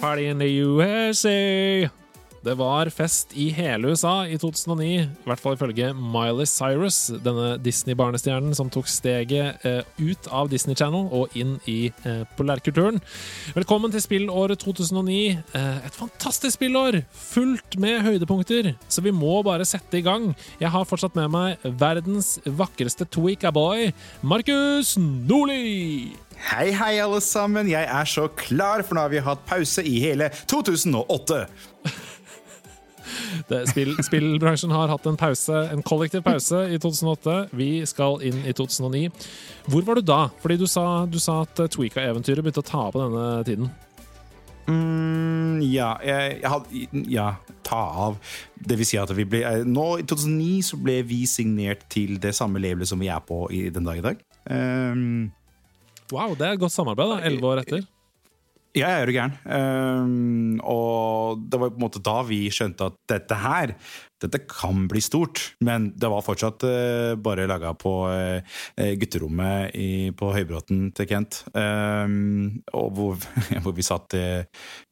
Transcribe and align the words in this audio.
Party 0.00 0.30
in 0.30 0.38
the 0.38 0.46
USA. 0.46 1.88
Det 2.40 2.54
var 2.56 2.88
fest 2.88 3.34
i 3.36 3.50
hele 3.52 3.90
USA 3.92 4.22
i 4.24 4.38
2009, 4.40 4.86
i 5.04 5.26
hvert 5.28 5.40
fall 5.42 5.58
ifølge 5.58 5.90
Miley 5.92 6.46
Cyrus, 6.48 7.10
denne 7.20 7.58
Disney-barnestjernen 7.60 8.54
som 8.56 8.70
tok 8.72 8.88
steget 8.88 9.60
eh, 9.68 9.82
ut 10.00 10.28
av 10.32 10.48
Disney 10.48 10.78
Channel 10.78 11.10
og 11.12 11.36
inn 11.36 11.58
i 11.68 11.92
polærkulturen. 11.92 12.24
populærkulturen. 12.32 13.02
Velkommen 13.58 13.92
til 13.92 14.00
spillåret 14.00 14.64
2009. 14.64 15.18
Eh, 15.36 15.84
et 15.84 15.98
fantastisk 16.00 16.56
spillår, 16.56 17.02
fullt 17.12 17.76
med 17.76 18.00
høydepunkter, 18.06 18.72
så 18.88 19.04
vi 19.04 19.12
må 19.12 19.42
bare 19.44 19.68
sette 19.68 20.00
i 20.00 20.06
gang. 20.06 20.30
Jeg 20.62 20.72
har 20.72 20.88
fortsatt 20.88 21.20
med 21.20 21.28
meg 21.36 21.68
verdens 21.76 22.38
vakreste 22.46 23.04
tweaka-boy, 23.04 23.92
Markus 24.24 24.96
Nordli. 24.96 26.16
Hei, 26.40 26.70
hei, 26.72 26.94
alle 27.02 27.20
sammen. 27.20 27.68
Jeg 27.68 27.84
er 27.84 28.08
så 28.08 28.24
klar, 28.32 28.80
for 28.86 28.96
nå 28.96 29.04
har 29.04 29.12
vi 29.12 29.20
hatt 29.24 29.42
pause 29.48 29.84
i 29.84 29.98
hele 30.00 30.30
2008. 30.48 31.42
Det, 33.50 33.58
spill, 33.68 33.92
spillbransjen 34.04 34.72
har 34.72 34.90
hatt 34.92 35.06
en 35.10 35.18
pause, 35.20 35.64
en 35.72 35.82
kollektiv 35.86 36.22
pause 36.24 36.62
i 36.72 36.78
2008. 36.80 37.36
Vi 37.56 37.68
skal 37.88 38.22
inn 38.26 38.40
i 38.46 38.54
2009. 38.56 39.10
Hvor 39.70 39.84
var 39.86 40.00
du 40.00 40.06
da? 40.06 40.20
Fordi 40.40 40.56
du 40.60 40.66
sa, 40.70 41.04
du 41.10 41.18
sa 41.22 41.42
at 41.44 41.60
Tweaka-eventyret 41.74 42.44
begynte 42.44 42.64
å 42.64 42.70
ta 42.70 42.86
av 42.88 42.96
på 42.96 43.04
denne 43.04 43.28
tiden. 43.48 43.70
Mm, 44.70 45.60
ja, 45.66 45.94
jeg, 46.04 46.38
jeg 46.42 46.50
hadde 46.52 47.04
Ja, 47.10 47.26
ta 47.66 47.80
av. 48.06 48.20
Det 48.54 48.78
vil 48.78 48.86
si 48.86 48.98
at 49.00 49.10
vi 49.16 49.26
ble 49.26 49.42
Nå, 49.66 49.86
i 49.98 50.06
2009, 50.06 50.62
så 50.70 50.78
ble 50.80 51.00
vi 51.08 51.24
signert 51.28 51.84
til 51.92 52.20
det 52.22 52.32
samme 52.38 52.62
labelet 52.62 52.88
som 52.88 53.00
vi 53.02 53.10
er 53.10 53.20
på 53.24 53.44
i 53.52 53.66
den 53.72 53.88
dag 53.88 54.00
i 54.00 54.04
dag. 54.04 54.22
Um, 54.46 55.32
wow, 56.14 56.36
det 56.36 56.46
er 56.46 56.58
et 56.58 56.62
godt 56.62 56.74
samarbeid, 56.74 57.16
da. 57.16 57.24
Elleve 57.28 57.50
år 57.52 57.64
etter. 57.64 57.88
Ja, 58.70 58.86
jeg 58.86 59.00
er 59.00 59.10
jo 59.10 59.14
gæren. 59.16 59.32
Um, 59.50 60.60
og 60.62 61.40
det 61.50 61.58
var 61.58 61.72
på 61.72 61.80
en 61.80 61.82
måte 61.82 62.02
da 62.06 62.20
vi 62.28 62.44
skjønte 62.54 62.86
at 62.86 63.00
dette 63.10 63.38
her 63.42 63.72
dette 64.20 64.42
kan 64.44 64.84
bli 64.86 65.00
stort, 65.02 65.40
men 65.64 65.88
det 65.98 66.10
var 66.12 66.22
fortsatt 66.22 66.66
uh, 66.68 67.16
bare 67.18 67.48
laga 67.50 67.72
på 67.74 67.94
uh, 68.06 68.60
gutterommet 69.00 69.74
i, 69.74 70.12
på 70.14 70.30
Høybråten 70.36 70.90
til 70.94 71.08
Kent. 71.10 71.40
Um, 71.50 72.60
og 72.76 72.92
hvor, 72.94 73.26
hvor, 73.64 73.74
vi 73.74 73.86
satt 73.86 74.14
uh, 74.14 74.46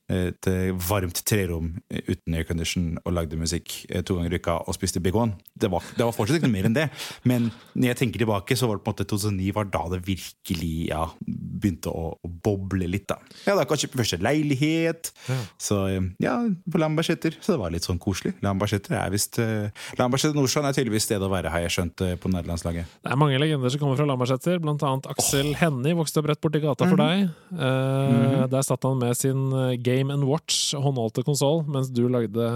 et 0.08 0.48
varmt 0.88 1.20
trerom 1.28 1.74
uten 1.92 2.36
aircondition 2.38 2.94
og 3.04 3.12
lagde 3.12 3.36
musikk 3.36 3.74
to 4.06 4.16
ganger 4.16 4.36
i 4.36 4.40
uka 4.40 4.54
og 4.64 4.76
spiste 4.76 5.02
Big 5.04 5.16
One. 5.16 5.36
Det 5.52 5.70
var, 5.70 5.84
det 5.96 6.04
var, 6.06 6.14
fortsatt 6.16 6.38
ikke 6.38 6.48
noe 6.48 6.54
mer 6.54 6.68
enn 6.68 6.76
det. 6.76 6.86
Men 7.28 7.50
når 7.74 7.92
jeg 7.92 7.98
tenker 8.02 8.22
tilbake, 8.22 8.56
så 8.56 8.68
var 8.68 8.78
det 8.78 8.84
på 8.86 8.92
en 8.92 8.96
måte 8.96 9.08
2009 9.08 9.54
var 9.56 9.68
da 9.72 9.82
det 9.92 10.00
virkelig 10.06 10.72
ja, 10.88 11.02
begynte 11.26 11.92
å, 11.92 12.12
å, 12.16 12.30
boble 12.48 12.88
litt. 12.90 13.08
da. 13.10 13.18
Jeg 13.42 13.52
hadde 13.52 13.64
akkurat 13.64 13.84
kjøpt 13.84 13.98
første 14.00 14.20
leilighet, 14.22 15.12
ja. 15.28 15.38
så 15.60 15.80
ja, 16.22 16.36
på 16.70 16.80
Lambertseter. 16.80 17.36
Så 17.42 17.54
det 17.54 17.60
var 17.62 17.74
litt 17.74 17.86
sånn 17.88 18.00
koselig. 18.02 18.34
Lambertseter 18.44 18.96
er 19.00 19.12
visst 19.12 19.40
uh, 19.42 19.68
Lambertseter 20.00 20.38
Nordstrand 20.38 20.70
er 20.70 20.76
tydeligvis 20.76 21.08
stedet 21.08 21.26
å 21.26 21.32
være, 21.32 21.52
har 21.52 21.64
jeg 21.66 21.74
skjønt, 21.76 22.04
på 22.22 22.30
nederlandslaget. 22.32 22.98
Det 23.04 23.12
er 23.12 23.20
mange 23.20 23.40
legender 23.40 23.72
som 23.72 23.82
kommer 23.82 23.98
fra 23.98 24.06
Lambertseter, 24.08 24.60
blant 24.62 24.84
annet 24.86 25.08
Aksel 25.10 25.52
oh. 25.52 25.58
Hennie 25.58 25.96
vokste 25.98 26.22
opp 26.22 26.30
rett 26.30 26.42
borti 26.44 26.62
gata 26.62 26.86
for 26.86 26.96
mm 26.96 27.04
-hmm. 27.04 27.28
deg. 27.50 27.58
Uh, 27.58 27.58
mm 27.58 28.22
-hmm. 28.22 28.46
Der 28.48 28.62
satt 28.62 28.82
han 28.82 28.98
med 28.98 29.16
sin 29.16 29.50
Game 29.82 29.97
and 30.06 30.26
Watch 30.28 30.70
håndholdte 30.78 31.24
konsoll, 31.26 31.64
mens 31.66 31.90
du 31.90 32.04
lagde 32.10 32.46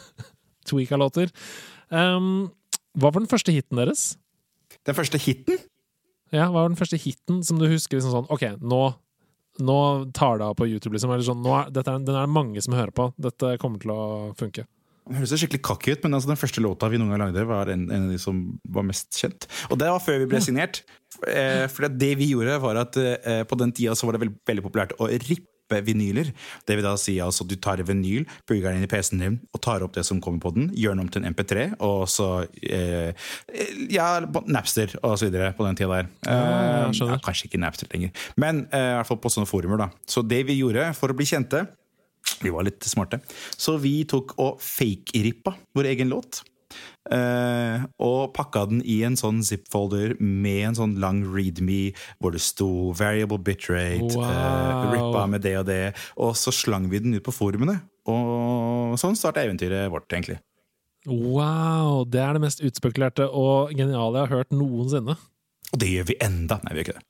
Tweaka-låter. 0.68 1.30
Um, 1.92 2.50
hva 2.98 3.12
var 3.12 3.22
den 3.22 3.30
første 3.30 3.54
hiten 3.54 3.78
deres? 3.80 4.16
Den 4.86 4.98
første 4.98 5.20
hiten? 5.22 5.60
Ja, 6.32 6.48
hva 6.48 6.64
var 6.64 6.72
den 6.72 6.80
første 6.80 6.98
hiten 7.00 7.42
som 7.46 7.58
du 7.60 7.68
husker 7.70 7.98
liksom 7.98 8.14
sånn 8.14 8.30
Ok, 8.32 8.44
nå, 8.64 8.82
nå 9.62 9.80
tar 10.16 10.40
det 10.40 10.48
av 10.48 10.56
på 10.58 10.68
YouTube, 10.70 10.94
liksom. 10.96 11.12
Eller 11.12 11.26
sånn, 11.26 11.44
er, 11.44 11.68
er, 11.72 11.82
den 11.92 12.14
er 12.14 12.24
det 12.24 12.32
mange 12.32 12.62
som 12.64 12.76
hører 12.76 12.94
på. 12.96 13.10
Dette 13.20 13.56
kommer 13.62 13.82
til 13.82 13.94
å 13.94 14.02
funke. 14.38 14.66
Det 15.02 15.18
høres 15.18 15.32
skikkelig 15.34 15.62
kakk 15.66 15.86
ut, 15.88 16.04
men 16.04 16.14
altså, 16.14 16.30
den 16.30 16.38
første 16.38 16.62
låta 16.62 16.88
vi 16.88 16.98
noen 17.00 17.10
gang 17.10 17.24
lagde, 17.24 17.42
var 17.48 17.70
en, 17.72 17.88
en, 17.90 18.04
av 18.06 18.12
de 18.14 18.20
som 18.22 18.38
var 18.70 18.86
mest 18.86 19.10
kjent. 19.18 19.48
Og 19.68 19.80
det 19.80 19.90
var 19.90 20.02
før 20.02 20.20
vi 20.22 20.28
ble 20.30 20.40
signert. 20.44 20.84
Eh, 21.26 21.66
for 21.72 21.90
det 21.90 22.12
vi 22.20 22.30
gjorde, 22.30 22.54
var 22.62 22.78
at 22.84 22.98
eh, 23.02 23.42
på 23.48 23.58
den 23.58 23.74
tida 23.74 23.96
så 23.98 24.06
var 24.06 24.16
det 24.16 24.22
veldig, 24.24 24.38
veldig 24.48 24.64
populært 24.68 24.94
å 25.02 25.10
rippe 25.10 25.51
vinyler. 25.80 26.32
Det 26.68 26.76
vil 26.76 26.84
da 26.86 26.94
si 27.00 27.16
altså 27.22 27.46
du 27.48 27.56
tar 27.56 27.80
en 27.82 27.88
vinyl, 27.88 28.26
plugger 28.46 28.70
den 28.70 28.82
inn 28.82 28.86
i 28.86 28.90
PC-en 28.90 29.22
din 29.22 29.38
og 29.52 29.62
tar 29.64 29.84
opp 29.84 29.96
det 29.96 30.04
som 30.06 30.20
kommer 30.22 30.42
på 30.42 30.54
den, 30.56 30.70
gjør 30.76 30.96
den 30.96 31.04
om 31.06 31.10
til 31.12 31.24
en 31.24 31.32
MP3, 31.32 31.68
og 31.82 32.04
så 32.10 32.30
eh, 32.62 33.12
Ja, 33.92 34.20
Napster 34.46 34.92
og 35.02 35.16
så 35.20 35.28
videre 35.28 35.52
på 35.56 35.66
den 35.66 35.78
tida 35.78 36.02
der. 36.02 36.10
Eh, 36.28 36.92
ja, 36.98 37.20
kanskje 37.24 37.48
ikke 37.48 37.62
Napster 37.62 37.90
lenger, 37.92 38.12
men 38.36 38.66
eh, 38.70 38.92
i 38.92 38.96
hvert 38.98 39.08
fall 39.08 39.22
på 39.22 39.32
sånne 39.32 39.48
forumer. 39.48 39.86
da. 39.86 39.90
Så 40.06 40.24
det 40.26 40.44
vi 40.48 40.60
gjorde 40.60 40.90
for 40.98 41.12
å 41.12 41.16
bli 41.16 41.28
kjente 41.28 41.64
vi 42.42 42.50
var 42.50 42.66
litt 42.66 42.82
smarte. 42.86 43.20
Så 43.56 43.76
vi 43.82 44.02
tok 44.08 44.36
og 44.42 44.62
fake-rippa 44.62 45.54
vår 45.76 45.90
egen 45.92 46.10
låt. 46.12 46.42
Uh, 47.10 47.82
og 47.98 48.30
pakka 48.36 48.62
den 48.70 48.82
i 48.86 49.00
en 49.02 49.16
sånn 49.18 49.40
zip-folder 49.42 50.14
med 50.22 50.68
en 50.68 50.76
sånn 50.78 50.92
lang 51.02 51.24
readme 51.26 51.90
hvor 52.22 52.30
det 52.30 52.42
sto 52.44 52.92
'variable 52.94 53.40
bitrate', 53.42 54.14
wow. 54.14 54.22
uh, 54.22 54.92
rippa 54.92 55.26
med 55.26 55.42
det 55.42 55.56
og 55.58 55.66
det. 55.66 55.94
Og 56.16 56.36
så 56.38 56.54
slang 56.54 56.86
vi 56.92 57.02
den 57.02 57.14
ut 57.18 57.26
på 57.26 57.34
forumene. 57.34 57.80
Og 58.06 58.98
sånn 58.98 59.18
starta 59.18 59.42
eventyret 59.42 59.90
vårt, 59.90 60.10
egentlig. 60.10 60.38
Wow! 61.06 62.04
Det 62.06 62.22
er 62.22 62.38
det 62.38 62.44
mest 62.44 62.62
utspekulerte 62.62 63.26
og 63.26 63.74
geniale 63.74 64.22
jeg 64.22 64.28
har 64.28 64.36
hørt 64.38 64.54
noensinne. 64.54 65.18
Og 65.72 65.80
det 65.80 65.90
gjør 65.90 66.06
vi 66.12 66.20
enda! 66.22 66.60
Nei, 66.62 66.74
vi 66.76 66.82
gjør 66.82 66.88
ikke 66.92 67.00
det. 67.00 67.06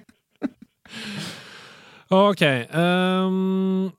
Ok. 2.06 2.42
Um, 2.70 3.90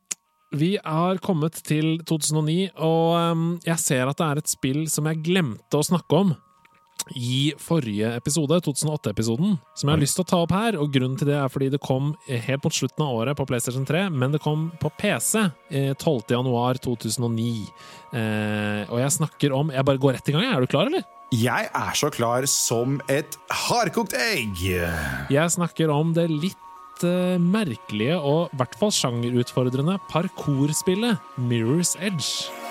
vi 0.56 0.78
har 0.80 1.20
kommet 1.24 1.60
til 1.68 1.98
2009, 2.08 2.58
og 2.80 3.16
um, 3.34 3.48
jeg 3.66 3.84
ser 3.84 4.08
at 4.08 4.20
det 4.20 4.28
er 4.28 4.42
et 4.42 4.52
spill 4.52 4.86
som 4.92 5.10
jeg 5.10 5.24
glemte 5.26 5.80
å 5.80 5.86
snakke 5.86 6.22
om 6.24 6.36
i 7.16 7.54
forrige 7.62 8.10
episode, 8.18 8.58
2008-episoden, 8.66 9.58
som 9.78 9.90
jeg 9.90 9.96
har 9.96 10.02
lyst 10.02 10.18
til 10.18 10.26
å 10.26 10.28
ta 10.28 10.40
opp 10.44 10.54
her. 10.56 10.78
Og 10.82 10.92
grunnen 10.92 11.18
til 11.20 11.30
det 11.30 11.38
er 11.40 11.52
fordi 11.52 11.70
det 11.72 11.80
kom 11.84 12.14
helt 12.28 12.66
mot 12.66 12.76
slutten 12.76 13.06
av 13.06 13.20
året 13.22 13.38
på 13.40 13.46
PlayStation 13.48 13.86
3, 13.88 14.08
men 14.12 14.36
det 14.36 14.42
kom 14.44 14.70
på 14.82 14.92
PC 15.00 15.46
12.1.2009. 15.72 17.48
Eh, 18.18 18.82
og 18.88 19.00
jeg 19.02 19.16
snakker 19.18 19.56
om 19.56 19.72
Jeg 19.76 19.84
bare 19.88 20.00
går 20.02 20.18
rett 20.18 20.30
i 20.32 20.36
gang. 20.36 20.48
Er 20.48 20.64
du 20.64 20.72
klar, 20.72 20.92
eller? 20.92 21.06
Jeg 21.36 21.68
er 21.76 21.98
så 22.00 22.08
klar 22.14 22.46
som 22.48 23.02
et 23.12 23.36
hardkokt 23.52 24.16
egg! 24.16 24.62
Jeg 24.64 25.56
snakker 25.58 25.92
om 25.92 26.14
det 26.16 26.30
litt 26.32 26.67
uh, 27.06 27.36
merkelige 27.42 28.18
og 28.18 28.54
i 28.54 28.62
hvert 28.62 28.78
fall 28.80 28.94
sjangerutfordrende 28.96 30.00
parkourspillet 30.10 31.22
Mirror's 31.38 31.94
Edge. 32.02 32.67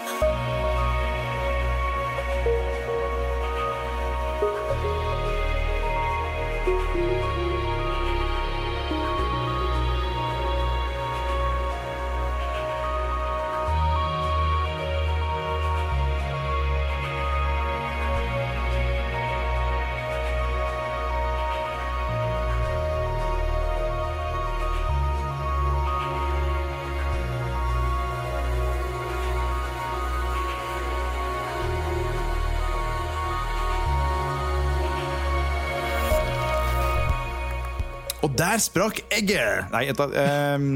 Og 38.26 38.34
der 38.38 38.58
sprakk 38.62 39.04
egget! 39.14 39.70
Nei, 39.70 39.86
et 39.92 40.00
av 40.02 40.14
um, 40.58 40.70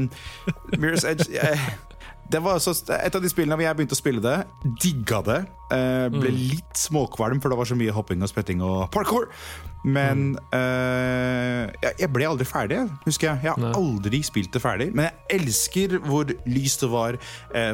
Mirror's 0.77 1.03
Edge 1.07 1.27
uh, 1.35 1.65
det 2.31 2.39
var 2.39 2.61
så, 2.63 2.71
Et 2.95 3.15
av 3.15 3.23
de 3.23 3.29
spillene 3.31 3.57
hvor 3.59 3.65
jeg 3.65 3.75
begynte 3.75 3.97
å 3.97 3.99
spille 3.99 4.23
det, 4.23 4.37
digga 4.79 5.19
det. 5.27 5.39
Uh, 5.67 6.07
ble 6.13 6.31
mm. 6.31 6.39
litt 6.53 6.79
småkvalm, 6.79 7.41
for 7.43 7.51
det 7.51 7.59
var 7.59 7.67
så 7.67 7.75
mye 7.75 7.95
hopping 7.95 8.23
og 8.23 8.31
spretting 8.31 8.63
og 8.63 8.85
parkour. 8.93 9.27
Men 9.83 10.35
mm. 10.35 10.41
uh, 10.53 11.91
jeg 11.97 12.09
ble 12.13 12.27
aldri 12.29 12.45
ferdig, 12.45 12.83
husker 13.05 13.31
jeg. 13.31 13.45
Jeg 13.45 13.53
har 13.55 13.61
Nei. 13.61 13.73
aldri 13.77 14.21
spilt 14.25 14.53
det 14.53 14.61
ferdig. 14.63 14.91
Men 14.93 15.09
jeg 15.09 15.39
elsker 15.39 15.97
hvor 16.05 16.29
lyst 16.49 16.85
det 16.85 16.91
var, 16.91 17.17
uh, 17.55 17.73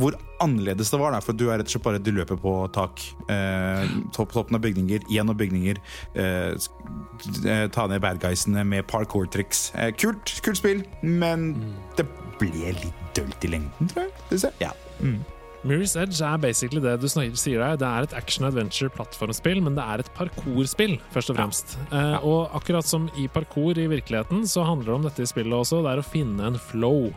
hvor 0.00 0.18
annerledes 0.44 0.92
det 0.92 1.00
var. 1.00 1.16
Da, 1.16 1.22
for 1.24 1.36
du 1.36 1.46
er 1.48 1.60
rett 1.60 1.70
og 1.70 1.76
slett 1.76 1.86
bare 1.86 2.02
du 2.02 2.12
løper 2.14 2.40
på 2.40 2.54
tak. 2.74 3.04
Uh, 3.30 3.84
topp, 4.14 4.34
toppen 4.36 4.58
av 4.58 4.64
bygninger, 4.64 5.06
gjennom 5.12 5.38
bygninger. 5.38 5.80
ta 7.72 7.84
ned 7.88 8.00
bad 8.02 8.18
guysene 8.20 8.64
med 8.66 8.84
parkour-triks. 8.90 9.70
kult, 10.00 10.34
kult 10.44 10.58
spill, 10.58 10.82
men 11.02 11.52
mm. 11.56 11.70
det 11.98 12.06
ble 12.40 12.74
litt 12.82 13.16
dølt 13.16 13.46
i 13.46 13.52
lengden, 13.54 13.92
tror 13.92 14.08
jeg. 14.08 14.52
Ja. 14.60 14.72
Mm. 15.00 15.20
Mirror's 15.62 15.94
Edge 15.94 16.18
er 16.26 16.40
basically 16.42 16.82
det 16.82 16.96
du 16.98 17.06
sier 17.08 17.60
deg. 17.62 17.76
Det 17.78 17.86
er 17.86 18.06
et 18.06 18.16
action-adventure-plattformspill, 18.18 19.60
men 19.62 19.76
det 19.78 19.84
er 19.84 20.02
et 20.02 20.10
parkourspill, 20.16 20.96
først 21.14 21.30
og 21.30 21.38
fremst. 21.38 21.76
Eh, 21.94 22.16
og 22.26 22.50
akkurat 22.58 22.88
som 22.88 23.06
i 23.14 23.28
parkour 23.30 23.78
i 23.78 23.86
virkeligheten, 23.92 24.42
så 24.48 24.66
handler 24.66 24.90
det 24.90 24.96
om 24.96 25.06
dette 25.06 25.22
i 25.22 25.30
spillet 25.30 25.54
også. 25.54 25.84
Det 25.84 25.92
er 25.92 26.02
å 26.02 26.08
finne 26.08 26.50
en 26.50 26.58
flow. 26.70 27.12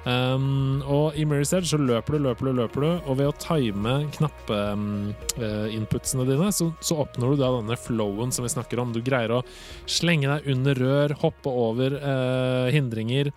Um, 0.00 0.80
og 0.88 1.18
i 1.18 1.26
Mirror's 1.28 1.50
Edge 1.52 1.68
så 1.68 1.76
løper 1.76 2.16
du, 2.16 2.22
løper 2.24 2.48
du, 2.48 2.52
løper 2.56 2.84
du, 2.86 2.88
og 3.04 3.18
ved 3.18 3.28
å 3.28 3.34
time 3.42 3.98
knappeinputsene 4.14 6.24
um, 6.24 6.30
dine, 6.30 6.48
så, 6.56 6.70
så, 6.80 6.96
oppnår 7.02 7.34
du 7.34 7.42
da 7.42 7.50
denne 7.58 7.76
flowen 7.76 8.32
som 8.32 8.46
vi 8.46 8.54
snakker 8.54 8.80
om. 8.80 8.94
Du 8.94 9.02
greier 9.04 9.34
å 9.34 9.42
slenge 9.90 10.30
deg 10.30 10.48
under 10.54 10.80
rør, 10.80 11.16
hoppe 11.20 11.52
over 11.66 11.98
uh, 12.00 12.72
hindringer 12.72 13.28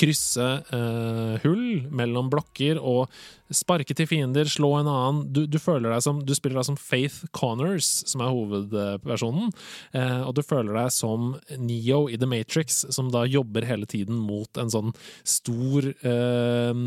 krysse 0.00 0.46
eh, 0.72 1.34
hull 1.44 1.84
mellom 1.92 2.30
blokker 2.32 2.80
og 2.80 3.10
sparke 3.50 3.94
til 3.98 4.06
fiender, 4.06 4.48
slå 4.48 4.72
en 4.78 4.88
annen. 4.90 5.22
Du, 5.34 5.42
du, 5.50 5.58
som, 5.58 6.20
du 6.24 6.34
spiller 6.36 6.60
deg 6.60 6.68
som 6.70 6.78
Faith 6.80 7.26
Connors, 7.36 7.88
som 8.08 8.24
er 8.24 8.34
hovedpersonen, 8.34 9.50
Eh, 9.92 10.20
og 10.22 10.34
du 10.36 10.42
føler 10.46 10.76
deg 10.76 10.92
som 10.94 11.34
Neo 11.58 12.04
i 12.10 12.18
The 12.20 12.28
Matrix, 12.28 12.84
som 12.94 13.10
da 13.12 13.24
jobber 13.28 13.66
hele 13.68 13.88
tiden 13.90 14.18
mot 14.22 14.60
en 14.60 14.70
sånn 14.72 14.92
stor 15.26 15.88
eh, 15.90 16.82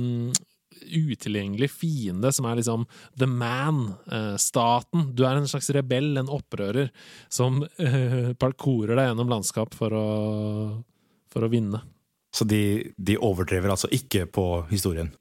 utilgjengelig 0.84 1.70
fiende 1.72 2.32
som 2.34 2.48
er 2.50 2.60
liksom 2.60 2.86
the 3.20 3.28
man, 3.30 3.96
eh, 4.12 4.36
staten. 4.42 5.12
Du 5.16 5.26
er 5.28 5.40
en 5.40 5.50
slags 5.50 5.72
rebell, 5.76 6.16
en 6.18 6.32
opprører, 6.32 6.92
som 7.30 7.64
eh, 7.78 8.34
parkourer 8.40 8.98
deg 8.98 9.12
gjennom 9.12 9.32
landskap 9.32 9.76
for 9.78 9.96
å, 9.96 10.08
for 11.34 11.46
å 11.46 11.52
vinne. 11.52 11.84
Så 12.34 12.48
de, 12.50 12.94
de 12.98 13.18
overdrever 13.22 13.70
altså 13.74 13.90
ikke 13.94 14.26
på 14.26 14.48
historien. 14.72 15.12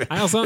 Nei, 0.00 0.18
altså 0.18 0.44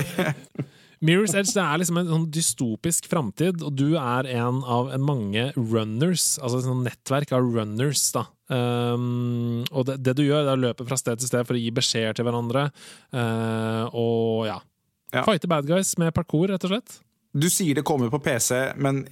Mirror's 1.04 1.34
Edge 1.36 1.52
det 1.52 1.62
er 1.62 1.80
liksom 1.80 1.98
en 2.00 2.10
sånn 2.10 2.26
dystopisk 2.32 3.08
framtid, 3.10 3.62
og 3.64 3.74
du 3.76 3.96
er 4.00 4.28
en 4.36 4.62
av 4.62 4.92
en 4.94 5.04
mange 5.04 5.50
runners, 5.56 6.34
altså 6.40 6.60
et 6.60 6.68
sånn 6.68 6.84
nettverk 6.86 7.34
av 7.36 7.44
runners. 7.44 8.06
da. 8.14 8.24
Um, 8.52 9.64
og 9.72 9.88
det, 9.88 9.98
det, 10.04 10.16
du 10.20 10.24
gjør, 10.24 10.46
er 10.46 10.54
å 10.54 10.62
løpe 10.68 10.86
fra 10.88 10.98
sted 11.00 11.20
til 11.20 11.30
sted 11.30 11.48
for 11.48 11.56
å 11.56 11.60
gi 11.60 11.72
beskjeder 11.74 12.16
til 12.16 12.28
hverandre. 12.28 12.68
Uh, 13.12 13.84
og 13.90 14.46
ja. 14.48 14.58
ja. 15.12 15.24
Fighte 15.26 15.50
bad 15.50 15.68
guys 15.68 15.92
med 16.00 16.14
parkour, 16.16 16.48
rett 16.52 16.64
og 16.64 16.72
slett. 16.72 16.98
Du 17.34 17.48
sier 17.50 17.74
det 17.74 17.82
kommer 17.86 18.12
på 18.12 18.20
PC, 18.22 18.54
men 18.78 19.02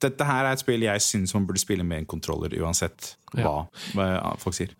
dette 0.00 0.24
her 0.24 0.46
er 0.46 0.56
et 0.56 0.62
spill 0.62 0.86
jeg 0.86 1.04
syns 1.04 1.34
man 1.36 1.44
burde 1.48 1.60
spille 1.60 1.84
med 1.84 2.02
en 2.02 2.08
kontroller, 2.08 2.54
uansett 2.62 3.12
hva, 3.34 3.66
ja. 3.92 4.36
folk 4.40 4.56
sier. 4.56 4.72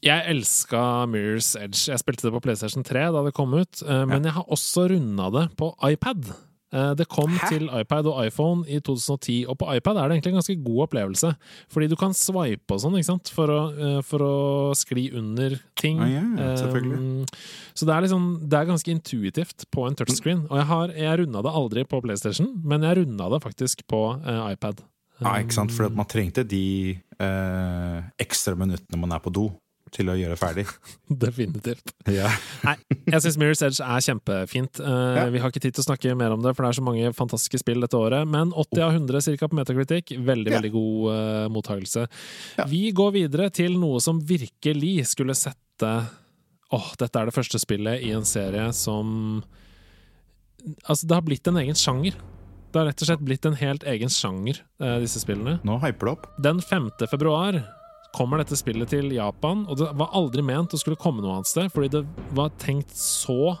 Jeg 0.00 0.24
elska 0.32 0.82
Mirrors 1.12 1.52
Edge. 1.58 1.82
Jeg 1.90 2.00
spilte 2.00 2.28
det 2.28 2.32
på 2.32 2.40
PlayStation 2.46 2.86
3 2.86 3.02
da 3.12 3.24
det 3.26 3.34
kom 3.36 3.52
ut, 3.52 3.82
eh, 3.84 4.04
men 4.08 4.24
jeg 4.24 4.32
har 4.38 4.46
også 4.48 4.86
runda 4.94 5.28
det 5.34 5.48
på 5.60 5.74
iPad. 5.90 6.30
Eh, 6.70 6.92
det 6.94 7.08
kom 7.10 7.32
Hæ? 7.34 7.48
til 7.50 7.66
iPad 7.80 8.06
og 8.06 8.20
iPhone 8.26 8.62
i 8.70 8.78
2010, 8.78 9.44
og 9.50 9.58
på 9.58 9.66
iPad 9.74 9.98
er 9.98 10.08
det 10.08 10.16
egentlig 10.16 10.30
en 10.30 10.38
ganske 10.38 10.58
god 10.64 10.82
opplevelse. 10.86 11.32
Fordi 11.72 11.88
du 11.90 11.96
kan 11.98 12.14
swipe 12.14 12.76
og 12.76 12.82
sånn, 12.82 12.98
ikke 13.00 13.10
sant, 13.10 13.32
for 13.34 13.50
å, 13.50 13.60
eh, 13.74 14.02
for 14.06 14.22
å 14.22 14.36
skli 14.78 15.08
under 15.18 15.58
ting. 15.80 15.98
Ah, 16.00 16.12
ja, 16.12 16.22
selvfølgelig. 16.60 17.00
Um, 17.00 17.26
så 17.74 17.88
det 17.88 17.94
er, 17.96 18.06
liksom, 18.06 18.28
det 18.46 18.58
er 18.58 18.70
ganske 18.70 18.94
intuitivt 18.94 19.66
på 19.74 19.88
en 19.88 19.98
touchscreen. 19.98 20.46
Og 20.50 20.60
jeg, 20.60 20.68
har, 20.70 20.94
jeg 20.94 21.18
runda 21.24 21.42
det 21.42 21.56
aldri 21.62 21.84
på 21.90 22.02
PlayStation, 22.04 22.52
men 22.62 22.86
jeg 22.86 23.02
runda 23.02 23.30
det 23.34 23.42
faktisk 23.42 23.86
på 23.90 24.04
iPad. 24.22 24.84
Ja, 25.20 25.34
ikke 25.36 25.52
sant, 25.58 25.74
for 25.74 25.90
man 25.92 26.08
trengte 26.08 26.46
de 26.48 26.96
uh, 27.20 27.98
ekstra 28.20 28.54
minuttene 28.56 29.00
man 29.00 29.12
er 29.12 29.20
på 29.20 29.32
do 29.34 29.50
til 29.94 30.10
å 30.10 30.16
gjøre 30.18 30.36
ferdig. 30.38 30.66
Definitivt. 31.24 31.92
Ja. 32.10 32.30
Nei, 32.66 32.76
jeg 32.90 33.22
syns 33.24 33.38
Mirror's 33.40 33.62
Edge 33.66 33.84
er 33.84 34.04
kjempefint. 34.04 34.80
Uh, 34.82 35.18
ja. 35.18 35.26
Vi 35.34 35.42
har 35.42 35.52
ikke 35.52 35.62
tid 35.64 35.76
til 35.76 35.84
å 35.84 35.88
snakke 35.88 36.16
mer 36.18 36.34
om 36.34 36.44
det, 36.44 36.54
for 36.56 36.66
det 36.66 36.72
er 36.72 36.78
så 36.80 36.86
mange 36.86 37.12
fantastiske 37.16 37.62
spill 37.62 37.82
dette 37.84 37.98
året. 37.98 38.28
Men 38.30 38.54
80 38.54 38.84
av 38.86 38.96
100 38.98 39.26
cirka 39.26 39.50
på 39.50 39.58
metakritikk. 39.58 40.14
Veldig, 40.18 40.50
ja. 40.52 40.58
veldig 40.58 40.72
god 40.76 41.10
uh, 41.10 41.46
mottakelse. 41.52 42.06
Vi 42.70 42.84
går 42.96 43.14
videre 43.18 43.50
til 43.54 43.78
noe 43.80 44.02
som 44.04 44.22
virkelig 44.22 45.10
skulle 45.14 45.36
sette 45.38 45.58
Åh, 46.70 46.78
oh, 46.78 46.90
dette 47.00 47.18
er 47.18 47.26
det 47.26 47.34
første 47.34 47.58
spillet 47.58 48.04
i 48.06 48.12
en 48.14 48.26
serie 48.28 48.68
som 48.76 49.40
Altså, 50.84 51.08
det 51.08 51.16
har 51.16 51.24
blitt 51.24 51.48
en 51.48 51.56
egen 51.56 51.78
sjanger. 51.78 52.18
Det 52.70 52.78
har 52.78 52.86
rett 52.86 53.02
og 53.02 53.08
slett 53.08 53.22
blitt 53.24 53.46
en 53.48 53.56
helt 53.58 53.86
egen 53.88 54.12
sjanger, 54.12 54.60
uh, 54.82 54.98
disse 55.02 55.22
spillene. 55.22 55.56
Nå 55.66 55.78
hyper 55.82 56.06
det 56.06 56.12
opp. 56.12 56.28
Den 56.44 56.60
5. 56.62 56.90
februar 57.10 57.58
kommer 58.16 58.40
dette 58.40 58.58
spillet 58.58 58.90
til 58.90 59.12
Japan, 59.14 59.64
og 59.70 59.78
det 59.80 59.90
var 59.98 60.14
aldri 60.18 60.42
ment 60.44 60.74
å 60.74 60.80
skulle 60.80 60.98
komme 61.00 61.22
noe 61.22 61.38
annet 61.38 61.50
sted, 61.50 61.70
fordi 61.72 61.92
det 61.98 62.04
var 62.36 62.54
tenkt 62.62 62.94
så 62.98 63.56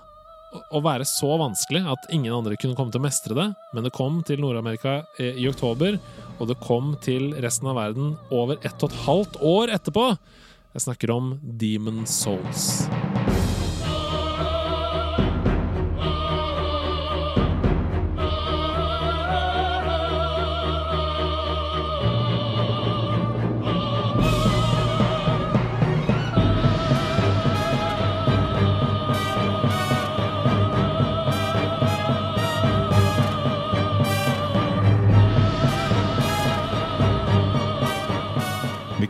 å 0.74 0.80
være 0.82 1.06
så 1.06 1.30
vanskelig 1.38 1.84
at 1.92 2.08
ingen 2.14 2.34
andre 2.34 2.56
kunne 2.58 2.74
komme 2.78 2.90
til 2.90 2.98
å 2.98 3.06
mestre 3.06 3.36
det. 3.38 3.46
Men 3.74 3.86
det 3.86 3.94
kom 3.94 4.18
til 4.26 4.42
Nord-Amerika 4.42 5.00
i 5.22 5.46
oktober, 5.50 6.00
og 6.38 6.50
det 6.50 6.58
kom 6.64 6.96
til 7.04 7.30
resten 7.42 7.70
av 7.70 7.78
verden 7.78 8.16
over 8.34 8.58
ett 8.66 8.82
og 8.82 8.90
et 8.90 9.00
halvt 9.06 9.40
år 9.46 9.74
etterpå. 9.78 10.10
Jeg 10.74 10.86
snakker 10.88 11.14
om 11.14 11.34
Demon 11.42 12.02
Souls. 12.06 12.88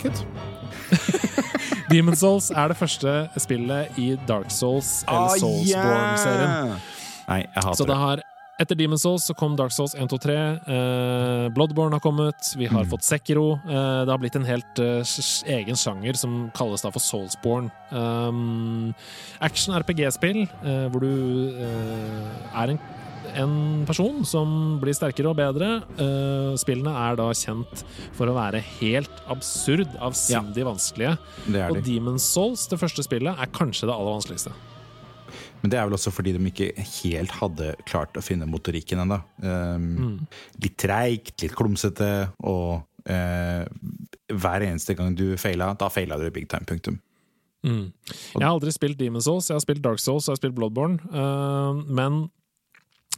Demon 1.91 2.17
Souls 2.17 2.51
er 2.55 2.71
det 2.71 2.79
første 2.79 3.15
spillet 3.39 3.99
i 3.99 4.13
Dark 4.29 4.51
Souls 4.55 5.01
eller 5.09 5.27
oh, 5.27 5.39
Soulsborne-serien. 5.43 6.77
Nei, 7.31 7.41
jeg 7.45 7.65
hater 7.65 7.79
Så 7.79 7.87
det 7.89 7.99
har 7.99 8.23
etter 8.61 8.77
Demon 8.77 9.01
Souls 9.01 9.25
så 9.25 9.35
kom 9.37 9.55
Dark 9.57 9.73
Souls 9.73 9.95
1, 9.97 10.05
2, 10.13 10.19
3. 10.21 10.37
Uh, 10.69 11.47
Bloodborne 11.57 11.97
har 11.97 12.03
kommet. 12.05 12.53
Vi 12.61 12.69
har 12.69 12.85
mm. 12.85 12.91
fått 12.93 13.07
Sekiro. 13.07 13.55
Uh, 13.65 14.05
det 14.05 14.13
har 14.13 14.21
blitt 14.21 14.37
en 14.37 14.45
helt 14.45 14.83
uh, 14.85 15.01
egen 15.49 15.79
sjanger 15.81 16.19
som 16.21 16.43
kalles 16.57 16.85
da 16.85 16.93
for 16.93 17.01
Soulsborne. 17.01 17.73
Um, 17.89 18.93
Action-RPG-spill 19.41 20.43
uh, 20.45 20.91
hvor 20.93 21.07
du 21.07 21.57
er 21.57 22.75
en 22.75 22.83
en 23.39 23.85
person 23.89 24.25
som 24.27 24.79
blir 24.83 24.97
sterkere 24.97 25.31
og 25.31 25.39
bedre. 25.39 25.71
Uh, 25.99 26.57
spillene 26.61 26.93
er 27.07 27.19
da 27.21 27.29
kjent 27.37 27.85
for 28.17 28.31
å 28.31 28.37
være 28.37 28.63
helt 28.81 29.23
absurd, 29.31 29.91
avsindig 30.03 30.65
ja. 30.65 30.69
vanskelige. 30.69 31.15
Og 31.69 31.81
Demon's 31.87 32.27
Souls, 32.27 32.67
det 32.71 32.81
første 32.81 33.05
spillet, 33.07 33.37
er 33.37 33.55
kanskje 33.55 33.89
det 33.91 33.97
aller 33.97 34.19
vanskeligste. 34.19 34.55
Men 35.61 35.73
det 35.73 35.79
er 35.79 35.89
vel 35.89 35.97
også 35.97 36.13
fordi 36.15 36.33
de 36.37 36.41
ikke 36.49 36.71
helt 36.79 37.35
hadde 37.37 37.75
klart 37.89 38.17
å 38.17 38.25
finne 38.25 38.49
motorikken 38.49 39.03
ennå. 39.03 39.21
Um, 39.45 39.91
mm. 39.91 40.17
Litt 40.65 40.79
treigt, 40.81 41.37
litt 41.43 41.55
klumsete, 41.57 42.11
og 42.49 42.81
uh, 43.11 43.63
hver 44.31 44.67
eneste 44.67 44.97
gang 44.97 45.15
du 45.17 45.35
feila, 45.41 45.75
da 45.79 45.91
feila 45.93 46.19
du 46.21 46.31
big 46.33 46.49
time. 46.51 46.69
Punktum. 46.69 47.01
Mm. 47.67 47.91
Jeg 48.09 48.41
har 48.41 48.55
aldri 48.55 48.73
spilt 48.73 49.01
Demon's 49.01 49.29
Souls, 49.29 49.51
jeg 49.51 49.59
har 49.59 49.65
spilt 49.65 49.85
Dark 49.85 50.01
Souls 50.01 50.29
jeg 50.29 50.33
har 50.33 50.41
spilt 50.41 50.57
Bloodborne. 50.57 51.01
Uh, 51.13 51.83
men 51.93 52.23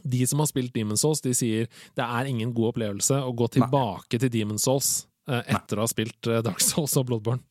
de 0.03 0.25
som 0.27 0.41
har 0.43 0.49
spilt 0.49 0.73
Demon's 0.75 1.03
Souls, 1.03 1.21
de 1.23 1.33
sier 1.37 1.69
det 1.97 2.05
er 2.05 2.29
ingen 2.29 2.53
god 2.55 2.73
opplevelse 2.73 3.19
å 3.23 3.31
gå 3.37 3.47
tilbake 3.55 4.17
Nei. 4.17 4.21
til 4.25 4.33
Demon's 4.33 4.67
Souls 4.67 4.91
uh, 5.29 5.41
etter 5.41 5.77
Nei. 5.77 5.81
å 5.81 5.85
ha 5.85 5.91
spilt 5.91 6.29
uh, 6.29 6.41
Dark 6.45 6.61
Souls 6.63 6.95
og 6.99 7.07
Bloodborne. 7.09 7.43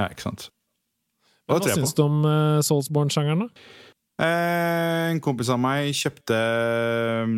Ja, 0.00 0.08
ikke 0.08 0.28
sant. 0.28 0.50
Hva, 1.46 1.58
hva 1.58 1.74
syns 1.74 1.94
du 1.96 2.04
om 2.04 2.22
uh, 2.24 2.60
Soulsborne-sjangeren, 2.64 3.46
da? 3.46 3.66
en 4.22 5.18
kompis 5.24 5.48
av 5.50 5.58
meg 5.58 5.88
kjøpte 5.98 6.36
um, 7.24 7.32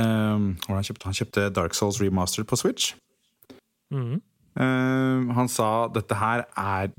um, 0.00 0.46
han, 0.70 0.86
kjøpte, 0.86 1.04
han 1.04 1.16
kjøpte 1.18 1.44
Dark 1.52 1.76
Souls 1.76 1.98
Remastered 2.00 2.48
på 2.48 2.56
Switch. 2.56 2.94
Mm. 3.92 4.20
han 5.32 5.48
sa 5.48 5.88
dette 5.92 6.16
her 6.16 6.42
er 6.60 6.90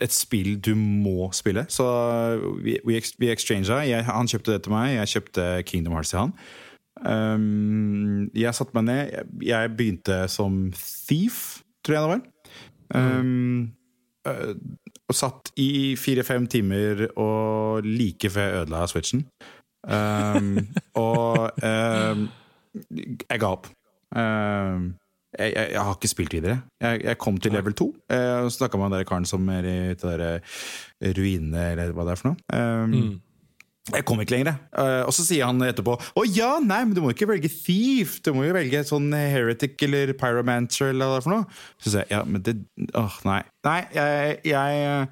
et 0.00 0.14
spill 0.14 0.56
du 0.60 0.72
må 0.78 1.30
spille. 1.36 1.64
Så 1.72 1.84
vi, 2.64 2.78
vi, 2.84 3.30
exchanga. 3.32 3.80
han 4.06 4.30
kjøpte 4.30 4.54
det 4.54 4.62
til 4.64 4.74
meg, 4.74 4.94
jeg 4.96 5.12
kjøpte 5.14 5.46
Kingdom 5.68 5.96
Hearts 5.96 6.14
til 6.14 6.22
han. 6.22 6.34
Um, 6.98 8.30
jeg 8.34 8.54
satte 8.54 8.74
meg 8.74 8.88
ned. 8.88 9.34
Jeg, 9.44 9.74
begynte 9.78 10.22
som 10.32 10.68
thief, 10.74 11.60
tror 11.86 11.94
jeg 11.94 12.02
det 12.02 12.12
var. 12.14 12.22
Um, 12.98 13.74
og 15.08 15.16
satt 15.16 15.52
i 15.56 15.96
fire-fem 15.96 16.46
timer 16.50 17.06
og 17.16 17.86
like 17.86 18.30
før 18.30 18.44
jeg 18.44 18.62
ødela 18.62 18.86
switchen. 18.90 19.24
Um, 19.88 20.58
og 20.98 21.50
jeg 21.64 23.40
ga 23.40 23.52
opp. 23.54 23.70
Jeg, 25.36 25.52
jeg, 25.52 25.70
jeg 25.74 25.84
har 25.84 25.96
ikke 25.96 26.10
spilt 26.10 26.34
videre. 26.38 26.58
Jeg, 26.80 27.04
jeg 27.04 27.20
kom 27.20 27.38
til 27.42 27.52
level 27.52 27.74
2, 27.76 27.88
eh, 28.14 28.34
og 28.46 28.52
snakka 28.54 28.80
med 28.80 28.88
han 28.88 28.98
der 28.98 29.08
karen 29.08 29.28
som 29.28 29.48
er 29.52 29.66
i 29.68 29.78
de 29.92 29.96
der 30.00 30.26
eh, 30.28 30.60
ruinene, 31.18 31.72
eller 31.74 31.92
hva 31.96 32.06
det 32.08 32.14
er 32.14 32.22
for 32.22 32.32
noe. 32.32 32.44
Um, 32.52 32.98
Mm. 32.98 33.16
Jeg 33.88 34.04
kom 34.04 34.20
ikke 34.20 34.34
lenger. 34.34 34.58
Eh, 34.76 35.02
og 35.08 35.14
så 35.16 35.24
sier 35.24 35.48
han 35.48 35.64
etterpå 35.64 35.94
Å 35.96 36.24
ja, 36.28 36.50
nei, 36.60 36.82
men 36.84 36.94
du 36.96 37.00
må 37.00 37.12
ikke 37.14 37.28
velge 37.30 37.48
Thief. 37.48 38.18
Du 38.24 38.34
må 38.36 38.44
jo 38.44 38.52
velge 38.56 38.82
sånn 38.84 39.08
Heretic 39.16 39.80
eller 39.86 40.12
Pyromancer 40.18 40.92
eller 40.92 41.08
hva 41.08 41.16
det 41.16 41.22
er 41.22 41.24
for 41.24 41.36
noe. 41.36 41.60
Så 41.80 41.92
sier 41.94 42.04
jeg 42.04 42.12
ja, 42.12 42.22
men 42.28 42.44
det 42.44 42.58
Åh, 42.98 43.18
nei. 43.28 43.40
Nei, 43.64 43.78
jeg, 43.96 44.38
jeg 44.50 45.06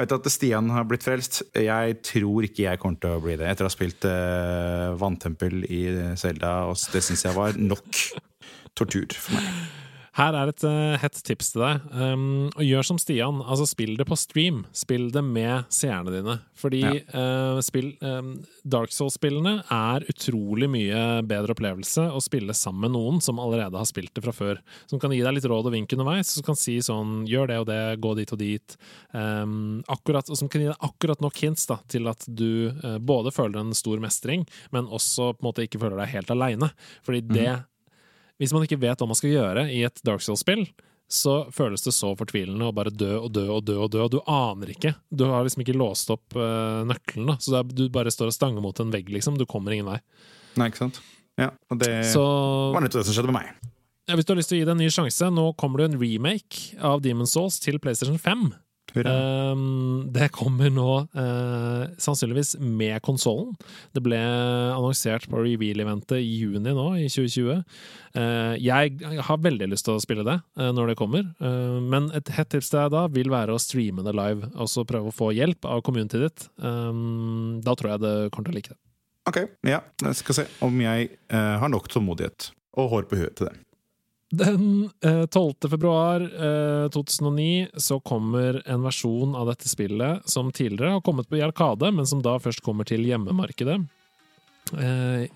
vet 0.00 0.14
at 0.16 0.30
Stian 0.32 0.72
har 0.74 0.88
blitt 0.88 1.04
frelst. 1.06 1.42
Jeg 1.52 1.98
tror 2.06 2.48
ikke 2.48 2.64
jeg 2.64 2.80
kommer 2.82 3.02
til 3.02 3.18
å 3.18 3.22
bli 3.22 3.36
det. 3.40 3.50
Etter 3.50 3.66
å 3.66 3.70
ha 3.70 3.74
spilt 3.74 4.08
uh, 4.08 4.94
Vanntempel 5.00 5.66
i 5.68 5.84
Selda, 6.20 6.62
og 6.70 6.80
det 6.94 7.04
syns 7.04 7.26
jeg 7.28 7.36
var 7.36 7.60
nok 7.60 8.06
tortur 8.78 9.16
for 9.16 9.38
meg. 9.38 9.64
Her 10.14 10.36
er 10.38 10.50
et 10.52 10.62
uh, 10.62 10.94
hett 11.02 11.16
tips 11.26 11.48
til 11.54 11.64
deg. 11.64 11.86
Um, 11.90 12.26
og 12.52 12.62
gjør 12.62 12.86
som 12.86 12.98
Stian, 13.02 13.40
altså 13.42 13.66
spill 13.66 13.96
det 13.98 14.06
på 14.06 14.18
stream. 14.18 14.60
Spill 14.70 15.08
det 15.14 15.24
med 15.26 15.66
seerne 15.74 16.12
dine. 16.14 16.36
Fordi 16.54 16.84
uh, 17.10 17.58
spill, 17.66 17.90
um, 17.98 18.36
Dark 18.62 18.94
Souls-spillene 18.94 19.56
er 19.74 20.06
utrolig 20.12 20.68
mye 20.70 21.02
bedre 21.26 21.56
opplevelse 21.56 22.06
å 22.14 22.22
spille 22.22 22.54
sammen 22.54 22.86
med 22.86 22.94
noen 22.94 23.18
som 23.24 23.42
allerede 23.42 23.80
har 23.80 23.90
spilt 23.90 24.14
det 24.14 24.22
fra 24.22 24.36
før. 24.36 24.62
Som 24.86 25.02
kan 25.02 25.10
gi 25.10 25.18
deg 25.24 25.34
litt 25.34 25.50
råd 25.50 25.72
og 25.72 25.74
vink 25.74 25.96
underveis, 25.98 26.30
som 26.36 26.46
kan 26.46 26.58
si 26.62 26.78
sånn 26.84 27.24
gjør 27.26 27.50
det 27.50 27.58
og 27.64 27.68
det, 27.72 27.82
gå 28.06 28.14
dit 28.22 28.38
og 28.38 28.42
dit. 28.44 28.78
Um, 29.10 29.82
akkurat, 29.90 30.30
og 30.30 30.38
som 30.38 30.52
kan 30.52 30.62
gi 30.62 30.70
deg 30.70 30.90
akkurat 30.92 31.26
nok 31.26 31.42
hints 31.42 31.66
da, 31.66 31.82
til 31.90 32.06
at 32.14 32.22
du 32.30 32.70
uh, 32.70 33.00
både 33.02 33.34
føler 33.34 33.64
en 33.64 33.74
stor 33.74 33.98
mestring, 33.98 34.46
men 34.70 34.86
også 34.86 35.32
på 35.34 35.42
en 35.42 35.50
måte 35.50 35.66
ikke 35.66 35.82
føler 35.82 36.04
deg 36.04 36.14
helt 36.20 36.30
aleine. 36.38 36.70
Fordi 37.02 37.26
det 37.34 37.52
hvis 38.40 38.52
man 38.54 38.64
ikke 38.66 38.80
vet 38.82 39.00
hva 39.00 39.08
man 39.10 39.18
skal 39.18 39.32
gjøre 39.34 39.68
i 39.72 39.82
et 39.86 40.00
Dark 40.06 40.24
Souls-spill, 40.24 40.66
så 41.10 41.34
føles 41.52 41.84
det 41.84 41.92
så 41.94 42.14
fortvilende 42.16 42.66
å 42.66 42.72
bare 42.74 42.90
dø 42.90 43.12
og 43.18 43.28
dø 43.36 43.44
og 43.52 43.66
dø, 43.68 43.76
og 43.84 43.90
dø, 43.92 44.00
og 44.06 44.10
du 44.14 44.18
aner 44.30 44.72
ikke. 44.72 44.94
Du 45.12 45.26
har 45.28 45.44
liksom 45.44 45.62
ikke 45.62 45.76
låst 45.76 46.10
opp 46.14 46.34
uh, 46.38 46.80
nøkkelen, 46.88 47.28
da. 47.28 47.36
så 47.44 47.60
du 47.68 47.84
bare 47.92 48.12
står 48.14 48.32
og 48.32 48.36
stanger 48.36 48.64
mot 48.64 48.80
en 48.82 48.90
vegg, 48.94 49.12
liksom. 49.12 49.36
Du 49.38 49.44
kommer 49.46 49.76
ingen 49.76 49.90
vei. 49.92 50.00
Nei, 50.58 50.70
ikke 50.72 50.86
sant? 50.86 51.02
Ja, 51.38 51.50
og 51.70 51.80
det 51.82 51.92
Så 52.12 52.22
var 52.74 52.82
nettopp 52.84 53.02
det 53.02 53.08
som 53.10 53.16
skjedde 53.18 53.32
med 53.34 53.40
meg. 53.42 53.70
ja, 54.08 54.16
hvis 54.16 54.26
du 54.26 54.32
har 54.32 54.38
lyst 54.40 54.52
til 54.52 54.58
å 54.58 54.60
gi 54.62 54.66
det 54.68 54.74
en 54.74 54.82
ny 54.84 54.90
sjanse, 54.96 55.30
nå 55.34 55.46
kommer 55.60 55.82
det 55.82 55.90
en 55.92 56.00
remake 56.00 56.78
av 56.80 57.02
Demon's 57.04 57.34
Souls 57.36 57.60
til 57.62 57.78
PlayStation 57.82 58.18
5. 58.18 58.48
Um, 58.94 60.04
det 60.14 60.28
kommer 60.36 60.70
nå 60.70 60.90
uh, 61.16 61.84
sannsynligvis 61.98 62.54
med 62.60 63.00
konsollen. 63.02 63.56
Det 63.96 64.02
ble 64.04 64.20
annonsert 64.20 65.26
på 65.30 65.42
reveal-eventet 65.42 66.20
i 66.20 66.38
juni 66.44 66.74
nå, 66.76 66.86
i 67.02 67.08
2020. 67.10 67.64
Uh, 68.14 68.54
jeg 68.62 69.18
har 69.26 69.42
veldig 69.42 69.70
lyst 69.72 69.88
til 69.88 69.98
å 69.98 70.04
spille 70.04 70.26
det 70.26 70.38
uh, 70.60 70.70
når 70.76 70.92
det 70.92 70.98
kommer, 71.00 71.26
men 71.84 72.06
et 72.14 72.30
hett 72.36 72.52
tips 72.54 72.70
til 72.70 72.78
deg 72.84 72.94
da 72.94 73.04
vil 73.10 73.32
være 73.32 73.54
å 73.54 73.60
streame 73.62 74.04
det 74.06 74.14
live, 74.14 74.52
og 74.54 74.70
så 74.70 74.86
prøve 74.86 75.10
å 75.10 75.14
få 75.14 75.32
hjelp 75.34 75.66
av 75.66 75.82
communityet 75.86 76.24
ditt. 76.28 76.48
Um, 76.62 77.60
da 77.64 77.74
tror 77.74 77.96
jeg 77.96 78.04
det 78.04 78.16
kommer 78.30 78.50
til 78.50 78.54
å 78.54 78.60
like 78.60 78.74
det. 78.74 78.80
Ok, 79.24 79.38
ja, 79.64 79.80
jeg 80.04 80.18
skal 80.18 80.36
se 80.36 80.44
om 80.64 80.74
jeg 80.84 81.06
eh, 81.32 81.54
har 81.60 81.70
nok 81.72 81.88
tålmodighet 81.88 82.50
og 82.76 82.90
hår 82.90 83.06
på 83.08 83.16
huet 83.22 83.38
til 83.38 83.48
det. 83.48 83.54
Den 84.34 84.90
eh, 85.04 85.26
12. 85.26 85.54
februar 85.70 86.20
eh, 86.20 86.88
2009 86.90 87.68
så 87.76 88.00
kommer 88.00 88.62
en 88.66 88.82
versjon 88.82 89.34
av 89.36 89.46
dette 89.52 89.68
spillet 89.68 90.26
som 90.28 90.52
tidligere 90.52 90.96
har 90.96 91.04
kommet 91.06 91.28
på 91.28 91.38
i 91.38 91.44
Arkade, 91.44 91.92
men 91.92 92.06
som 92.06 92.22
da 92.22 92.38
først 92.42 92.64
kommer 92.64 92.88
til 92.88 93.04
hjemmemarkedet. 93.06 93.78
Eh, 94.74 95.26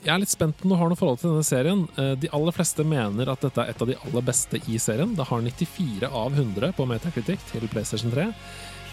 jeg 0.00 0.14
er 0.14 0.22
litt 0.22 0.32
spent 0.32 0.56
på 0.56 0.64
om 0.64 0.72
du 0.72 0.78
har 0.80 0.90
noe 0.90 0.98
forhold 0.98 1.20
til 1.20 1.30
denne 1.30 1.46
serien. 1.46 1.84
Eh, 2.00 2.14
de 2.18 2.32
aller 2.34 2.56
fleste 2.56 2.86
mener 2.88 3.30
at 3.30 3.44
dette 3.44 3.62
er 3.62 3.70
et 3.74 3.84
av 3.84 3.90
de 3.90 3.98
aller 4.00 4.26
beste 4.26 4.62
i 4.66 4.80
serien. 4.82 5.14
Det 5.14 5.28
har 5.30 5.46
94 5.46 6.10
av 6.10 6.34
100 6.34 6.74
på 6.76 6.88
Metacritic 6.90 7.44
til 7.52 7.68
PlayStation 7.70 8.14
3. 8.14 8.30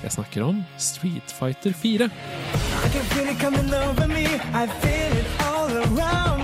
Jeg 0.04 0.14
snakker 0.14 0.44
om 0.46 0.62
Street 0.78 1.34
Fighter 1.34 1.74
4. 1.74 2.06
I 2.06 2.90
can 2.94 3.08
feel 3.16 3.32
it 3.32 3.40
coming 3.40 3.74
over 3.74 4.08
me. 4.08 4.28
I 4.54 4.68
feel 4.84 5.18
it 5.18 5.26
all 5.42 5.72
around 5.88 6.37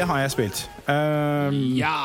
Det 0.00 0.06
har 0.08 0.22
jeg 0.22 0.30
spilt. 0.32 0.64
Um, 0.88 1.76
Ja! 1.76 1.96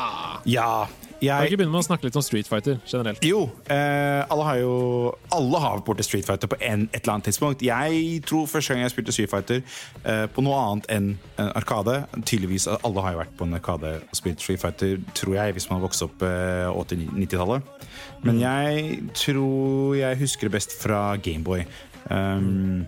ja. 0.45 0.85
Kan 1.15 1.47
ikke 1.47 1.61
begynne 1.61 1.71
med 1.71 1.79
å 1.79 1.85
snakke 1.85 2.03
litt 2.03 2.17
om 2.19 2.23
Street 2.25 2.49
Fighter 2.49 2.75
generelt? 2.83 3.23
Jo, 3.23 3.45
eh, 3.71 4.19
alle 4.27 4.43
har 4.43 4.57
jo 4.59 4.73
Alle 5.31 5.61
har 5.63 5.77
vært 5.77 5.85
borti 5.87 6.03
Street 6.03 6.27
Fighter 6.27 6.51
på 6.51 6.57
en, 6.59 6.83
et 6.91 6.99
eller 6.99 7.13
annet 7.13 7.29
tidspunkt. 7.29 7.63
Jeg 7.63 8.19
tror 8.27 8.49
første 8.51 8.73
gang 8.75 8.83
jeg 8.83 8.91
spilte 8.91 9.15
Street 9.15 9.31
Fighter 9.31 9.61
eh, 10.03 10.25
på 10.27 10.43
noe 10.43 10.57
annet 10.59 10.89
enn 10.91 11.07
en 11.39 11.53
Arkade 11.55 12.01
Tydeligvis 12.19 12.67
alle 12.75 13.05
har 13.05 13.15
jo 13.15 13.21
vært 13.23 13.33
på 13.39 13.47
en 13.47 13.55
Arkade 13.55 13.93
og 14.03 14.19
spilt 14.19 14.43
Street 14.43 14.59
Fighter, 14.59 14.99
tror 15.15 15.37
jeg, 15.39 15.55
hvis 15.55 15.69
man 15.71 15.79
har 15.79 15.87
vokst 15.87 16.03
opp 16.03 16.27
eh, 16.27 16.67
80-90-tallet. 16.67 17.71
Men 18.27 18.43
jeg 18.43 18.99
tror 19.15 19.95
jeg 20.01 20.19
husker 20.19 20.49
det 20.51 20.57
best 20.59 20.75
fra 20.83 21.05
Gameboy. 21.15 21.63
Um, 22.11 22.83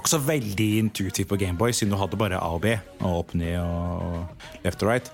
også 0.00 0.20
veldig 0.24 0.68
intuitivt 0.82 1.30
på 1.30 1.38
Gameboy, 1.40 1.72
siden 1.76 1.94
du 1.94 2.00
hadde 2.00 2.18
bare 2.20 2.40
A 2.40 2.52
og 2.56 2.62
B. 2.64 2.74
Og 3.00 3.24
opp, 3.24 3.34
ned 3.38 3.58
og 3.62 4.62
left 4.64 4.84
og 4.84 4.92
right. 4.92 5.10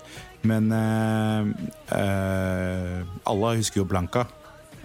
Men 0.47 0.71
uh, 0.73 1.49
uh, 1.93 3.01
alle 3.29 3.57
husker 3.59 3.83
jo 3.83 3.89
Blanka. 3.89 4.25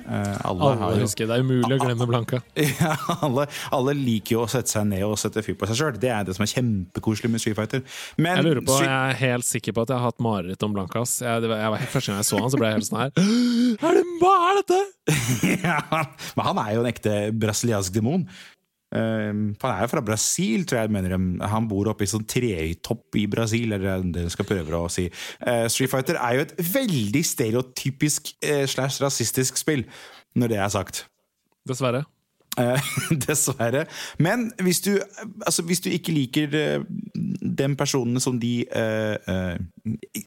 Uh, 0.07 0.37
alle, 0.47 0.63
har 0.63 0.83
Alle 0.87 0.99
jo, 1.01 1.07
husker, 1.09 1.27
Det 1.27 1.35
er 1.35 1.43
umulig 1.43 1.79
å 1.79 1.81
glemme 1.83 2.07
Blanka. 2.07 2.39
ja, 2.83 2.93
alle, 3.27 3.49
alle 3.75 3.95
liker 3.99 4.37
jo 4.37 4.43
å 4.45 4.51
sette 4.51 4.71
seg 4.71 4.87
ned 4.93 5.03
og 5.03 5.17
sette 5.19 5.43
fyr 5.43 5.57
på 5.59 5.67
seg 5.71 5.81
sjøl. 5.81 5.99
Det 6.03 6.13
er 6.15 6.27
det 6.29 6.37
som 6.37 6.45
er 6.47 6.53
kjempekoselig 6.53 7.31
med 7.33 7.43
Street 7.43 7.59
Fighter. 7.59 7.83
Men 8.21 8.39
Jeg 8.39 8.47
lurer 8.47 8.63
på, 8.69 8.77
jeg 8.85 8.93
er 8.93 9.19
helt 9.25 9.49
sikker 9.49 9.75
på 9.75 9.87
at 9.87 9.95
jeg 9.95 9.99
har 9.99 10.13
hatt 10.13 10.23
mareritt 10.23 10.67
om 10.67 10.77
Blanka. 10.77 11.03
Jeg, 11.03 11.49
Jeg, 11.51 11.63
jeg 11.81 11.91
første 11.97 12.13
gang 12.13 12.23
jeg 12.23 12.29
så 12.31 12.43
han, 12.43 12.53
så 12.53 12.61
ble 12.61 12.71
jeg 12.71 12.79
helt 12.79 12.91
sånn 12.91 13.01
her 13.03 13.17
er 13.89 13.99
det, 13.99 14.05
Hva 14.21 14.35
er 14.51 14.61
dette?! 14.61 14.83
ja, 15.67 15.81
men 16.37 16.49
han 16.53 16.63
er 16.63 16.77
jo 16.77 16.85
en 16.85 16.91
ekte 16.93 17.17
brasiliansk 17.35 17.97
demon. 17.97 18.29
Um, 18.95 19.57
for 19.59 19.67
han 19.69 19.81
er 19.81 19.89
jo 19.89 19.93
fra 19.97 20.03
Brasil, 20.05 20.67
tror 20.67 20.79
jeg. 20.79 20.93
Mener. 20.95 21.17
Han 21.51 21.69
bor 21.69 21.91
oppe 21.91 22.07
i 22.07 22.11
sånn 22.11 22.27
tretopp 22.29 23.19
i 23.19 23.27
Brasil, 23.31 23.75
eller 23.75 24.05
det 24.05 24.27
jeg 24.27 24.37
skal 24.37 24.49
prøve 24.49 24.83
å 24.83 24.91
si. 24.93 25.09
Uh, 25.43 25.67
Street 25.73 25.93
Fighter 25.93 26.21
er 26.21 26.39
jo 26.39 26.47
et 26.47 26.55
veldig 26.75 27.25
stereotypisk 27.27 28.35
uh, 28.47 28.65
slash 28.71 29.03
rasistisk 29.03 29.59
spill, 29.61 29.87
når 30.39 30.55
det 30.55 30.61
er 30.63 30.75
sagt. 30.75 31.07
Dessverre. 31.67 32.05
Uh, 32.57 32.93
dessverre. 33.27 33.85
Men 34.23 34.51
hvis 34.63 34.81
du, 34.87 34.95
altså, 35.45 35.67
hvis 35.67 35.83
du 35.85 35.91
ikke 35.91 36.15
liker 36.15 36.55
eh, 37.57 37.59
den 37.59 37.77
personene 37.77 38.21
som 38.23 38.39
de 38.41 38.67
eh, 38.67 39.17
eh, 39.17 39.57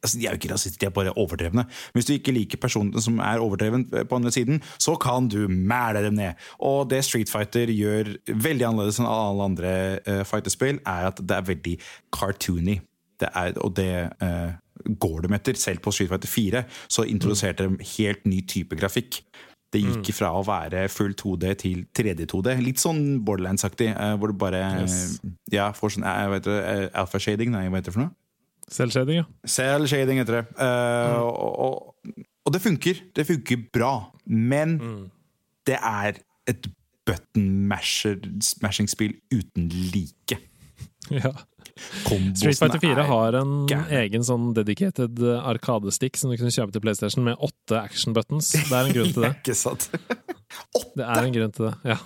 altså, 0.03 0.17
De 0.17 0.25
er 0.25 0.33
jo 0.33 0.39
ikke 0.39 0.53
rasister, 0.53 0.79
de 0.79 0.89
er 0.89 0.95
bare 0.95 1.13
overdrevne. 1.17 1.65
Hvis 1.93 2.09
du 2.09 2.13
ikke 2.13 2.36
liker 2.36 2.62
personene 2.62 3.01
som 3.01 3.19
er 3.19 3.43
overdreven 3.43 3.86
på 3.89 4.19
andre 4.19 4.31
siden, 4.31 4.62
så 4.79 4.95
kan 4.95 5.29
du 5.29 5.48
mæle 5.48 6.03
dem 6.05 6.13
ned. 6.19 6.33
Og 6.59 6.89
det 6.89 7.03
Street 7.05 7.29
Fighter 7.29 7.71
gjør 7.74 8.15
veldig 8.27 8.67
annerledes 8.67 9.00
enn 9.01 9.09
alle 9.09 9.50
andre 9.51 9.74
eh, 10.05 10.24
fighterspill, 10.27 10.81
er 10.86 11.12
at 11.12 11.21
det 11.21 11.38
er 11.38 11.51
veldig 11.53 11.75
cartoony. 12.15 12.79
Det 13.19 13.29
er, 13.36 13.53
og 13.59 13.75
det 13.75 13.91
eh, 14.24 14.51
går 15.00 15.25
de 15.25 15.33
etter. 15.36 15.59
Selv 15.59 15.83
på 15.83 15.91
Street 15.91 16.12
Fighter 16.12 16.31
4 16.31 16.63
så 16.88 17.03
introduserte 17.03 17.67
de 17.67 17.89
helt 17.98 18.25
ny 18.29 18.41
type 18.48 18.77
grafikk. 18.79 19.21
Det 19.72 19.82
gikk 19.84 20.10
fra 20.18 20.32
å 20.34 20.42
være 20.46 20.88
full 20.90 21.14
2D 21.14 21.52
til 21.62 21.84
3D-2D. 21.94 22.56
Litt 22.66 22.80
sånn 22.82 23.20
Borderlands-aktig, 23.26 23.92
eh, 23.94 24.16
hvor 24.18 24.28
du 24.32 24.36
bare 24.42 24.64
Yes. 24.82 25.20
eh, 25.24 25.30
ja, 25.52 25.68
får 25.72 25.90
sånn 25.98 26.04
eh, 26.08 26.90
alpha-shading, 26.98 27.52
nei, 27.54 27.68
hva 27.70 27.76
heter 27.78 27.92
det 27.92 27.94
for 27.94 28.02
noe? 28.08 28.14
Selvshading, 28.70 29.16
ja. 29.22 29.26
Cell-shading 29.46 30.18
heter 30.22 30.34
det. 30.40 30.46
Eh, 30.58 31.20
og, 31.22 31.60
og, 31.60 31.94
og 32.46 32.52
det 32.54 32.62
funker. 32.62 32.96
Det 33.14 33.26
funker 33.30 33.58
bra. 33.74 33.94
Men 34.26 34.80
det 35.66 35.78
er 35.82 36.14
et 36.50 36.68
button-mashing-spill 37.06 39.14
uten 39.34 39.70
like. 39.94 40.38
ja. 41.10 41.32
Street 42.36 42.59
Fighter 42.59 42.79
4 42.83 42.91
er- 43.03 43.09
har 43.09 43.38
en 43.41 43.53
egen 44.01 44.24
sånn 44.27 44.53
dedicated 44.57 45.19
eh, 45.24 45.39
arkadestick 45.53 46.17
som 46.19 46.29
du 46.31 46.38
kunne 46.38 46.51
kjøpe 46.53 46.71
til 46.75 46.81
PlayStation 46.83 47.24
med 47.25 47.38
åtte 47.39 47.79
action 47.81 48.13
buttons. 48.13 48.51
Det 48.53 48.71
er 48.71 48.86
en 48.89 48.95
grunn 48.95 49.13
til 49.15 49.25
det. 49.27 49.33
Ikke 49.41 49.55
sant? 49.57 49.89
Det 50.98 51.05
er 51.05 51.21
en 51.27 51.36
grunn 51.36 51.51
til 51.53 51.69
det, 51.69 51.75
ja. 51.93 52.00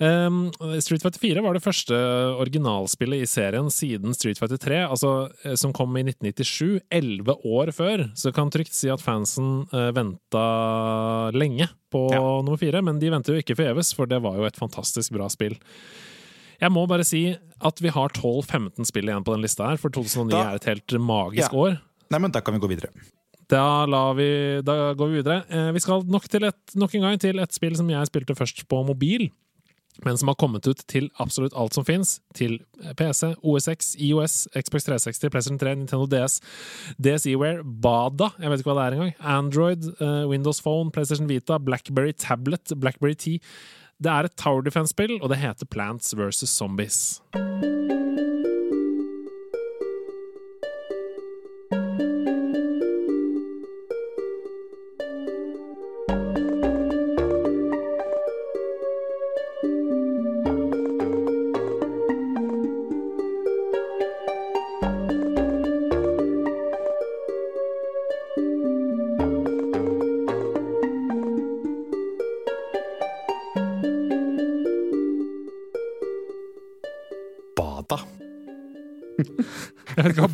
Um, 0.00 0.46
Street 0.80 1.02
Fighter 1.04 1.20
4 1.20 1.42
var 1.44 1.54
det 1.54 1.62
første 1.62 1.94
originalspillet 2.40 3.22
i 3.22 3.28
serien 3.28 3.68
siden 3.70 4.14
Street 4.16 4.38
Fighter 4.40 4.58
3, 4.60 4.78
altså, 4.90 5.10
eh, 5.44 5.54
som 5.60 5.74
kom 5.76 5.92
i 6.00 6.02
1997, 6.06 6.80
elleve 6.90 7.36
år 7.46 7.70
før. 7.76 8.06
Så 8.18 8.32
kan 8.34 8.50
trygt 8.50 8.74
si 8.74 8.88
at 8.92 9.04
fansen 9.04 9.62
uh, 9.72 9.90
venta 9.94 10.46
lenge 11.36 11.68
på 11.92 12.06
Ja. 12.14 12.22
nummer 12.42 12.58
fire, 12.60 12.80
men 12.82 12.98
de 12.98 13.12
venter 13.12 13.36
jo 13.36 13.42
ikke 13.44 13.56
forgjeves, 13.60 13.92
for 13.94 14.08
det 14.10 14.22
var 14.24 14.40
jo 14.40 14.48
et 14.48 14.58
fantastisk 14.58 15.12
bra 15.14 15.28
spill. 15.32 15.54
Jeg 16.62 16.70
må 16.70 16.84
bare 16.86 17.04
si 17.06 17.24
at 17.62 17.80
vi 17.82 17.90
har 17.94 18.12
12-15 18.14 18.86
spill 18.86 19.10
igjen 19.10 19.24
på 19.26 19.34
den 19.34 19.42
lista 19.42 19.66
her, 19.72 19.80
for 19.82 19.90
2009 19.90 20.30
Da- 20.30 20.44
er 20.52 20.60
et 20.60 20.64
helt 20.70 20.94
magisk 21.02 21.50
Ja. 21.52 21.58
år. 21.58 21.80
Nei, 22.10 22.18
men 22.22 22.30
da 22.30 22.40
kan 22.40 22.54
vi 22.54 22.60
gå 22.62 22.68
videre. 22.70 22.90
Da, 23.48 24.12
vi, 24.16 24.62
da 24.64 24.94
går 24.94 25.08
vi 25.10 25.20
videre. 25.22 25.44
Eh, 25.50 25.72
vi 25.72 25.80
skal 25.80 26.02
nok, 26.08 26.24
til 26.28 26.44
et, 26.44 26.74
nok 26.74 26.94
en 26.94 27.02
gang 27.02 27.18
til 27.20 27.38
et 27.42 27.52
spill 27.52 27.74
som 27.76 27.88
jeg 27.90 28.06
spilte 28.08 28.34
først 28.38 28.62
på 28.68 28.78
mobil, 28.86 29.30
men 30.06 30.16
som 30.16 30.28
har 30.28 30.36
kommet 30.40 30.66
ut 30.66 30.80
til 30.88 31.10
absolutt 31.20 31.52
alt 31.54 31.74
som 31.74 31.84
fins. 31.84 32.20
Til 32.34 32.60
PC, 32.96 33.34
OSX, 33.44 33.94
IOS, 34.00 34.48
Xbox 34.56 34.84
360, 34.88 35.28
PlayStation 35.28 35.58
3, 35.58 35.74
Nintendo 35.76 36.06
DS, 36.06 36.40
DSEware, 37.00 37.62
Bada, 37.64 38.30
jeg 38.40 38.48
vet 38.50 38.62
ikke 38.62 38.72
hva 38.72 38.78
det 38.78 38.86
er 38.86 38.96
engang, 38.96 39.14
Android, 39.20 39.84
eh, 40.00 40.24
Windows 40.28 40.60
Phone, 40.62 40.90
PlayStation 40.90 41.28
Vita, 41.28 41.58
Blackberry 41.58 42.12
Tablet, 42.16 42.72
Blackberry 42.80 43.14
T. 43.14 43.38
Det 44.02 44.10
er 44.10 44.26
et 44.26 44.34
Tower 44.34 44.64
Defense-spill, 44.66 45.20
og 45.22 45.30
det 45.30 45.38
heter 45.38 45.68
Plants 45.70 46.14
vs. 46.18 46.48
Zombies. 46.50 47.22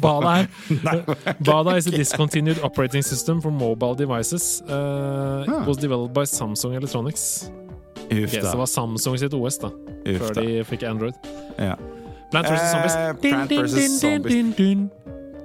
Bada 0.09 0.33
er. 0.41 0.47
Bada 1.45 1.77
is 1.79 1.87
a 1.87 1.91
discontinued 1.91 2.59
operating 2.62 3.03
system 3.05 3.43
for 3.43 3.50
mobile 3.50 3.95
devices. 3.95 4.62
Uh, 4.69 5.45
Ah. 5.49 5.62
It 5.62 5.69
was 5.69 5.77
developed 5.77 6.15
by 6.15 6.25
Samsung 6.27 6.75
Electronics. 6.75 7.50
Uff 8.11 8.33
da 8.33 8.41
så 8.41 8.50
det 8.50 8.59
var 8.59 8.67
Samsung 8.67 9.19
sitt 9.19 9.35
OS, 9.35 9.59
da. 9.59 9.69
Uff 9.69 10.19
Før 10.23 10.33
da. 10.35 10.41
de 10.41 10.65
fikk 10.65 10.83
Android. 10.83 11.15
Ja. 11.59 11.75
Plant 12.31 12.47
vs. 12.50 12.71
Zombies. 12.73 12.95
Eh, 12.97 13.15
Plant 13.23 13.50
vs. 13.50 14.00
Zombies. 14.00 14.33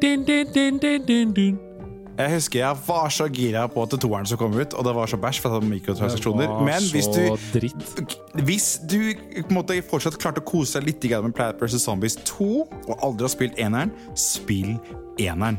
Din, 0.01 0.25
din, 0.25 0.77
din, 1.08 1.63
Jeg 2.13 2.29
husker 2.36 2.60
jeg 2.60 2.77
var 2.86 3.10
så 3.10 3.25
gira 3.34 3.63
på 3.74 3.84
at 3.88 3.93
toeren 3.98 4.27
som 4.29 4.38
kom 4.38 4.53
ut, 4.53 4.74
og 4.77 4.86
det 4.86 4.91
var 4.93 5.10
så 5.10 5.17
bæsj 5.17 5.39
for 5.41 5.50
at 5.50 5.55
det 5.55 5.63
var 5.65 5.72
mikrotransaksjoner. 5.72 6.43
Det 6.43 6.50
var 6.51 6.67
Men 6.67 6.86
hvis 6.93 7.08
du, 7.10 7.22
dritt. 7.55 8.17
hvis 8.46 8.67
du 8.91 9.00
måte 9.54 9.80
fortsatt 9.89 10.19
klarte 10.21 10.43
å 10.43 10.45
kose 10.45 10.78
deg 10.80 10.91
litt 10.91 11.23
med 11.26 11.34
Plat 11.34 11.58
vs. 11.58 11.80
Zombies 11.82 12.15
2, 12.30 12.49
og 12.88 12.93
aldri 13.02 13.26
har 13.26 13.34
spilt 13.34 13.58
eneren, 13.58 13.91
spill 14.13 14.76
eneren. 15.17 15.58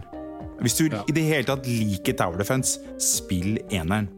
Hvis 0.63 0.77
du 0.79 0.85
Ja. 0.95 1.03
i 1.09 1.13
det 1.13 1.25
hele 1.25 1.43
tatt 1.45 1.67
liker 1.67 2.15
Tower 2.15 2.39
Defense, 2.39 2.79
spill 2.99 3.59
eneren. 3.71 4.09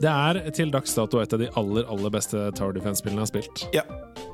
Det 0.00 0.08
er 0.10 0.50
til 0.50 0.70
dags 0.70 0.94
dato 0.94 1.18
et 1.18 1.32
av 1.32 1.38
de 1.38 1.48
aller 1.56 1.84
aller 1.90 2.10
beste 2.10 2.38
Tower 2.54 2.72
Defense-spillene 2.72 3.18
jeg 3.18 3.26
har 3.26 3.26
spilt. 3.26 3.66
Ja, 3.74 3.82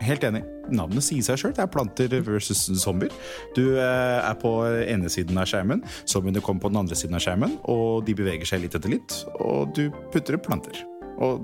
helt 0.04 0.24
enig. 0.28 0.44
Navnet 0.68 1.04
sier 1.06 1.24
seg 1.24 1.40
sjøl. 1.40 1.54
Det 1.56 1.64
er 1.64 1.72
planter 1.72 2.12
versus 2.26 2.66
zombier. 2.82 3.14
Du 3.56 3.64
eh, 3.78 4.18
er 4.20 4.37
på 4.40 4.52
ene 4.66 5.11
siden 5.12 5.40
av 5.40 5.48
skjermen, 5.50 5.82
zombiene 6.08 6.44
kommer 6.44 6.66
på 6.66 6.72
den 6.72 6.82
andre 6.84 6.98
siden 6.98 7.18
av 7.18 7.24
skjermen, 7.24 7.58
og 7.70 8.04
de 8.06 8.16
beveger 8.18 8.48
seg 8.48 8.64
litt 8.64 8.78
etter 8.78 8.92
litt, 8.98 9.20
og 9.40 9.74
du 9.78 9.88
putter 10.12 10.38
opp 10.38 10.48
planter. 10.48 10.84
Og 11.18 11.42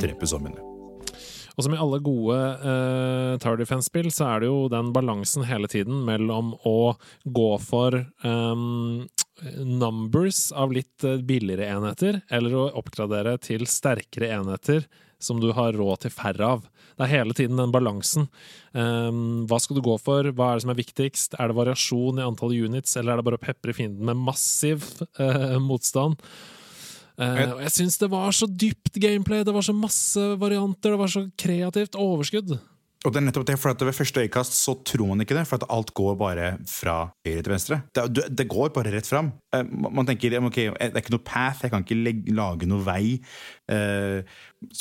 dreper 0.00 0.28
zombiene. 0.28 0.62
Og 1.56 1.64
som 1.64 1.72
i 1.72 1.78
alle 1.80 2.02
gode 2.04 2.36
uh, 2.36 3.36
Tower 3.40 3.56
Defense-spill, 3.56 4.10
så 4.12 4.28
er 4.28 4.42
det 4.42 4.50
jo 4.50 4.66
den 4.72 4.92
balansen 4.92 5.46
hele 5.48 5.70
tiden 5.72 6.02
mellom 6.04 6.52
å 6.68 6.96
gå 7.24 7.50
for 7.64 7.96
um, 8.20 9.06
numbers 9.64 10.50
av 10.56 10.72
litt 10.72 11.04
eh, 11.04 11.18
billigere 11.24 11.68
enheter, 11.68 12.20
eller 12.32 12.56
å 12.56 12.68
oppgradere 12.80 13.36
til 13.40 13.66
sterkere 13.68 14.30
enheter 14.36 14.86
som 15.22 15.40
du 15.40 15.50
har 15.56 15.72
råd 15.76 16.00
til 16.04 16.10
færre 16.14 16.44
av. 16.56 16.66
Det 16.96 17.04
er 17.06 17.12
hele 17.18 17.34
tiden 17.36 17.56
den 17.60 17.72
balansen. 17.74 18.28
Um, 18.72 19.44
hva 19.48 19.58
skal 19.60 19.76
du 19.78 19.82
gå 19.84 19.96
for? 20.00 20.28
Hva 20.32 20.50
er 20.52 20.58
det 20.60 20.64
som 20.66 20.72
er 20.72 20.78
viktigst? 20.80 21.34
Er 21.40 21.50
det 21.52 21.56
variasjon 21.58 22.20
i 22.20 22.24
antall 22.26 22.54
units, 22.56 22.96
eller 22.96 23.14
er 23.14 23.20
det 23.20 23.26
bare 23.30 23.40
å 23.40 23.44
pepre 23.46 23.74
fienden 23.76 24.06
med 24.08 24.20
massiv 24.28 24.84
uh, 25.20 25.56
motstand? 25.60 26.16
Uh, 27.16 27.56
og 27.56 27.60
jeg 27.64 27.72
syns 27.78 27.96
det 28.00 28.10
var 28.12 28.32
så 28.36 28.44
dypt 28.48 28.98
gameplay, 29.00 29.44
det 29.44 29.54
var 29.56 29.64
så 29.64 29.72
masse 29.76 30.20
varianter, 30.40 30.92
det 30.92 31.00
var 31.00 31.12
så 31.12 31.24
kreativt 31.40 31.96
overskudd. 31.96 32.58
Og 33.06 33.12
det 33.14 33.20
er 33.20 33.26
nettopp 33.28 33.44
det, 33.46 33.54
for 33.60 33.70
at 33.70 33.82
Ved 33.86 33.94
første 33.94 34.22
øyekast 34.24 34.56
så 34.58 34.72
tror 34.82 35.06
man 35.12 35.20
ikke 35.22 35.36
det, 35.36 35.44
for 35.46 35.60
at 35.60 35.68
alt 35.70 35.92
går 35.94 36.16
bare 36.18 36.46
fra 36.66 36.96
høyre 37.28 37.44
til 37.46 37.52
venstre. 37.54 37.76
Det, 37.94 38.04
det- 38.16 38.28
det 38.40 38.48
går 38.50 38.72
bare 38.74 38.90
rett 38.96 39.06
fram. 39.06 39.28
Eh, 39.56 39.64
Man 39.96 40.08
tenker 40.08 40.38
ok, 40.40 40.58
det 40.76 40.90
er 40.90 41.02
ikke 41.02 41.14
noe 41.16 41.26
path, 41.26 41.64
jeg 41.64 41.72
kan 41.74 41.86
ikke 41.86 41.98
legge, 42.00 42.34
lage 42.36 42.68
noe 42.70 42.84
vei. 42.86 43.16
Eh, 43.72 44.20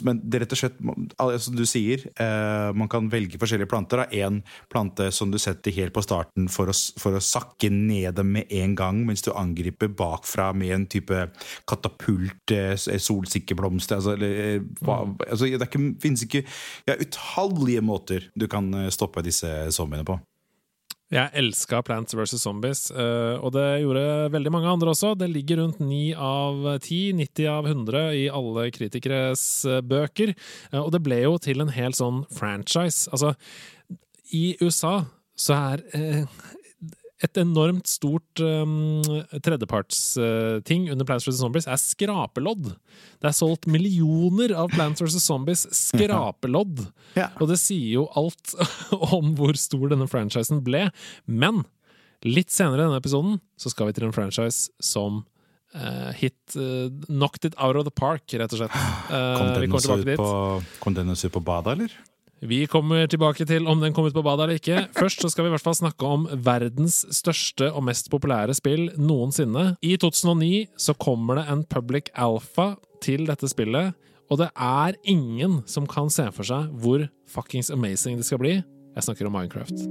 men 0.08 0.20
det 0.24 0.38
er 0.38 0.46
rett 0.46 0.54
og 0.56 0.60
slett, 0.60 0.78
som 1.44 1.58
du 1.58 1.66
sier, 1.68 2.06
eh, 2.22 2.70
man 2.78 2.90
kan 2.92 3.10
velge 3.12 3.40
forskjellige 3.42 3.70
planter. 3.70 4.06
En 4.16 4.42
plante 4.72 5.10
som 5.14 5.32
du 5.34 5.38
setter 5.42 5.76
helt 5.76 5.94
på 5.96 6.04
starten 6.06 6.48
for 6.52 6.72
å, 6.72 6.76
for 7.02 7.18
å 7.18 7.24
sakke 7.24 7.70
ned 7.74 8.16
dem 8.18 8.32
med 8.38 8.52
en 8.56 8.76
gang, 8.78 9.04
mens 9.08 9.26
du 9.26 9.32
angriper 9.36 9.92
bakfra 9.92 10.52
med 10.56 10.74
en 10.76 10.88
type 10.90 11.26
katapult, 11.70 12.56
solsikkeblomster 13.06 14.00
altså, 14.00 14.16
eller, 14.16 14.40
eh, 14.44 14.62
hva, 14.86 15.02
altså, 15.28 15.50
Det 15.60 15.70
finnes 16.02 16.24
ikke 16.26 16.44
ja, 16.88 16.96
utallige 17.00 17.84
måter 17.86 18.30
du 18.36 18.48
kan 18.52 18.72
eh, 18.74 18.92
stoppe 18.94 19.24
disse 19.26 19.50
zombiene 19.76 20.08
på. 20.08 20.18
Jeg 21.16 21.32
elska 21.40 21.80
Plants 21.88 22.16
vs. 22.18 22.36
Zombies, 22.42 22.90
eh, 22.92 23.36
og 23.40 23.54
det 23.56 23.64
gjorde 23.86 24.02
veldig 24.34 24.52
mange 24.52 24.68
andre 24.68 24.92
også. 24.92 25.14
Det 25.16 25.30
ligger 25.32 25.62
rundt 25.62 25.80
9 25.80 26.02
av 26.20 26.66
10, 26.84 27.14
90 27.22 27.48
av 27.54 27.70
100 27.72 28.02
i 28.20 28.26
alle 28.28 28.66
kritikeres 28.76 29.46
eh, 29.70 29.80
bøker. 29.80 30.34
Eh, 30.74 30.82
Og 30.82 30.92
det 30.92 31.04
ble 31.06 31.22
jo 31.24 31.38
til 31.40 31.64
en 31.64 31.72
hel 31.72 31.96
sånn 31.96 32.26
franchise. 32.36 33.08
Altså, 33.16 33.32
i 34.36 34.58
USA 34.60 35.06
så 35.40 35.56
er 35.72 35.86
et 37.26 37.40
enormt 37.42 37.90
stort 37.90 38.42
um, 38.44 39.02
tredjepartsting 39.44 40.88
under 40.94 41.08
Plants 41.08 41.28
vs. 41.28 41.40
Zombies 41.40 41.68
er 41.68 41.80
skrapelodd. 41.82 42.72
Det 43.22 43.30
er 43.30 43.36
solgt 43.36 43.68
millioner 43.72 44.56
av 44.58 44.72
Plants 44.74 45.04
vs. 45.04 45.20
Zombies 45.26 45.66
skrapelodd. 45.76 46.86
Ja. 47.18 47.30
Og 47.42 47.52
det 47.52 47.60
sier 47.62 48.00
jo 48.00 48.08
alt 48.18 48.56
om 49.16 49.34
hvor 49.38 49.58
stor 49.60 49.88
denne 49.94 50.10
franchisen 50.12 50.64
ble. 50.66 50.88
Men 51.26 51.64
litt 52.26 52.54
senere 52.54 52.84
i 52.84 52.88
denne 52.88 53.02
episoden 53.02 53.40
så 53.60 53.72
skal 53.74 53.90
vi 53.90 53.98
til 53.98 54.08
en 54.08 54.16
franchise 54.16 54.72
som 54.84 55.24
uh, 55.76 56.12
hit 56.18 56.58
uh, 56.58 56.90
Knocked 57.08 57.46
it 57.46 57.56
out 57.58 57.78
of 57.80 57.86
the 57.88 57.94
park, 57.94 58.26
rett 58.34 58.54
og 58.56 58.64
slett. 58.64 58.76
Uh, 59.12 59.38
Kom 59.38 59.54
vi 59.54 59.64
den 59.66 59.72
kommer 59.72 59.88
tilbake 59.88 60.02
ut 60.02 60.12
dit. 60.12 60.20
på, 60.20 60.82
kom 60.84 60.98
den 60.98 61.16
ut 61.16 61.32
på 61.38 61.44
badet, 61.46 61.78
eller? 61.78 61.98
Vi 62.44 62.66
kommer 62.68 63.08
tilbake 63.08 63.46
til 63.48 63.68
om 63.72 63.80
den 63.80 63.94
kom 63.96 64.10
ut 64.10 64.16
på 64.16 64.24
badet 64.26 64.44
eller 64.44 64.60
ikke. 64.60 64.82
Først 64.98 65.24
så 65.24 65.30
skal 65.32 65.46
vi 65.46 65.50
i 65.50 65.54
hvert 65.54 65.64
fall 65.64 65.78
snakke 65.78 66.10
om 66.10 66.26
verdens 66.46 67.06
største 67.16 67.70
og 67.72 67.86
mest 67.88 68.10
populære 68.12 68.54
spill 68.58 68.90
noensinne. 69.00 69.78
I 69.80 69.96
2009 70.02 70.66
så 70.78 70.98
kommer 71.00 71.40
det 71.40 71.46
en 71.54 71.64
public 71.64 72.12
alpha 72.14 72.74
til 73.06 73.26
dette 73.30 73.48
spillet, 73.52 73.96
og 74.30 74.42
det 74.42 74.50
er 74.52 74.98
ingen 75.08 75.62
som 75.70 75.88
kan 75.88 76.10
se 76.12 76.28
for 76.36 76.48
seg 76.48 76.74
hvor 76.82 77.08
fuckings 77.32 77.72
amazing 77.72 78.20
det 78.20 78.28
skal 78.28 78.42
bli. 78.42 78.58
Jeg 78.96 79.08
snakker 79.08 79.30
om 79.30 79.36
Minecraft. 79.38 79.88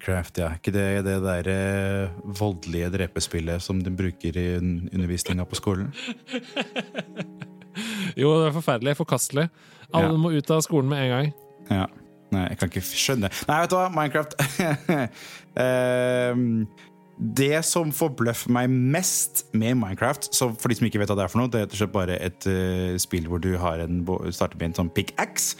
Minecraft, 0.00 0.38
ja. 0.40 0.48
Ikke 0.56 0.72
det 0.72 1.04
det 1.04 1.18
der 1.22 1.48
eh, 1.52 2.10
voldelige 2.24 2.88
drepespillet 2.94 3.60
som 3.62 3.80
de 3.84 3.90
bruker 3.92 4.36
i 4.36 4.46
un- 4.58 4.88
undervisninga 4.94 5.44
på 5.44 5.54
skolen? 5.60 5.92
Jo, 8.18 8.32
det 8.40 8.48
er 8.48 8.52
forferdelig. 8.56 8.96
Forkastelig. 8.98 9.48
Alle 9.94 10.10
Ja. 10.10 10.16
må 10.18 10.30
ut 10.34 10.50
av 10.50 10.60
skolen 10.62 10.88
med 10.90 10.98
en 11.04 11.10
gang. 11.10 11.28
Ja. 11.70 11.86
Nei, 12.32 12.48
jeg 12.48 12.58
kan 12.58 12.68
ikke 12.70 12.82
skjønne 12.82 13.28
Nei, 13.48 13.56
vet 13.60 13.70
du 13.70 13.74
hva, 13.74 13.88
Minecraft 13.90 14.34
Ehm, 15.58 16.66
Det 17.18 17.64
som 17.66 17.90
forbløffer 17.92 18.52
meg 18.54 18.70
mest 18.70 19.44
med 19.52 19.74
Minecraft 19.80 20.28
så 20.34 20.50
For 20.54 20.68
de 20.70 20.76
som 20.78 20.86
ikke 20.86 21.00
vet 21.02 21.10
hva 21.10 21.16
det 21.18 21.24
er 21.26 21.32
for 21.32 21.42
noe, 21.42 21.50
det 21.50 21.64
er 21.66 21.90
bare 21.90 22.18
et 22.22 22.46
eh, 22.50 22.94
spill 23.02 23.26
hvor 23.30 23.42
du 23.42 23.56
har 23.58 23.82
en, 23.82 24.02
starter 24.30 24.56
med 24.60 24.70
en 24.70 24.78
sånn 24.82 24.92
pickaxe. 24.94 25.56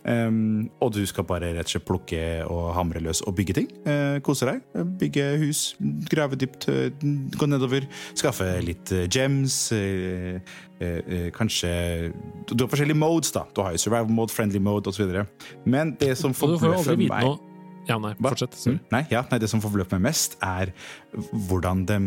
Um, 0.00 0.70
og 0.80 0.94
du 0.94 1.02
skal 1.04 1.26
bare 1.28 1.50
rett 1.52 1.68
og 1.68 1.74
slett 1.74 1.84
plukke 1.84 2.20
og 2.48 2.70
hamre 2.76 3.02
løs 3.04 3.20
og 3.28 3.34
bygge 3.36 3.56
ting. 3.58 3.68
Uh, 3.84 4.16
kose 4.24 4.48
deg. 4.48 4.62
Bygge 5.00 5.26
hus, 5.42 5.60
grave 6.10 6.38
dypt, 6.40 6.68
uh, 6.72 6.88
gå 7.36 7.48
nedover. 7.50 7.84
Skaffe 8.16 8.48
litt 8.64 8.92
uh, 8.96 9.04
gems. 9.12 9.68
kanskje 11.36 11.70
Du 12.48 12.64
har 12.64 12.70
forskjellige 12.72 12.96
modes, 12.96 13.34
da. 13.36 13.44
Du 13.52 13.60
har 13.60 13.76
jo 13.76 13.82
survival 13.82 14.14
mode, 14.16 14.32
friendly 14.32 14.58
mode 14.58 14.88
osv. 14.88 15.12
Men 15.68 15.94
det 16.00 16.14
som 16.16 16.32
forbløffer 16.32 16.96
meg 17.04 17.36
Ja, 17.88 17.98
nei, 17.98 18.14
fortsett. 18.20 18.56
Mm, 18.68 18.78
Nei, 18.92 19.04
ja, 19.10 19.24
nei, 19.30 19.38
det 19.42 19.48
som 19.50 19.60
forbløffer 19.60 19.98
meg 19.98 20.12
mest, 20.12 20.38
er 20.44 20.72
hvordan 21.50 21.84
de 21.88 22.00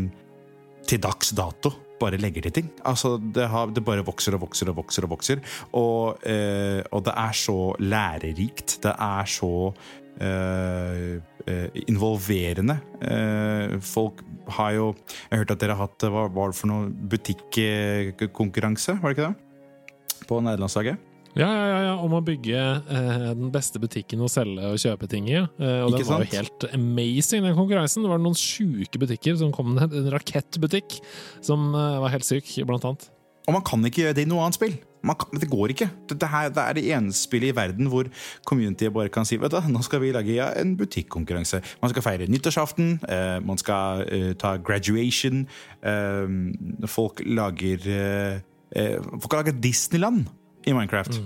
til 0.88 1.02
dags 1.04 1.34
dato 1.36 1.74
bare 2.02 2.20
legger 2.22 2.48
til 2.48 2.56
ting. 2.60 2.72
Altså, 2.86 3.16
det, 3.18 3.48
har, 3.50 3.74
det 3.74 3.86
bare 3.86 4.06
vokser 4.06 4.38
og 4.38 4.46
vokser 4.48 4.72
og 4.72 4.80
vokser. 4.82 5.08
Og 5.08 5.14
vokser. 5.16 5.44
Og, 5.80 6.26
eh, 6.28 6.82
og 6.92 7.06
det 7.06 7.14
er 7.16 7.38
så 7.38 7.58
lærerikt. 7.80 8.80
Det 8.84 8.94
er 8.94 9.30
så 9.30 9.72
eh, 10.20 11.16
eh, 11.48 11.70
involverende. 11.88 12.80
Eh, 13.02 13.80
folk 13.80 14.24
har 14.58 14.72
jo 14.76 14.94
Jeg 14.94 15.32
har 15.32 15.46
hørt 15.46 15.56
at 15.56 15.62
dere 15.62 15.78
har 15.78 15.88
hatt 15.88 16.04
hva 16.12 16.28
var 16.28 16.52
det 16.52 16.60
for 16.60 16.68
noe 16.68 16.92
butikkonkurranse, 16.92 19.00
var 19.00 19.14
det 19.14 19.18
ikke 19.18 19.32
det? 19.32 20.28
På 20.28 20.42
nederlandslaget? 20.44 21.13
Ja, 21.34 21.48
ja, 21.50 21.66
ja, 21.66 21.78
ja, 21.88 21.94
om 21.98 22.14
å 22.14 22.20
bygge 22.22 22.60
eh, 22.62 23.24
den 23.34 23.50
beste 23.54 23.80
butikken 23.82 24.22
å 24.22 24.30
selge 24.30 24.68
og 24.70 24.78
kjøpe 24.78 25.08
ting 25.10 25.26
i. 25.32 25.40
Eh, 25.42 25.80
og 25.82 25.96
Ikke 25.96 26.04
den 26.04 26.10
var 26.12 26.22
jo 26.22 26.30
helt 26.36 26.66
amazing, 26.78 27.48
den 27.48 27.56
konkurransen. 27.58 28.06
Det 28.06 28.12
var 28.12 28.22
noen 28.22 28.38
sjuke 28.38 29.02
butikker 29.02 29.40
som 29.40 29.50
kom 29.56 29.74
ned. 29.74 29.96
En 29.98 30.12
rakettbutikk 30.14 31.00
som 31.42 31.72
eh, 31.74 31.96
var 32.04 32.14
helt 32.14 32.28
syk, 32.28 32.52
blant 32.70 32.86
annet. 32.86 33.08
Og 33.48 33.58
man 33.58 33.66
kan 33.66 33.82
ikke 33.90 34.04
gjøre 34.04 34.18
det 34.20 34.28
i 34.28 34.30
noe 34.30 34.44
annet 34.46 34.60
spill. 34.60 34.76
Man 35.04 35.18
kan, 35.20 35.34
det 35.42 35.50
går 35.52 35.74
ikke. 35.74 35.88
Det, 36.12 36.20
det, 36.22 36.30
her, 36.32 36.52
det 36.54 36.68
er 36.68 36.78
det 36.78 36.86
eneste 37.00 37.26
spillet 37.26 37.50
i 37.50 37.58
verden 37.58 37.90
hvor 37.92 38.08
communityet 38.48 38.94
bare 38.96 39.12
kan 39.12 39.26
si 39.28 39.40
Vet 39.42 39.52
du, 39.52 39.58
nå 39.74 39.82
skal 39.84 40.04
vi 40.06 40.14
lage 40.14 40.38
ja, 40.38 40.52
en 40.62 40.78
butikkonkurranse. 40.80 41.64
Man 41.82 41.92
skal 41.92 42.06
feire 42.06 42.30
nyttårsaften, 42.30 42.94
eh, 43.10 43.40
man 43.42 43.58
skal 43.60 44.06
eh, 44.06 44.30
ta 44.38 44.54
graduation. 44.62 45.48
Eh, 45.82 46.88
folk 46.94 47.26
lager 47.26 47.90
eh, 47.90 48.40
eh, 48.78 49.12
Folk 49.18 49.42
lager 49.42 49.58
Disneyland 49.66 50.30
i 50.68 50.76
Minecraft. 50.76 51.20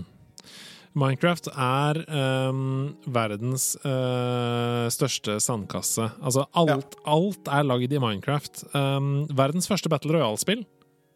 Minecraft 0.98 1.52
er 1.54 2.00
um, 2.50 2.96
verdens 3.14 3.76
uh, 3.84 4.88
største 4.94 5.38
sandkasse. 5.44 6.10
Altså, 6.24 6.48
alt, 6.58 6.98
alt 7.06 7.52
er 7.54 7.68
lagd 7.68 7.94
i 7.94 8.02
Minecraft. 8.02 8.66
Um, 8.74 9.28
verdens 9.38 9.70
første 9.70 9.92
Battle 9.94 10.18
Royale-spill 10.18 10.66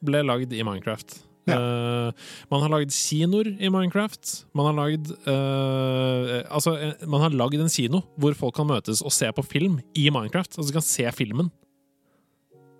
ble 0.05 0.23
lagd 0.27 0.53
i 0.53 0.63
Minecraft. 0.65 1.21
Eh, 1.49 2.09
man 2.53 2.61
har 2.61 2.69
lagd 2.69 2.93
kinoer 2.93 3.49
i 3.57 3.69
Minecraft. 3.73 4.33
Man 4.57 4.69
har 4.69 4.75
lagd 4.77 5.09
uh, 5.25 6.43
Altså, 6.53 6.75
man 7.09 7.23
har 7.25 7.33
lagd 7.33 7.57
en 7.57 7.71
kino 7.71 8.03
hvor 8.21 8.37
folk 8.37 8.59
kan 8.59 8.69
møtes 8.69 9.01
og 9.01 9.13
se 9.15 9.31
på 9.33 9.45
film 9.45 9.79
i 9.97 10.09
Minecraft. 10.13 10.57
Altså, 10.57 10.69
de 10.69 10.77
kan 10.77 10.85
se 10.85 11.07
filmen. 11.17 11.49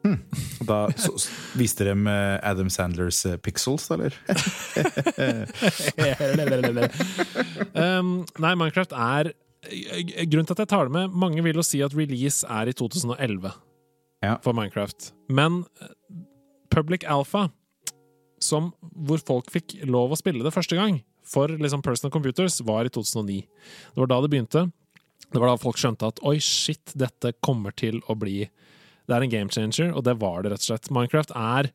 Og 0.06 0.66
da 0.68 0.80
så, 0.98 1.14
viste 1.60 1.86
de 1.86 1.94
eh, 1.94 2.38
Adam 2.48 2.70
Sandlers 2.74 3.20
eh, 3.30 3.38
Pixels, 3.38 3.86
eller? 3.94 4.16
um, 7.76 8.12
nei, 8.42 8.54
Minecraft 8.58 8.96
er 8.98 9.32
Grunnen 9.62 10.48
til 10.50 10.56
at 10.56 10.64
jeg 10.64 10.70
tar 10.72 10.88
det 10.90 10.94
med 10.96 11.14
Mange 11.22 11.44
vil 11.46 11.60
jo 11.60 11.66
si 11.66 11.84
at 11.86 11.94
release 11.94 12.48
er 12.50 12.72
i 12.72 12.74
2011 12.74 13.52
Ja. 14.26 14.36
for 14.42 14.54
Minecraft. 14.58 15.12
Men 15.30 15.64
eh, 15.82 15.94
Public 16.74 17.06
Alpha, 17.10 17.48
som, 18.42 18.72
hvor 18.82 19.22
folk 19.22 19.50
fikk 19.54 19.80
lov 19.86 20.14
å 20.14 20.18
spille 20.20 20.44
det 20.46 20.54
første 20.54 20.78
gang 20.78 21.00
for 21.26 21.48
liksom 21.50 21.82
personal 21.86 22.12
computers, 22.14 22.60
var 22.66 22.86
i 22.86 22.92
2009. 22.94 23.42
Det 23.94 24.02
var 24.02 24.10
da 24.10 24.20
det 24.24 24.32
begynte. 24.34 24.66
Det 25.32 25.40
var 25.40 25.52
da 25.52 25.58
folk 25.62 25.78
skjønte 25.80 26.10
at 26.10 26.22
oi, 26.28 26.40
shit, 26.44 26.94
dette 26.98 27.34
kommer 27.46 27.72
til 27.78 28.02
å 28.10 28.16
bli 28.20 28.44
Det 29.08 29.18
er 29.18 29.26
en 29.26 29.34
game 29.34 29.54
changer, 29.54 29.92
og 29.96 30.06
det 30.08 30.18
var 30.22 30.44
det 30.44 30.54
rett 30.54 30.64
og 30.64 30.70
slett. 30.72 30.92
Minecraft 30.94 31.36
er 31.36 31.72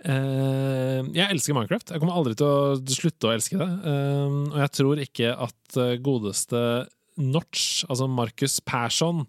Eh, 0.00 1.00
jeg 1.12 1.26
elsker 1.28 1.56
Minecraft. 1.56 1.92
Jeg 1.92 2.00
kommer 2.00 2.16
aldri 2.16 2.36
til 2.38 2.48
å 2.48 2.76
slutte 2.88 3.28
å 3.28 3.34
elske 3.34 3.58
det. 3.60 3.68
Eh, 3.68 4.36
og 4.48 4.58
jeg 4.62 4.74
tror 4.78 5.02
ikke 5.04 5.32
at 5.48 5.80
eh, 5.80 5.96
godeste 6.00 6.62
Notch, 7.20 7.84
altså 7.88 8.08
Markus 8.08 8.60
Persson, 8.64 9.26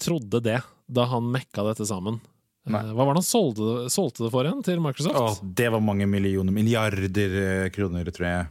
trodde 0.00 0.42
det 0.44 0.60
da 0.90 1.08
han 1.10 1.26
mekka 1.34 1.64
dette 1.66 1.88
sammen. 1.88 2.20
Eh, 2.68 2.74
Nei. 2.76 2.84
hva 2.92 3.02
var 3.02 3.16
det 3.16 3.24
han 3.24 3.30
solgte, 3.30 3.90
solgte 3.92 4.26
det 4.26 4.32
for 4.34 4.46
igjen 4.46 4.62
til 4.66 4.82
Microsoft? 4.84 5.42
Å, 5.42 5.52
det 5.58 5.70
var 5.74 5.82
mange 5.82 6.06
millioner, 6.10 6.54
milliarder 6.54 7.36
eh, 7.42 7.68
kroner, 7.74 8.14
tror 8.14 8.30
jeg. 8.30 8.48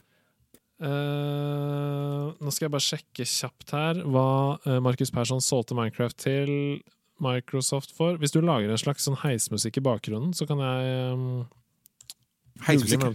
Uh, 0.80 2.32
nå 2.40 2.54
skal 2.56 2.70
jeg 2.70 2.72
bare 2.72 2.86
sjekke 2.86 3.26
kjapt 3.28 3.74
her 3.76 3.98
hva 4.08 4.80
Markus 4.80 5.12
Persson 5.12 5.44
solgte 5.44 5.76
Minecraft 5.76 6.16
til 6.24 6.52
Microsoft 7.24 7.96
for. 7.98 8.20
Hvis 8.22 8.34
du 8.36 8.42
lager 8.42 8.72
en 8.72 8.82
slags 8.82 9.08
sånn 9.08 9.20
heismusikk 9.24 9.80
i 9.80 9.86
bakgrunnen, 9.86 10.34
så 10.38 10.48
kan 10.50 10.62
jeg 10.64 11.14
um, 11.14 11.48
Heismusikk. 12.68 13.06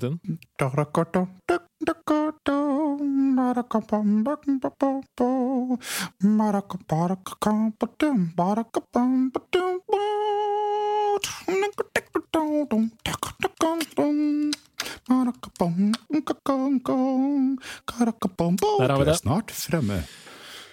Der 18.80 18.94
har 18.94 19.00
vi 19.00 19.10
det. 19.10 19.18
Snart 19.20 19.52
fremme. 19.52 20.02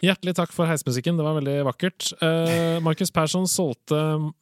Hjertelig 0.01 0.33
takk 0.33 0.49
for 0.55 0.65
heismusikken, 0.65 1.17
det 1.19 1.25
var 1.25 1.35
veldig 1.37 1.59
vakkert. 1.67 2.07
Uh, 2.23 2.79
Markus 2.81 3.11
Persson 3.13 3.45
solgte 3.49 3.97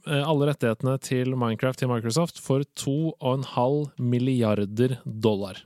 eh, 0.08 0.24
alle 0.24 0.48
rettighetene 0.48 0.94
til 1.04 1.36
Minecraft 1.36 1.80
til 1.82 1.90
Microsoft 1.92 2.40
for 2.40 2.64
2,5 2.80 3.90
milliarder 4.00 4.96
dollar. 5.04 5.60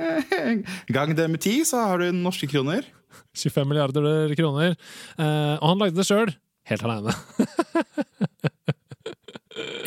Gang 0.92 1.16
det 1.16 1.30
med 1.32 1.40
ti, 1.40 1.64
så 1.64 1.80
har 1.88 2.04
du 2.04 2.12
norske 2.12 2.44
kroner. 2.52 2.84
25 3.32 3.68
milliarder 3.68 4.34
kroner. 4.36 4.76
Uh, 5.16 5.56
og 5.56 5.66
han 5.72 5.80
lagde 5.80 5.96
det 5.96 6.04
sjøl, 6.10 6.28
helt 6.68 6.84
aleine. 6.84 7.16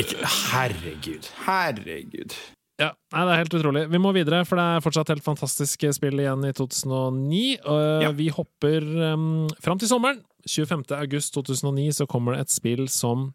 Ikke, 0.02 0.26
herregud. 0.26 1.30
Herregud. 1.46 2.34
Ja, 2.82 2.90
nei, 3.14 3.22
Det 3.26 3.34
er 3.34 3.42
helt 3.44 3.56
utrolig. 3.60 3.84
Vi 3.92 4.02
må 4.02 4.14
videre, 4.16 4.42
for 4.50 4.58
det 4.58 4.66
er 4.66 4.84
fortsatt 4.84 5.12
helt 5.14 5.26
fantastiske 5.26 5.92
spill 5.94 6.18
igjen 6.24 6.46
i 6.48 6.54
2009. 6.58 7.44
Og 7.70 8.04
Ja. 8.08 8.12
Vi 8.18 8.30
hopper 8.34 8.82
um, 9.14 9.48
fram 9.62 9.78
til 9.80 9.92
sommeren. 9.92 10.24
25. 10.50 10.84
august 10.98 11.34
2009 11.38 11.94
så 11.94 12.08
kommer 12.10 12.34
det 12.34 12.42
et 12.42 12.52
spill 12.52 12.88
som 12.92 13.32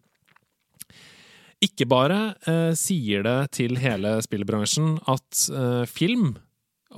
ikke 1.65 1.87
bare 1.91 2.19
uh, 2.47 2.75
sier 2.79 3.25
det 3.27 3.39
til 3.57 3.79
hele 3.81 4.19
spillbransjen 4.23 4.99
at 5.11 5.47
uh, 5.51 5.87
film 5.87 6.37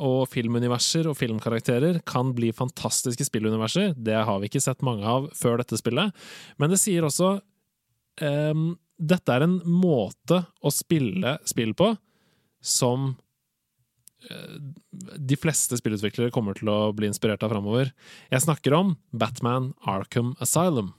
og 0.00 0.28
filmuniverser 0.30 1.08
og 1.10 1.16
filmkarakterer 1.18 2.00
kan 2.06 2.32
bli 2.36 2.52
fantastiske 2.56 3.24
spilluniverser. 3.26 3.94
Det 3.96 4.16
har 4.16 4.40
vi 4.40 4.48
ikke 4.50 4.62
sett 4.62 4.84
mange 4.86 5.04
av 5.06 5.30
før 5.36 5.60
dette 5.60 5.78
spillet. 5.80 6.12
Men 6.58 6.70
det 6.70 6.78
sier 6.80 7.04
også 7.04 7.40
um, 8.22 8.70
Dette 9.00 9.32
er 9.32 9.46
en 9.46 9.58
måte 9.64 10.42
å 10.60 10.70
spille 10.74 11.38
spill 11.48 11.72
på 11.74 11.94
som 12.60 13.14
eh, 14.28 14.56
de 15.16 15.40
fleste 15.40 15.78
spillutviklere 15.80 16.32
kommer 16.34 16.58
til 16.58 16.72
å 16.72 16.92
bli 16.96 17.10
inspirert 17.10 17.42
av 17.46 17.54
framover. 17.54 17.92
Jeg 18.32 18.46
snakker 18.46 18.76
om 18.76 18.96
Batman 19.12 19.72
Arkham 19.88 20.34
Asylum. 20.40 20.94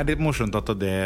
Er 0.00 0.08
litt 0.12 0.22
morsomt 0.22 0.56
at 0.58 0.72
det 0.80 0.96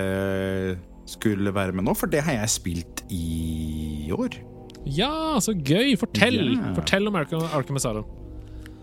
skulle 1.11 1.53
være 1.55 1.75
med 1.77 1.85
nå, 1.89 1.95
for 1.99 2.11
det 2.11 2.23
har 2.25 2.39
jeg 2.41 2.53
spilt 2.53 3.03
i 3.13 4.11
år. 4.15 4.39
Ja, 4.87 5.39
så 5.43 5.55
gøy! 5.55 5.95
Fortell! 6.01 6.57
yeah. 6.57 6.73
Fortell 6.77 7.07
om 7.11 7.19
Arkham, 7.19 7.45
Arkham 7.55 7.79
Asylum. 7.79 8.07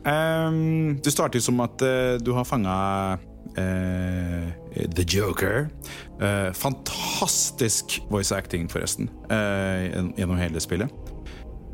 Um, 0.08 0.96
det 1.04 1.12
starter 1.12 1.42
som 1.44 1.60
at 1.64 1.82
uh, 1.84 2.16
du 2.24 2.32
har 2.38 2.48
fanga 2.48 3.18
The 3.60 5.04
Joker. 5.04 5.68
Uh, 6.22 6.52
fantastisk 6.56 8.00
voice 8.12 8.32
acting, 8.36 8.70
forresten, 8.72 9.10
eh, 9.30 9.90
gjennom- 10.16 10.38
hele 10.40 10.60
spillet. 10.60 10.90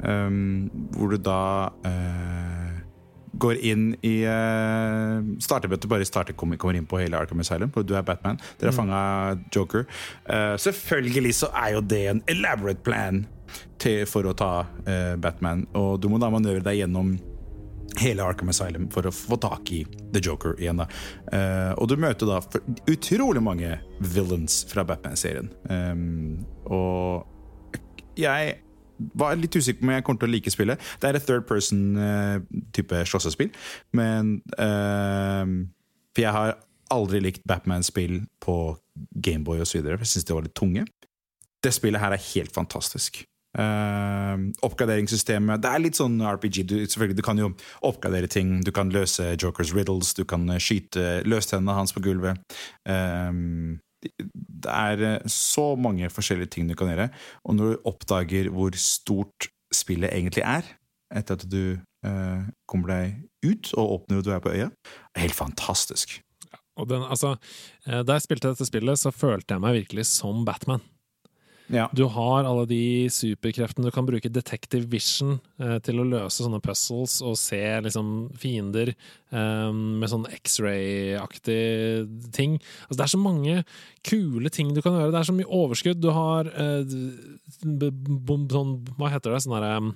Um, 0.06 0.70
hvor 0.94 1.10
du 1.10 1.18
da 1.18 1.70
eh, 1.86 2.65
går 3.42 3.60
inn 3.68 3.86
i 4.06 4.16
uh, 4.28 5.20
Starter 5.44 5.70
med 5.70 5.80
at 5.80 5.86
du 5.86 5.92
bare 5.92 6.08
starter, 6.08 6.36
kommer, 6.38 6.60
kommer 6.62 6.78
inn 6.78 6.88
på 6.90 7.00
hele 7.02 7.20
Arkham 7.20 7.44
Asylum. 7.44 7.72
Du 7.84 7.96
er 7.96 8.06
Batman. 8.08 8.40
Dere 8.60 8.72
har 8.72 8.78
fanga 8.78 9.00
Joker. 9.56 9.86
Uh, 10.30 10.56
selvfølgelig 10.62 11.36
så 11.44 11.52
er 11.54 11.76
jo 11.76 11.86
det 11.86 12.04
en 12.12 12.24
elaborate 12.32 12.84
plan 12.86 13.26
til, 13.82 14.04
for 14.10 14.28
å 14.28 14.36
ta 14.38 14.52
uh, 14.66 15.16
Batman. 15.22 15.66
Og 15.78 16.00
du 16.02 16.10
må 16.12 16.20
da 16.22 16.32
manøvre 16.34 16.64
deg 16.66 16.84
gjennom 16.84 17.16
hele 18.02 18.24
Arkham 18.26 18.50
Asylum 18.52 18.90
for 18.92 19.08
å 19.08 19.14
få 19.14 19.38
tak 19.40 19.72
i 19.72 19.84
The 20.12 20.24
Joker 20.24 20.58
igjen. 20.60 20.82
da 20.84 20.90
Uh, 21.36 21.74
Og 21.82 21.90
du 21.90 21.96
møter 22.00 22.30
da 22.30 22.38
utrolig 22.88 23.42
mange 23.44 23.72
villains 24.00 24.62
fra 24.70 24.84
Batman-serien. 24.88 25.50
Um, 25.68 26.46
og 26.70 27.26
jeg 28.16 28.54
var 29.14 29.36
litt 29.40 29.56
usikker 29.56 29.82
på 29.82 29.88
om 29.88 29.94
jeg 29.96 30.06
kommer 30.08 30.24
til 30.24 30.30
å 30.30 30.36
like 30.36 30.54
spillet. 30.54 30.90
Det 31.02 31.10
er 31.10 31.20
et 31.20 31.28
third 31.28 31.48
person-type 31.50 33.04
slåssespill, 33.12 33.52
men 33.98 34.38
uh, 34.60 35.46
For 36.16 36.26
jeg 36.26 36.36
har 36.36 36.58
aldri 36.94 37.22
likt 37.24 37.46
Batman-spill 37.50 38.22
på 38.44 38.58
Gameboy 38.96 39.64
osv. 39.64 39.82
Jeg 39.82 40.10
syns 40.10 40.28
de 40.28 40.36
var 40.36 40.46
litt 40.46 40.58
tunge. 40.58 40.86
Det 41.64 41.74
spillet 41.74 42.02
her 42.02 42.14
er 42.14 42.28
helt 42.34 42.54
fantastisk. 42.56 43.24
Uh, 43.56 44.52
oppgraderingssystemet 44.68 45.62
Det 45.64 45.70
er 45.72 45.80
litt 45.80 45.96
sånn 45.96 46.18
RPG. 46.20 46.58
Du, 46.68 46.76
selvfølgelig, 46.84 47.18
du 47.20 47.24
kan 47.26 47.40
jo 47.40 47.52
oppgradere 47.88 48.30
ting. 48.32 48.60
Du 48.66 48.72
kan 48.76 48.92
løse 48.94 49.32
Jokers 49.40 49.74
riddles, 49.76 50.14
du 50.18 50.26
kan 50.28 50.44
eh, 50.52 50.62
skyte 50.62 51.22
løstennene 51.28 51.78
hans 51.78 51.96
på 51.96 52.04
gulvet. 52.04 52.58
Eh, 52.88 53.32
det 54.20 54.72
er 54.72 55.04
eh, 55.06 55.28
så 55.32 55.74
mange 55.80 56.10
forskjellige 56.14 56.56
ting 56.56 56.70
du 56.70 56.76
kan 56.78 56.92
gjøre. 56.92 57.10
Og 57.46 57.58
når 57.58 57.74
du 57.74 57.90
oppdager 57.92 58.50
hvor 58.54 58.76
stort 58.80 59.50
spillet 59.74 60.14
egentlig 60.14 60.46
er, 60.46 60.68
etter 61.16 61.38
at 61.38 61.46
du 61.50 61.78
eh, 62.06 62.46
kommer 62.70 62.94
deg 62.94 63.20
ut 63.46 63.74
og 63.76 64.00
åpner 64.00 64.20
hvor 64.20 64.28
du 64.28 64.34
er 64.36 64.44
på 64.44 64.56
øya, 64.56 64.70
er 65.16 65.26
helt 65.28 65.38
fantastisk. 65.38 66.20
Og 66.76 66.90
den, 66.90 67.06
altså, 67.08 67.36
eh, 67.88 68.02
da 68.04 68.18
jeg 68.18 68.26
spilte 68.26 68.52
dette 68.52 68.68
spillet, 68.68 69.00
så 69.00 69.14
følte 69.16 69.56
jeg 69.56 69.64
meg 69.64 69.80
virkelig 69.82 70.10
som 70.12 70.44
Batman. 70.48 70.84
Ja. 71.74 71.88
Du 71.98 72.04
har 72.14 72.46
alle 72.46 72.68
de 72.70 73.08
superkreftene. 73.10 73.88
Du 73.90 73.94
kan 73.96 74.06
bruke 74.06 74.30
detective 74.30 74.86
vision 74.92 75.40
eh, 75.58 75.80
til 75.82 75.98
å 75.98 76.06
løse 76.06 76.44
sånne 76.46 76.60
puzzles 76.62 77.16
og 77.26 77.34
se 77.42 77.58
liksom 77.82 78.12
fiender 78.38 78.92
eh, 78.94 79.72
med 79.74 80.12
sånn 80.12 80.28
X-ray-aktig 80.30 81.58
ting. 82.38 82.60
Altså, 82.86 83.00
det 83.00 83.06
er 83.08 83.14
så 83.16 83.22
mange 83.22 83.56
kule 84.06 84.52
ting 84.54 84.74
du 84.76 84.82
kan 84.86 84.98
gjøre. 85.00 85.14
Det 85.16 85.22
er 85.24 85.30
så 85.32 85.38
mye 85.38 85.50
overskudd. 85.62 86.02
Du 86.06 86.12
har 86.14 86.50
eh, 86.54 86.98
b- 87.66 87.94
b- 87.94 88.42
sånn 88.54 88.76
Hva 89.00 89.10
heter 89.16 89.34
det? 89.34 89.42
Sånn 89.46 89.56
derre 89.58 89.78
um, 89.82 89.94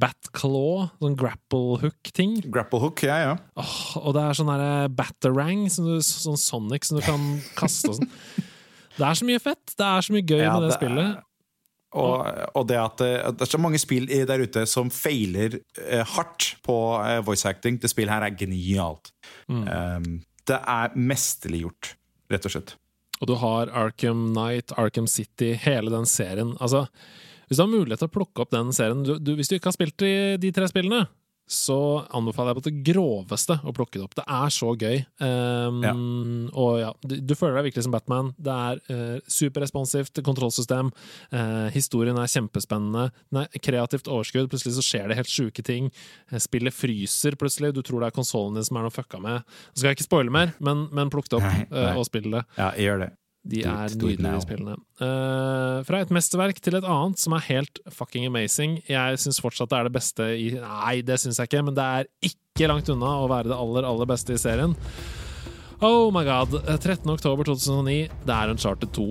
Batclaw, 0.00 0.84
sånn 1.02 1.16
grapple 1.18 1.80
hook-ting. 1.82 2.36
Grapple 2.54 2.78
hook, 2.84 3.00
ja, 3.08 3.16
ja. 3.24 3.32
Oh, 3.58 3.72
og 4.04 4.12
det 4.14 4.22
er 4.22 4.36
sånn 4.38 4.52
derre 4.52 4.84
batarang, 4.94 5.64
sånn, 5.74 5.96
sånn 6.06 6.38
Sonic 6.38 6.86
som 6.86 7.00
du 7.00 7.02
kan 7.04 7.24
kaste 7.58 7.90
og 7.90 7.98
sånn. 7.98 8.12
Det 9.00 9.08
er 9.08 9.16
så 9.18 9.26
mye 9.28 9.40
fett! 9.42 9.74
Det 9.78 9.86
er 9.86 10.04
så 10.06 10.12
mye 10.14 10.26
gøy 10.28 10.42
Ja, 10.44 10.52
med 10.58 10.66
det, 10.66 10.70
det 10.70 10.76
er- 10.76 10.80
spillet. 10.80 11.26
Og, 11.90 12.20
og 12.54 12.66
det 12.70 12.76
at 12.78 13.00
eh, 13.02 13.30
det 13.34 13.42
er 13.42 13.50
så 13.50 13.58
mange 13.58 13.78
spill 13.82 14.04
der 14.06 14.44
ute 14.46 14.62
som 14.70 14.92
feiler 14.94 15.56
eh, 15.82 16.04
hardt 16.06 16.52
på 16.62 16.76
eh, 17.02 17.16
voice 17.26 17.48
acting. 17.50 17.80
Det 17.82 17.90
spillet 17.90 18.14
her 18.14 18.22
er 18.28 18.36
genialt. 18.38 19.10
Um, 19.50 20.20
det 20.46 20.60
er 20.60 20.94
mesterlig 20.94 21.64
gjort, 21.64 21.90
rett 22.30 22.46
og 22.46 22.54
slett. 22.54 22.76
Og 23.20 23.26
du 23.28 23.34
har 23.42 23.72
Arkham 23.76 24.28
Knight, 24.30 24.70
Arkham 24.78 25.08
City, 25.10 25.50
hele 25.64 25.90
den 25.92 26.06
serien. 26.06 26.54
Altså, 26.62 26.84
hvis 27.50 27.58
du 27.58 27.64
har 27.66 27.72
mulighet 27.74 28.04
til 28.04 28.08
å 28.12 28.14
plukke 28.20 28.44
opp 28.46 28.54
den 28.54 28.70
serien 28.72 29.02
du, 29.02 29.16
du, 29.18 29.32
Hvis 29.34 29.50
du 29.50 29.56
ikke 29.58 29.72
har 29.72 29.76
spilt 29.80 30.06
i 30.06 30.12
de 30.40 30.52
tre 30.54 30.70
spillene, 30.70 31.02
så 31.50 31.76
anbefaler 32.14 32.52
jeg 32.54 32.60
på 32.60 32.64
det 32.68 32.72
groveste 32.86 33.56
å 33.66 33.72
plukke 33.74 33.98
det 33.98 34.04
opp. 34.06 34.14
Det 34.20 34.24
er 34.30 34.52
så 34.54 34.70
gøy. 34.78 35.00
Um, 35.18 35.80
Ja. 35.82 35.94
Og 36.60 36.78
ja, 36.78 36.90
du, 37.02 37.16
du 37.26 37.34
føler 37.34 37.58
deg 37.58 37.70
virkelig 37.70 37.84
som 37.86 37.94
Batman. 37.94 38.30
Det 38.38 38.54
er 38.54 38.80
uh, 38.90 39.18
superresponsivt 39.30 40.22
kontrollsystem. 40.26 40.92
Uh, 41.34 41.66
historien 41.74 42.18
er 42.20 42.30
kjempespennende. 42.30 43.08
Den 43.32 43.42
er 43.42 43.62
kreativt 43.66 44.10
overskudd. 44.10 44.50
Plutselig 44.52 44.76
så 44.78 44.84
skjer 44.86 45.10
det 45.10 45.18
helt 45.18 45.32
sjuke 45.32 45.64
ting. 45.66 45.90
Eh, 46.30 46.38
Spillet 46.42 46.74
fryser 46.74 47.34
plutselig. 47.40 47.74
Du 47.74 47.82
tror 47.86 48.04
det 48.04 48.12
er 48.12 48.18
konsollen 48.20 48.58
din 48.58 48.66
som 48.66 48.78
er 48.78 48.86
noe 48.86 48.94
fucka 48.94 49.20
med. 49.22 49.42
Så 49.72 49.82
skal 49.82 49.90
jeg 49.92 50.00
ikke 50.00 50.08
spoile 50.10 50.34
mer, 50.34 50.54
men, 50.62 50.86
men 50.94 51.10
plukk 51.12 51.30
det 51.30 51.40
opp 51.40 51.48
Nei, 51.48 51.64
nei. 51.66 51.88
Uh, 51.90 51.98
og 52.00 52.06
spill 52.08 52.30
det. 52.30 52.44
Ja, 52.58 52.70
jeg 52.78 52.90
gjør 52.92 53.04
det. 53.06 53.10
De 53.40 53.62
Do 53.62 53.62
it, 53.62 53.66
er 53.66 53.94
do 53.96 54.10
it 54.10 54.20
nydelige, 54.20 54.36
de 54.36 54.44
spillene. 54.44 54.74
Uh, 55.00 55.80
fra 55.88 56.02
et 56.04 56.12
mesterverk 56.12 56.60
til 56.60 56.76
et 56.76 56.84
annet 56.84 57.22
som 57.22 57.32
er 57.32 57.46
helt 57.46 57.80
fucking 57.88 58.26
amazing. 58.28 58.76
Jeg 58.90 59.22
syns 59.22 59.40
fortsatt 59.40 59.72
det 59.72 59.78
er 59.78 59.88
det 59.88 59.94
beste 59.96 60.26
i 60.36 60.50
Nei, 60.58 61.00
det 61.06 61.16
syns 61.22 61.40
jeg 61.40 61.48
ikke, 61.48 61.64
men 61.64 61.78
det 61.78 61.86
er 61.86 62.10
ikke 62.28 62.68
langt 62.68 62.92
unna 62.92 63.14
å 63.22 63.30
være 63.32 63.48
det 63.48 63.56
aller, 63.56 63.88
aller 63.88 64.10
beste 64.10 64.36
i 64.36 64.40
serien. 64.40 64.76
Oh 65.80 66.12
my 66.12 66.26
god. 66.28 66.58
Eh, 66.68 66.76
13. 66.76 67.08
oktober 67.08 67.48
2009. 67.48 68.10
Det 68.28 68.36
er 68.36 68.52
Uncharted 68.52 68.92
2. 68.92 69.08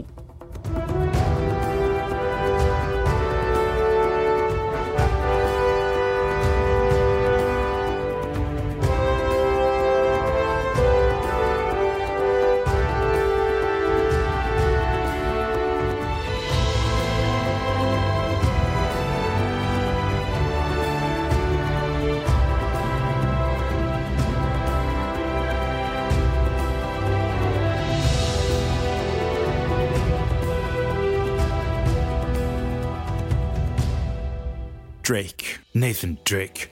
Nathan 35.79 36.17
Drake. 36.29 36.69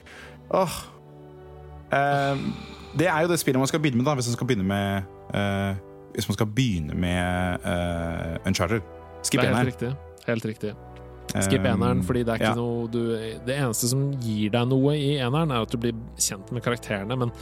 Åh. 0.54 0.76
Ehm, 1.92 2.52
det 2.98 3.08
er 3.08 3.24
jo 3.24 3.30
det 3.30 3.38
spillet 3.40 3.60
man 3.60 3.68
skal 3.70 3.80
begynne 3.80 4.00
med, 4.00 4.08
da, 4.08 4.16
hvis 4.18 4.28
man 4.28 4.36
skal 4.36 4.48
begynne 4.48 4.68
med 4.68 5.08
eh, 5.36 5.76
Hvis 6.14 6.28
man 6.28 6.34
skal 6.38 6.46
begynne 6.50 6.94
med 6.98 7.64
uh, 7.64 8.46
Uncharted. 8.48 8.82
Skip 9.22 9.40
eneren. 9.40 9.54
er 9.54 9.58
helt 9.58 9.74
riktig. 9.74 9.90
Helt 10.26 10.44
riktig. 10.44 10.74
Skip 11.44 11.60
Um, 11.60 11.66
eneren, 11.66 12.02
fordi 12.02 12.22
det 12.24 12.32
er 12.32 12.40
ikke 12.40 12.48
ja. 12.48 12.56
noe 12.56 12.88
du 12.88 13.02
Det 13.46 13.54
eneste 13.54 13.90
som 13.90 14.06
gir 14.24 14.50
deg 14.54 14.70
noe 14.70 14.94
i 14.96 15.18
eneren, 15.20 15.52
er 15.52 15.66
at 15.66 15.70
du 15.70 15.76
blir 15.78 15.92
kjent 16.16 16.48
med 16.56 16.64
karakterene, 16.64 17.18
men 17.20 17.32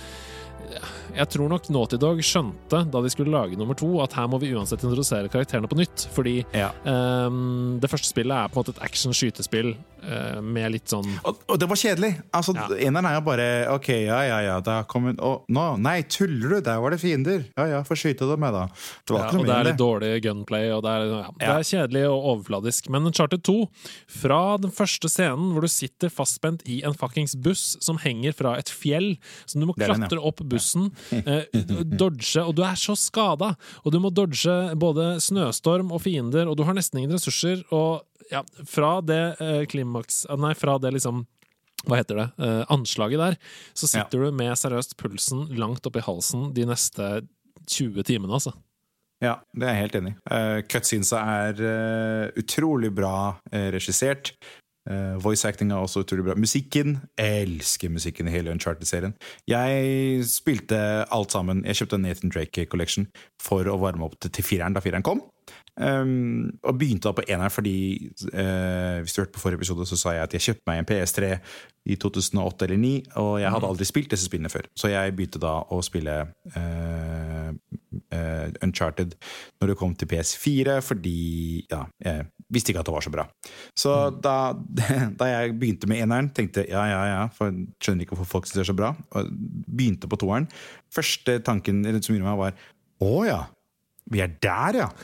jeg 1.17 1.29
tror 1.33 1.49
nok 1.49 1.69
Naughty 1.73 1.97
Dog 2.01 2.21
skjønte 2.25 2.83
da 2.91 3.01
de 3.01 3.11
skulle 3.13 3.33
lage 3.33 3.57
nummer 3.57 3.77
to, 3.79 3.89
at 4.03 4.13
her 4.19 4.27
må 4.29 4.41
vi 4.43 4.53
uansett 4.57 4.83
introdusere 4.83 5.31
karakterene 5.33 5.69
på 5.71 5.79
nytt. 5.79 6.09
Fordi 6.13 6.45
Ja. 6.53 6.73
um, 6.85 7.79
det 7.81 7.89
første 7.91 8.09
spillet 8.11 8.35
er 8.35 8.49
på 8.49 8.59
en 8.59 8.65
måte 8.65 8.75
et 8.77 8.83
action-skytespill 8.83 9.77
eh, 9.77 9.96
med 10.43 10.71
litt 10.75 10.91
sånn 10.93 11.07
Og, 11.27 11.41
og 11.51 11.59
det 11.59 11.67
var 11.71 11.79
kjedelig. 11.81 12.13
Altså, 12.37 12.53
Ja. 12.57 12.67
Eneren 12.87 13.07
er 13.09 13.15
jo 13.17 13.23
bare 13.27 13.47
Ok, 13.73 13.89
ja, 14.07 14.19
ja, 14.29 14.39
ja, 14.45 14.57
da 14.65 14.77
kom 14.89 15.09
hun 15.09 15.17
Og 15.25 15.47
nå, 15.53 15.65
nei, 15.83 16.03
tuller 16.11 16.57
du? 16.57 16.61
Der 16.67 16.79
var 16.83 16.95
det 16.95 17.01
fiender. 17.03 17.45
Ja, 17.57 17.67
ja, 17.71 17.81
få 17.87 17.97
skyte 17.99 18.29
dem 18.29 18.41
med, 18.43 18.55
da. 18.55 18.67
Det 19.07 19.15
var 19.15 19.23
ja, 19.23 19.27
ikke 19.27 19.39
og 19.39 19.41
noe 19.43 19.49
det 19.49 19.57
er 19.57 19.69
litt 19.71 19.81
dårlig 19.81 20.11
gunplay, 20.25 20.69
og 20.75 20.83
det 20.85 20.93
er, 20.93 21.07
ja, 21.11 21.31
det 21.41 21.51
er 21.55 21.67
kjedelig 21.71 22.03
og 22.11 22.29
overfladisk. 22.33 22.89
Men 22.93 23.09
Charter 23.17 23.41
2, 23.49 23.57
fra 24.21 24.41
den 24.63 24.75
første 24.75 25.11
scenen 25.11 25.53
hvor 25.55 25.67
du 25.67 25.71
sitter 25.73 26.13
fastspent 26.13 26.65
i 26.71 26.81
en 26.87 26.97
fuckings 26.97 27.37
buss 27.43 27.65
som 27.85 27.99
henger 28.03 28.37
fra 28.37 28.57
et 28.61 28.71
fjell, 28.73 29.15
som 29.49 29.63
du 29.63 29.69
må 29.71 29.77
er 29.79 29.87
den, 29.93 30.07
klatre 30.07 30.23
opp 30.23 30.43
bussen, 30.51 30.91
eh, 31.27 31.47
dodge, 31.97 32.43
og 32.43 32.55
du 32.59 32.65
er 32.67 32.77
så 32.81 32.97
skada, 32.99 33.55
og 33.85 33.95
du 33.95 34.01
må 34.03 34.13
dodge 34.15 34.57
både 34.79 35.17
snøstorm 35.23 35.93
og 35.95 36.05
fiender, 36.07 36.49
og 36.51 36.59
du 36.59 36.65
har 36.69 36.77
nesten 36.77 37.03
ingen 37.03 37.17
ressurser, 37.17 37.65
og 37.75 38.05
ja, 38.33 38.43
fra 38.67 38.99
det 39.05 39.23
eh, 39.43 39.63
klimaks 39.71 40.25
Nei, 40.39 40.55
fra 40.59 40.77
det 40.83 40.95
liksom 40.97 41.25
hva 41.87 42.01
heter 42.01 42.19
det, 42.19 42.27
eh, 42.43 42.63
anslaget 42.73 43.21
der, 43.21 43.37
så 43.77 43.87
sitter 43.87 44.27
du 44.27 44.35
med 44.35 44.57
seriøst 44.59 44.97
pulsen 44.99 45.45
langt 45.61 45.87
oppi 45.87 46.03
halsen 46.03 46.49
de 46.57 46.65
neste 46.67 47.21
20 47.71 48.07
timene, 48.07 48.33
altså. 48.39 48.55
Ja, 49.23 49.39
det 49.57 49.65
er 49.65 49.77
jeg 49.77 49.85
helt 49.87 49.99
enig 50.01 50.13
i. 50.13 50.19
Uh, 50.29 50.59
Cutsinsa 50.69 51.23
er 51.47 51.61
uh, 51.63 52.25
utrolig 52.37 52.91
bra 52.95 53.17
uh, 53.39 53.69
regissert. 53.73 54.35
Uh, 54.87 55.17
voice 55.23 55.47
acting 55.49 55.73
er 55.73 55.81
også 55.81 56.05
utrolig 56.05 56.27
bra. 56.27 56.37
Musikken 56.39 56.99
jeg 57.17 57.47
elsker 57.47 57.91
musikken 57.91 58.29
i 58.29 58.35
hele 58.35 58.53
Uncharted-serien. 58.53 59.17
Jeg 59.49 60.27
spilte 60.29 60.79
alt 61.09 61.33
sammen. 61.33 61.65
Jeg 61.65 61.81
kjøpte 61.81 62.03
Nathan 62.03 62.35
Drake 62.35 62.67
Collection 62.71 63.09
for 63.43 63.67
å 63.71 63.79
varme 63.81 64.07
opp 64.07 64.19
til, 64.21 64.35
til 64.37 64.47
fireren 64.47 64.77
da 64.77 64.85
fireren 64.85 65.07
kom. 65.07 65.25
Um, 65.77 66.55
og 66.65 66.79
begynte 66.81 67.05
da 67.05 67.13
på 67.13 67.25
eneren 67.29 67.53
fordi 67.53 68.09
uh, 68.33 69.03
Hvis 69.05 69.13
du 69.13 69.19
hørte 69.21 69.35
på 69.35 69.43
forrige 69.43 69.61
episode, 69.61 69.85
så 69.85 69.99
sa 70.01 70.15
jeg 70.17 70.23
at 70.25 70.33
jeg 70.33 70.45
kjøpte 70.47 70.71
meg 70.71 70.79
en 70.81 70.87
PS3 70.89 71.33
i 71.87 71.97
2008 72.01 72.65
eller 72.65 72.79
2009, 72.81 72.93
og 73.21 73.33
jeg 73.43 73.53
hadde 73.53 73.69
aldri 73.69 73.87
spilt 73.87 74.15
disse 74.15 74.27
spillene 74.27 74.51
før. 74.51 74.67
Så 74.75 74.89
jeg 74.89 75.13
begynte 75.15 75.39
da 75.43 75.53
å 75.71 75.83
spille 75.85 76.15
uh, 76.57 77.51
uh, 77.53 78.47
Uncharted 78.65 79.13
når 79.61 79.71
det 79.71 79.77
kom 79.79 79.93
til 79.95 80.09
PS4, 80.11 80.79
fordi 80.83 81.21
ja, 81.71 81.83
jeg 82.03 82.25
visste 82.57 82.73
ikke 82.73 82.81
at 82.81 82.89
det 82.89 82.97
var 82.97 83.05
så 83.07 83.13
bra. 83.13 83.27
Så 83.77 83.95
da, 84.25 84.37
da 85.21 85.29
jeg 85.31 85.59
begynte 85.61 85.91
med 85.93 86.01
eneren, 86.07 86.31
tenkte 86.35 86.65
jeg 86.65 86.73
ja, 86.73 86.87
ja, 86.89 87.03
ja, 87.13 87.21
for 87.37 87.53
jeg 87.53 87.69
skjønner 87.85 88.07
ikke 88.07 88.17
hvorfor 88.17 88.39
folk 88.39 88.49
syns 88.49 88.63
det 88.63 88.65
er 88.65 88.71
så 88.73 88.79
bra, 88.81 88.95
og 89.13 89.29
begynte 89.69 90.09
på 90.09 90.21
toeren. 90.25 90.49
Første 90.95 91.37
tanken 91.45 91.85
som 92.01 92.17
gjorde 92.17 92.27
meg, 92.27 92.41
var 92.41 92.57
å 93.05 93.27
ja. 93.29 93.43
Vi 94.13 94.23
er 94.23 94.37
der, 94.43 94.83
ja! 94.85 94.89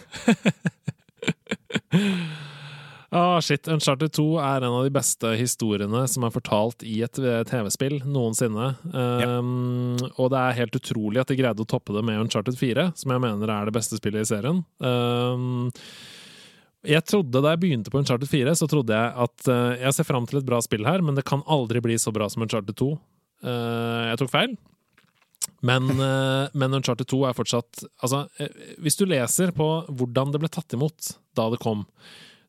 Ah, 3.13 3.41
shit. 3.45 3.69
Uncharted 3.69 4.15
2 4.17 4.23
er 4.41 4.65
en 4.65 4.73
av 4.73 4.87
de 4.87 4.93
beste 4.95 5.35
historiene 5.37 6.01
som 6.09 6.25
er 6.25 6.33
fortalt 6.33 6.81
i 6.89 7.03
et 7.05 7.19
eh, 7.21 7.43
TV-spill 7.45 7.99
noensinne. 8.09 8.71
Um, 8.89 9.99
Og 10.17 10.31
det 10.33 10.41
er 10.41 10.57
helt 10.63 10.79
utrolig 10.79 11.21
at 11.21 11.29
de 11.29 11.37
greide 11.37 11.61
å 11.61 11.69
toppe 11.69 11.93
det 11.93 12.01
med 12.09 12.23
Uncharted 12.23 12.57
4, 12.57 12.87
som 12.97 13.13
jeg 13.13 13.23
mener 13.27 13.53
er 13.53 13.69
det 13.69 13.77
beste 13.77 14.01
spillet 14.01 14.25
i 14.25 14.31
serien. 14.33 14.63
Um, 14.81 15.69
jeg 16.89 17.05
trodde 17.05 17.45
Da 17.45 17.53
jeg 17.53 17.61
begynte 17.67 17.93
på 17.93 18.01
Uncharted 18.01 18.33
4, 18.33 18.57
så 18.57 18.71
trodde 18.71 18.97
jeg 18.97 19.13
at 19.29 19.49
uh, 19.53 19.77
jeg 19.77 19.99
ser 19.99 20.09
fram 20.09 20.25
til 20.31 20.41
et 20.41 20.49
bra 20.49 20.65
spill 20.65 20.89
her, 20.89 21.05
men 21.05 21.21
det 21.21 21.29
kan 21.29 21.45
aldri 21.45 21.85
bli 21.85 22.01
så 22.01 22.17
bra 22.17 22.33
som 22.33 22.49
Uncharted 22.49 22.81
2. 22.81 22.95
Uh, 23.45 24.09
jeg 24.09 24.23
tok 24.25 24.33
feil. 24.33 24.57
Men, 25.63 25.89
eh, 25.91 26.51
men 26.59 26.75
Uncharted 26.75 27.07
2 27.07 27.23
er 27.29 27.37
fortsatt 27.39 27.85
Altså, 28.03 28.25
eh, 28.43 28.51
hvis 28.83 28.99
du 28.99 29.07
leser 29.07 29.55
på 29.55 29.69
hvordan 29.89 30.35
det 30.35 30.43
ble 30.43 30.51
tatt 30.51 30.75
imot 30.75 31.15
da 31.39 31.49
det 31.53 31.61
kom, 31.63 31.87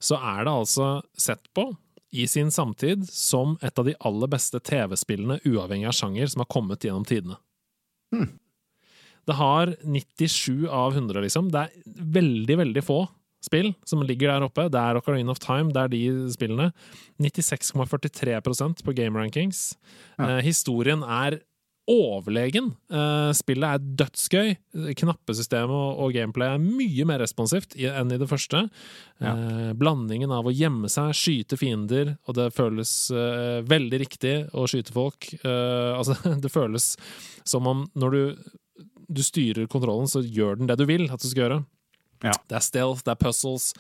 så 0.02 0.18
er 0.18 0.44
det 0.44 0.54
altså 0.54 0.88
sett 1.16 1.46
på 1.56 1.70
i 2.14 2.26
sin 2.30 2.52
samtid 2.54 3.06
som 3.10 3.56
et 3.62 3.80
av 3.80 3.88
de 3.88 3.96
aller 4.06 4.30
beste 4.30 4.60
TV-spillene, 4.62 5.40
uavhengig 5.50 5.88
av 5.90 5.96
sjanger, 5.98 6.28
som 6.30 6.44
har 6.44 6.52
kommet 6.52 6.86
gjennom 6.86 7.06
tidene. 7.10 7.40
Det 9.26 9.38
har 9.40 9.72
97 9.82 10.68
av 10.68 10.94
100, 10.94 11.24
liksom. 11.24 11.50
Det 11.50 11.64
er 11.64 11.96
veldig, 12.20 12.58
veldig 12.60 12.84
få 12.86 13.00
spill 13.44 13.72
som 13.88 14.04
ligger 14.06 14.32
der 14.32 14.46
oppe. 14.46 14.68
Det 14.72 14.80
er 14.80 15.00
Ocarina 15.00 15.34
of 15.34 15.42
Time, 15.44 15.72
det 15.74 15.82
er 15.82 15.92
de 15.92 16.04
spillene. 16.36 16.70
96,43% 17.24 18.84
på 18.84 18.96
Game 18.96 19.20
Rankings. 19.20 19.74
Eh, 20.20 20.40
historien 20.46 21.04
er 21.04 21.40
overlegen. 21.90 22.72
Eh, 22.92 23.32
spillet 23.36 23.76
er 23.76 23.88
dødsgøy. 24.02 24.54
Knappesystemet 25.02 25.74
og, 25.74 26.00
og 26.06 26.16
gameplay 26.16 26.54
er 26.54 26.64
mye 26.64 27.08
mer 27.08 27.22
responsivt 27.24 27.76
enn 27.76 28.14
i 28.14 28.20
det 28.22 28.30
første. 28.30 28.66
Ja. 29.24 29.32
blandingen 29.78 30.34
av 30.36 30.50
å 30.50 30.52
gjemme 30.52 30.90
seg, 30.92 31.14
skyte 31.16 31.56
fiender, 31.56 32.18
og 32.28 32.36
det 32.36 32.50
føles 32.56 32.92
eh, 33.16 33.62
veldig 33.64 34.00
riktig 34.02 34.34
å 34.52 34.66
skyte 34.68 34.96
folk. 34.96 35.30
Eh, 35.38 35.92
altså, 35.96 36.18
det 36.44 36.52
føles 36.52 36.94
som 37.48 37.70
om 37.70 37.86
når 38.00 38.18
du, 38.18 38.50
du 39.08 39.24
styrer 39.24 39.70
kontrollen, 39.72 40.10
så 40.12 40.24
gjør 40.24 40.60
den 40.60 40.72
det 40.72 40.80
du 40.82 40.88
vil 40.90 41.08
at 41.12 41.24
du 41.24 41.30
skal 41.30 41.46
gjøre. 41.46 41.62
Ja. 42.24 42.36
Det 42.48 42.60
er 42.60 42.66
stealth, 42.66 43.04
det 43.06 43.16
er 43.16 43.20
puzzles. 43.20 43.72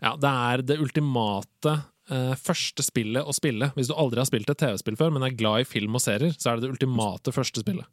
Ja, 0.00 0.14
det 0.16 0.30
er 0.30 0.62
det 0.64 0.80
ultimate 0.80 1.76
eh, 2.12 2.32
første 2.38 2.84
spillet 2.84 3.26
å 3.26 3.34
spille. 3.36 3.70
Hvis 3.76 3.90
du 3.90 3.96
aldri 3.96 4.20
har 4.22 4.28
spilt 4.28 4.50
et 4.50 4.60
TV-spill 4.60 4.98
før, 5.00 5.12
men 5.14 5.26
er 5.26 5.36
glad 5.36 5.64
i 5.64 5.68
film 5.68 5.96
og 5.98 6.04
serier, 6.04 6.34
så 6.36 6.52
er 6.52 6.58
det 6.58 6.66
det 6.68 6.74
ultimate 6.76 7.34
første 7.34 7.64
spillet. 7.64 7.88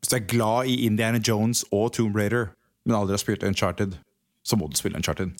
Hvis 0.00 0.12
du 0.12 0.16
er 0.16 0.26
glad 0.30 0.70
i 0.72 0.80
Indiana 0.86 1.20
Jones 1.20 1.62
og 1.70 1.92
Tomb 1.96 2.16
Raider, 2.16 2.52
men 2.84 2.96
aldri 2.96 3.16
har 3.16 3.22
spilt 3.22 3.44
Uncharted, 3.46 3.98
så 4.46 4.56
må 4.56 4.70
du 4.70 4.78
spille 4.78 4.98
Uncharted. 5.00 5.34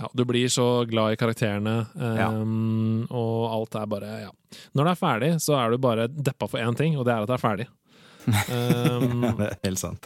Ja, 0.00 0.08
du 0.16 0.24
blir 0.26 0.48
så 0.50 0.84
glad 0.88 1.14
i 1.14 1.18
karakterene, 1.20 1.74
eh, 1.94 2.22
og 3.12 3.34
alt 3.52 3.76
er 3.78 3.90
bare 3.90 4.12
Ja. 4.26 4.30
Når 4.76 4.84
det 4.84 4.92
er 4.92 5.00
ferdig, 5.00 5.32
så 5.40 5.56
er 5.56 5.70
du 5.70 5.78
bare 5.78 6.08
deppa 6.08 6.48
for 6.48 6.60
én 6.60 6.76
ting, 6.76 6.98
og 6.98 7.06
det 7.06 7.14
er 7.14 7.24
at 7.24 7.30
det 7.30 7.38
er 7.38 7.46
ferdig. 7.48 7.68
Um, 8.22 9.24
det 9.34 9.48
er 9.48 9.56
helt 9.64 9.80
sant. 9.80 10.04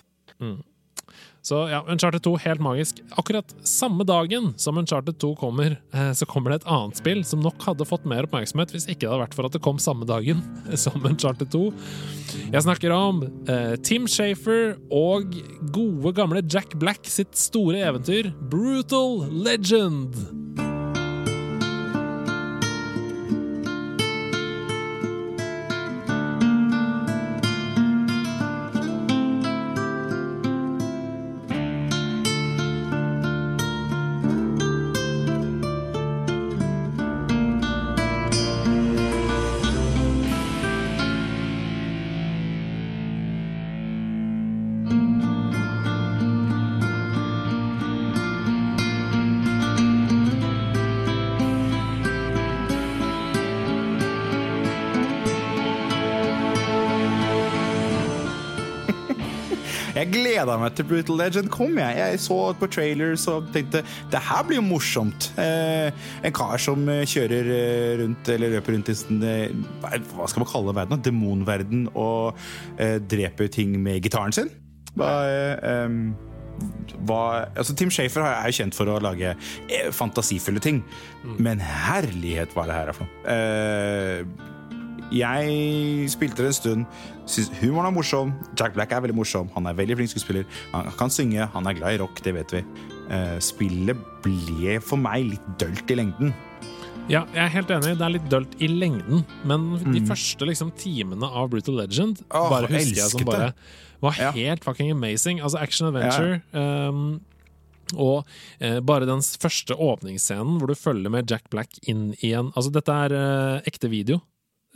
Så 1.47 1.61
ja, 1.71 1.85
Uncharted 1.87 2.25
2 2.27 2.33
helt 2.43 2.61
magisk. 2.61 2.99
Akkurat 3.15 3.53
samme 3.63 4.03
dagen 4.05 4.49
som 4.59 4.79
Uncharted 4.81 5.19
2 5.23 5.37
kommer, 5.39 5.77
eh, 5.95 6.13
så 6.13 6.27
kommer 6.27 6.51
det 6.51 6.57
et 6.65 6.71
annet 6.75 6.99
spill 6.99 7.23
som 7.25 7.45
nok 7.45 7.63
hadde 7.63 7.87
fått 7.87 8.09
mer 8.09 8.27
oppmerksomhet 8.27 8.75
hvis 8.75 8.89
ikke 8.91 9.05
det 9.05 9.13
hadde 9.13 9.23
vært 9.23 9.37
for 9.39 9.47
at 9.47 9.55
det 9.55 9.63
kom 9.63 9.79
samme 9.79 10.09
dagen 10.09 10.43
som 10.85 10.99
Uncharted 11.07 11.53
2. 11.55 11.69
Jeg 12.51 12.65
snakker 12.67 12.97
om 12.97 13.23
eh, 13.47 13.77
Tim 13.87 14.11
Shafer 14.11 14.75
og 14.91 15.39
gode 15.71 16.17
gamle 16.19 16.43
Jack 16.43 16.75
Black 16.83 17.07
sitt 17.07 17.39
store 17.39 17.85
eventyr 17.93 18.33
Brutal 18.51 19.23
Legend. 19.31 20.76
Gleda 60.37 60.57
meg 60.61 60.75
til 60.77 60.87
Brutal 60.89 61.17
Legend 61.21 61.49
kom. 61.53 61.79
Jeg 61.81 61.97
Jeg 61.97 62.21
så 62.21 62.37
på 62.59 62.69
trailers 62.69 63.25
og 63.33 63.49
tenkte 63.55 63.83
det 64.13 64.21
her 64.21 64.45
blir 64.45 64.61
jo 64.61 64.67
morsomt. 64.67 65.31
Eh, 65.41 65.89
en 66.27 66.35
kar 66.37 66.61
som 66.61 66.85
eh, 66.93 67.07
kjører 67.09 67.49
eh, 67.55 67.97
rundt 68.03 68.29
eller 68.29 68.57
løper 68.57 68.77
rundt 68.77 68.91
i 68.93 68.97
sin 68.99 69.23
eh, 69.25 69.55
hva 69.81 70.29
skal 70.29 70.45
man 70.45 70.51
kalle 70.51 70.77
verden? 70.77 71.03
Demonverden 71.05 71.89
og 71.95 72.37
eh, 72.79 72.99
dreper 73.01 73.49
ting 73.49 73.79
med 73.81 74.03
gitaren 74.05 74.35
sin. 74.37 74.51
Hva, 74.97 75.13
eh, 75.29 75.97
hva, 77.09 77.23
altså 77.57 77.77
Tim 77.77 77.93
Shafer 77.93 78.25
er 78.27 78.51
jo 78.51 78.59
kjent 78.61 78.77
for 78.77 78.93
å 78.93 79.01
lage 79.05 79.35
fantasifulle 79.97 80.61
ting. 80.61 80.83
Men 81.41 81.63
herlighet, 81.65 82.53
hva 82.53 82.67
er 82.67 82.73
det 82.73 82.79
her 82.81 82.93
er 82.93 82.97
for 82.97 83.09
noe? 83.09 83.33
Eh, 83.33 84.53
jeg 85.15 86.09
spilte 86.11 86.43
det 86.43 86.51
en 86.51 86.57
stund. 86.57 86.87
Syns 87.31 87.51
humoren 87.61 87.89
er 87.91 87.95
morsom. 87.95 88.33
Jack 88.59 88.75
Black 88.75 88.93
er 88.93 89.03
veldig 89.05 89.17
morsom. 89.19 89.49
Han 89.55 89.67
er 89.71 89.77
veldig 89.79 89.97
flink 90.01 90.11
skuespiller. 90.13 90.47
Han 90.73 90.91
kan 90.99 91.11
synge. 91.13 91.47
Han 91.55 91.67
er 91.67 91.79
glad 91.79 91.95
i 91.97 92.01
rock, 92.03 92.21
det 92.25 92.35
vet 92.37 92.57
vi. 92.59 92.65
Eh, 93.11 93.37
spillet 93.45 93.99
ble 94.25 94.79
for 94.83 94.99
meg 94.99 95.29
litt 95.33 95.49
dølt 95.61 95.91
i 95.95 95.99
lengden. 96.01 96.35
Ja, 97.07 97.23
jeg 97.31 97.45
er 97.45 97.53
helt 97.55 97.71
enig. 97.71 97.95
Det 98.01 98.03
er 98.03 98.15
litt 98.17 98.29
dølt 98.33 98.57
i 98.59 98.67
lengden, 98.67 99.23
men 99.47 99.69
de 99.95 100.01
første 100.09 100.49
liksom, 100.49 100.73
timene 100.75 101.29
av 101.29 101.53
Brutal 101.53 101.77
Legend 101.79 102.25
Åh, 102.35 102.49
bare 102.51 102.67
husker 102.73 102.99
jeg 102.99 103.13
som 103.13 103.23
bare 103.29 103.53
var 104.03 104.17
Ja. 104.19 104.33
helt 104.35 104.65
fucking 104.67 104.91
amazing. 104.91 105.39
Altså 105.41 105.61
action 105.63 105.87
adventure. 105.87 106.41
Um, 106.53 107.21
og 107.95 108.27
eh, 108.59 108.81
bare 108.83 109.07
den 109.07 109.23
første 109.23 109.77
åpningsscenen 109.79 110.59
hvor 110.59 110.67
du 110.67 110.75
følger 110.75 111.13
med 111.15 111.31
Jack 111.31 111.47
Black 111.53 111.71
inn 111.87 112.09
i 112.27 112.33
en 112.35 112.51
Altså, 112.57 112.73
dette 112.75 112.91
er 112.91 113.15
eh, 113.15 113.61
ekte 113.71 113.89
video. 113.93 114.19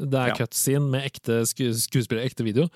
Det 0.01 0.17
er 0.17 0.31
Ja. 0.33 0.35
cutscene 0.41 0.89
med 0.91 1.05
ekte 1.05 1.43
sku 1.47 1.69
skuespiller, 1.77 2.25
ekte 2.25 2.45
video. 2.47 2.69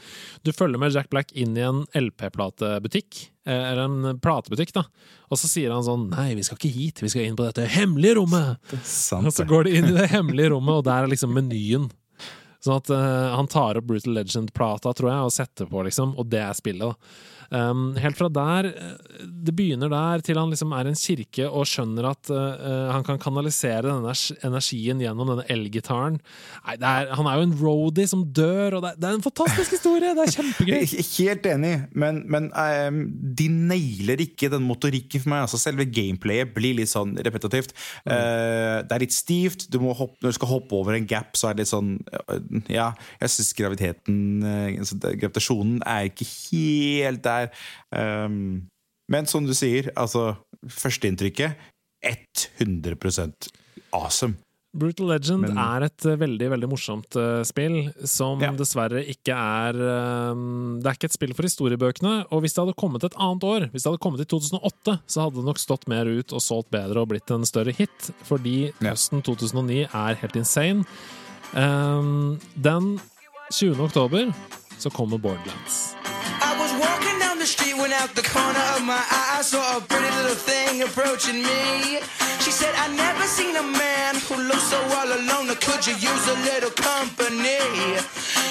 Du 0.44 0.52
følger 0.52 0.78
med 0.78 0.92
Jack 0.92 1.08
Black 1.10 1.32
inn 1.32 1.56
i 1.56 1.64
en 1.64 1.86
LP-platebutikk, 1.96 3.30
eh, 3.46 3.72
eller 3.72 3.84
en 3.84 4.20
platebutikk, 4.20 4.72
da. 4.76 4.84
Og 5.30 5.38
så 5.40 5.48
sier 5.48 5.72
han 5.72 5.82
sånn 5.86 6.10
Nei, 6.10 6.34
vi 6.34 6.42
skal 6.46 6.58
ikke 6.58 6.72
hit, 6.74 7.00
vi 7.00 7.08
skal 7.08 7.24
inn 7.24 7.36
på 7.36 7.46
dette 7.48 7.66
hemmelige 7.66 8.18
rommet! 8.20 8.58
Sant 8.84 9.26
Og 9.26 9.32
så 9.32 9.46
går 9.48 9.64
de 9.64 9.76
inn 9.78 9.90
i 9.90 9.98
det 9.98 10.10
hemmelige 10.12 10.52
rommet, 10.52 10.80
og 10.80 10.84
der 10.84 11.04
er 11.04 11.08
liksom 11.08 11.32
menyen. 11.34 11.90
Sånn 12.64 12.78
at 12.80 12.88
uh, 12.90 13.36
han 13.36 13.46
tar 13.52 13.76
opp 13.76 13.84
Brutal 13.90 14.14
Legend-plata, 14.16 14.94
tror 14.96 15.10
jeg, 15.10 15.24
og 15.28 15.32
setter 15.34 15.66
på, 15.68 15.82
liksom, 15.84 16.14
og 16.16 16.30
det 16.32 16.40
er 16.40 16.54
spillet. 16.56 16.80
da. 16.94 16.94
Um, 17.54 17.92
helt 18.02 18.18
fra 18.18 18.26
der 18.32 18.66
eh, 18.66 19.26
Det 19.46 19.52
begynner 19.54 19.90
der 19.92 20.22
til 20.26 20.38
han 20.40 20.50
liksom 20.50 20.72
er 20.74 20.88
i 20.88 20.90
en 20.90 20.98
kirke 20.98 21.44
og 21.46 21.68
skjønner 21.70 22.08
at 22.08 22.30
uh, 22.32 22.90
han 22.90 23.04
kan 23.06 23.20
kanalisere 23.20 23.84
denne 23.84 24.14
energien 24.46 25.02
gjennom 25.02 25.28
denne 25.30 25.44
elgitaren. 25.52 26.16
Nei, 26.64 26.74
er, 26.80 27.12
han 27.14 27.28
er 27.28 27.38
jo 27.38 27.44
en 27.46 27.54
roadie 27.60 28.08
som 28.10 28.24
dør, 28.24 28.78
og 28.78 28.84
det 28.84 28.94
er, 28.94 28.98
det 28.98 29.08
er 29.08 29.18
en 29.18 29.26
fantastisk 29.26 29.76
historie! 29.76 30.14
Det 30.16 30.24
er 30.24 30.34
kjempegøy! 30.34 31.02
Helt 31.18 31.46
enig, 31.52 31.74
men, 31.92 32.22
men 32.32 32.48
um, 32.56 32.98
de 33.38 33.48
nailer 33.52 34.24
ikke 34.24 34.50
den 34.52 34.64
motorikken 34.66 35.22
for 35.22 35.34
meg. 35.34 35.44
Altså, 35.44 35.60
selve 35.60 35.86
gameplayet 35.86 36.54
blir 36.56 36.78
litt 36.80 36.90
sånn 36.90 37.14
repetitivt. 37.26 37.76
Uh, 38.02 38.82
det 38.82 38.96
er 38.96 39.04
litt 39.04 39.14
stivt. 39.14 39.68
Du 39.70 39.78
må 39.84 39.94
hoppe, 39.94 40.18
når 40.24 40.34
du 40.34 40.38
skal 40.40 40.52
hoppe 40.56 40.78
over 40.80 40.96
en 40.96 41.08
gap, 41.10 41.36
så 41.38 41.50
er 41.50 41.58
det 41.58 41.66
litt 41.66 41.74
sånn 41.74 41.94
uh, 42.10 42.40
Ja, 42.72 42.90
jeg 43.20 43.34
syns 43.36 43.54
graviteten 43.58 44.42
altså, 44.80 44.98
Gravitasjonen 45.04 45.82
er 45.86 46.10
ikke 46.10 46.26
helt 46.26 47.22
der. 47.24 47.43
Ehm, 47.94 48.66
men 49.10 49.26
som 49.26 49.44
du 49.46 49.52
sier, 49.54 49.90
altså 49.96 50.36
Førsteinntrykket 50.64 51.56
100% 52.04 53.48
awesome. 53.92 54.36
Brutal 54.74 55.06
Legend 55.12 55.44
Men- 55.46 55.56
er 55.58 55.84
et 55.86 56.04
eh, 56.04 56.16
veldig 56.18 56.48
veldig 56.50 56.68
morsomt 56.68 57.14
uh, 57.14 57.44
spill, 57.46 57.92
som 58.04 58.40
Ja. 58.42 58.50
dessverre 58.50 59.04
ikke 59.06 59.30
er 59.30 59.76
um, 60.32 60.80
Det 60.82 60.88
er 60.90 60.96
ikke 60.98 61.04
et 61.12 61.12
spill 61.14 61.32
for 61.32 61.46
historiebøkene. 61.46 62.26
Og 62.32 62.42
hvis 62.42 62.54
det 62.56 62.64
hadde 62.64 62.74
kommet 62.74 63.04
et 63.06 63.14
annet 63.14 63.44
år, 63.46 63.68
hvis 63.70 63.84
det 63.84 63.92
hadde 63.92 64.02
kommet 64.02 64.24
i 64.24 64.26
2008, 64.26 64.98
så 65.06 65.22
hadde 65.22 65.36
det 65.38 65.44
nok 65.46 65.58
stått 65.62 65.86
mer 65.86 66.10
ut 66.10 66.32
og 66.34 66.42
solgt 66.42 66.72
bedre 66.74 66.98
og 67.04 67.08
blitt 67.12 67.30
en 67.30 67.46
større 67.46 67.70
hit, 67.72 68.10
fordi 68.26 68.72
Ja. 68.82 68.90
høsten 68.90 69.22
2009 69.22 69.84
er 69.94 70.14
helt 70.16 70.34
insane. 70.42 70.84
Um, 71.54 72.40
den 72.60 72.98
20. 73.52 73.78
oktober 73.78 74.34
så 74.76 74.90
kommer 74.90 75.18
Borderlands. 75.22 75.94
Out 78.00 78.14
the 78.14 78.22
corner 78.22 78.64
of 78.76 78.82
my 78.84 78.98
eye 78.98 79.38
I 79.38 79.42
saw 79.42 79.78
a 79.78 79.80
pretty 79.80 80.10
little 80.16 80.34
thing 80.36 80.82
approaching 80.82 81.42
me. 81.42 82.00
She 82.40 82.50
said, 82.50 82.74
I 82.76 82.88
never 82.94 83.24
seen 83.24 83.56
a 83.56 83.62
man 83.62 84.14
who 84.26 84.36
looks 84.48 84.66
so 84.72 84.78
all 84.98 85.08
alone. 85.08 85.48
Could 85.62 85.86
you 85.86 85.94
use 85.94 86.24
a 86.28 86.36
little 86.48 86.70
company? 86.70 87.60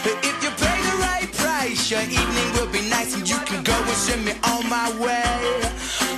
If 0.04 0.38
you 0.44 0.52
pay 0.64 0.80
the 0.90 0.96
right 1.08 1.30
price, 1.34 1.92
your 1.92 2.02
evening 2.02 2.50
will 2.56 2.72
be 2.72 2.84
nice 2.90 3.16
and 3.16 3.28
you 3.28 3.38
can 3.46 3.64
go 3.64 3.76
and 3.76 4.00
send 4.08 4.26
me 4.26 4.34
on 4.54 4.68
my 4.70 4.88
way. 5.00 5.40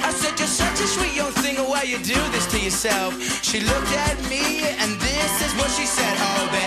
I 0.07 0.11
said, 0.11 0.37
You're 0.39 0.47
such 0.47 0.79
a 0.79 0.87
sweet 0.87 1.15
young 1.15 1.31
thing, 1.43 1.57
why 1.57 1.83
you 1.83 1.97
do 1.97 2.19
this 2.33 2.45
to 2.53 2.59
yourself? 2.59 3.11
She 3.43 3.59
looked 3.61 3.93
at 4.07 4.17
me 4.29 4.65
and 4.81 4.91
this 4.99 5.33
is 5.45 5.51
what 5.59 5.69
she 5.71 5.85
said. 5.85 6.15
Oh, 6.17 6.49
there 6.51 6.64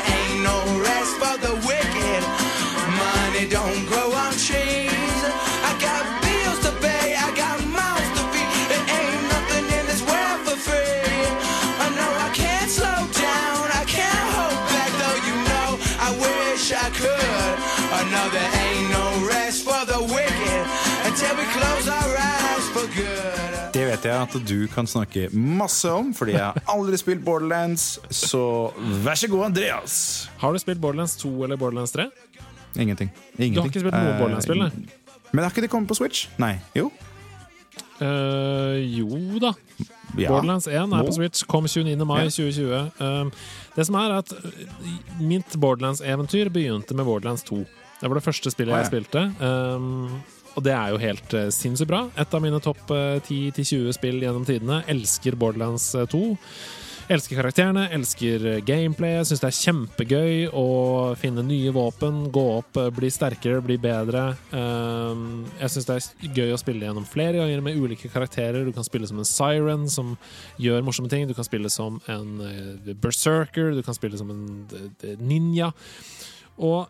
vet 23.99 24.12
jeg 24.12 24.26
at 24.28 24.34
du 24.46 24.68
kan 24.70 24.86
snakke 24.86 25.26
masse 25.34 25.90
om, 25.90 26.12
fordi 26.14 26.36
jeg 26.36 26.44
har 26.44 26.70
aldri 26.70 26.99
spilt 27.01 27.24
Borderlands. 27.24 27.99
Så 28.14 28.70
vær 29.05 29.18
så 29.18 29.28
god, 29.30 29.49
Andreas. 29.51 30.28
Har 30.38 30.55
du 30.55 30.61
spilt 30.62 30.80
Borderlands 30.80 31.16
2 31.18 31.32
eller 31.44 31.57
Borderlands 31.57 31.92
3? 31.96 32.09
Ingenting. 32.76 33.11
Ingenting. 33.38 33.55
Du 33.55 33.61
har 33.61 33.70
ikke 33.72 33.82
spilt 33.82 33.96
noe 33.96 34.12
uh, 34.12 34.20
Borderlands-spill. 34.20 34.62
Men 35.32 35.42
har 35.42 35.51
ikke 35.51 35.64
det 35.66 35.70
kommet 35.72 35.90
på 35.90 35.99
Switch? 35.99 36.28
Nei. 36.38 36.55
Jo. 36.78 36.92
Uh, 37.99 38.78
jo 38.78 39.40
da. 39.42 39.55
Ja. 40.14 40.30
Borderlands 40.30 40.68
1 40.70 40.94
er 40.94 41.09
på 41.09 41.16
Switch, 41.16 41.42
kom 41.51 41.66
29. 41.66 41.99
mai 42.07 42.22
Ja. 42.22 42.30
2020. 42.30 43.03
Uh, 43.03 43.51
det 43.74 43.88
som 43.88 43.99
er 43.99 44.18
at 44.20 44.32
uh, 44.32 44.64
mitt 45.18 45.59
Borderlands-eventyr 45.59 46.53
begynte 46.55 46.94
med 46.94 47.09
Borderlands 47.09 47.42
2. 47.51 47.64
Det 47.99 48.07
var 48.07 48.20
det 48.20 48.22
første 48.28 48.51
spillet 48.55 48.78
jeg 48.78 48.92
spilte. 48.92 49.26
Um, 49.42 50.20
og 50.57 50.64
det 50.66 50.74
er 50.74 50.92
jo 50.92 51.01
helt 51.03 51.36
uh, 51.36 51.49
sinnssykt 51.55 51.90
bra. 51.90 52.07
Et 52.18 52.34
av 52.34 52.42
mine 52.44 52.61
topp 52.64 52.90
uh, 52.90 53.20
10-20 53.20 53.94
spill 53.96 54.20
gjennom 54.24 54.46
tidene. 54.49 54.82
Elsker 54.90 55.38
Borderlands 55.38 55.90
uh, 55.99 56.07
2. 56.09 56.22
Elsker 57.09 57.38
karakterene, 57.38 57.86
elsker 57.96 58.42
gameplay 58.42 58.64
gameplayet. 58.68 59.28
Syns 59.30 59.40
det 59.40 59.49
er 59.49 59.59
kjempegøy 59.62 60.32
å 60.53 60.64
finne 61.16 61.40
nye 61.46 61.70
våpen, 61.72 62.26
gå 62.34 62.42
opp, 62.59 62.76
bli 62.99 63.09
sterkere, 63.09 63.62
bli 63.64 63.78
bedre. 63.80 64.26
Um, 64.53 65.46
jeg 65.57 65.72
syns 65.72 65.88
det 65.88 65.96
er 65.96 66.36
gøy 66.36 66.53
å 66.53 66.61
spille 66.61 66.84
gjennom 66.84 67.09
flere 67.09 67.40
ganger 67.40 67.64
med 67.64 67.80
ulike 67.80 68.12
karakterer. 68.12 68.68
Du 68.68 68.74
kan 68.76 68.84
spille 68.84 69.09
som 69.09 69.22
en 69.22 69.30
siren 69.30 69.88
som 69.88 70.18
gjør 70.61 70.84
morsomme 70.84 71.09
ting. 71.09 71.24
Du 71.30 71.32
kan 71.38 71.49
spille 71.49 71.72
som 71.72 71.96
en 72.12 72.42
berserker. 73.01 73.72
Du 73.72 73.80
kan 73.86 73.96
spille 73.96 74.20
som 74.20 74.34
en 74.34 74.44
ninja. 75.24 75.72
Og 76.59 76.88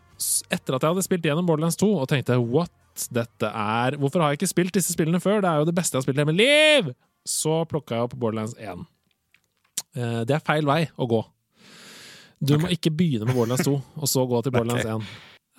etter 0.49 0.75
at 0.75 0.83
jeg 0.83 0.91
hadde 0.91 1.05
spilt 1.05 1.25
gjennom 1.29 1.47
Borderlands 1.47 1.77
2 1.79 1.89
og 2.01 2.07
tenkte 2.09 2.39
what, 2.41 2.73
dette 3.07 3.47
er 3.47 3.95
Hvorfor 4.01 4.21
har 4.23 4.33
jeg 4.33 4.41
ikke 4.41 4.51
spilt 4.51 4.75
disse 4.75 4.93
spillene 4.95 5.21
før? 5.23 5.39
Det 5.43 5.49
er 5.49 5.61
jo 5.61 5.67
det 5.69 5.75
beste 5.77 5.95
jeg 5.95 6.01
har 6.01 6.07
spilt 6.07 6.19
i 6.19 6.23
hele 6.23 6.31
mitt 6.33 6.41
liv! 6.41 6.93
Så 7.27 7.61
plukka 7.69 7.95
jeg 7.97 8.07
opp 8.09 8.15
Borderlands 8.19 8.55
1. 8.59 8.85
Eh, 9.95 10.21
Det 10.27 10.35
er 10.35 10.43
feil 10.45 10.65
vei 10.67 10.81
å 10.97 11.07
gå. 11.09 11.21
Du 12.39 12.55
må 12.61 12.69
ikke 12.71 12.91
begynne 12.95 13.27
med 13.27 13.35
Borderlands 13.35 13.65
2 13.67 13.73
og 13.75 14.07
så 14.07 14.23
gå 14.27 14.41
til 14.45 14.55
Borderlands 14.55 14.87
1. 14.95 15.09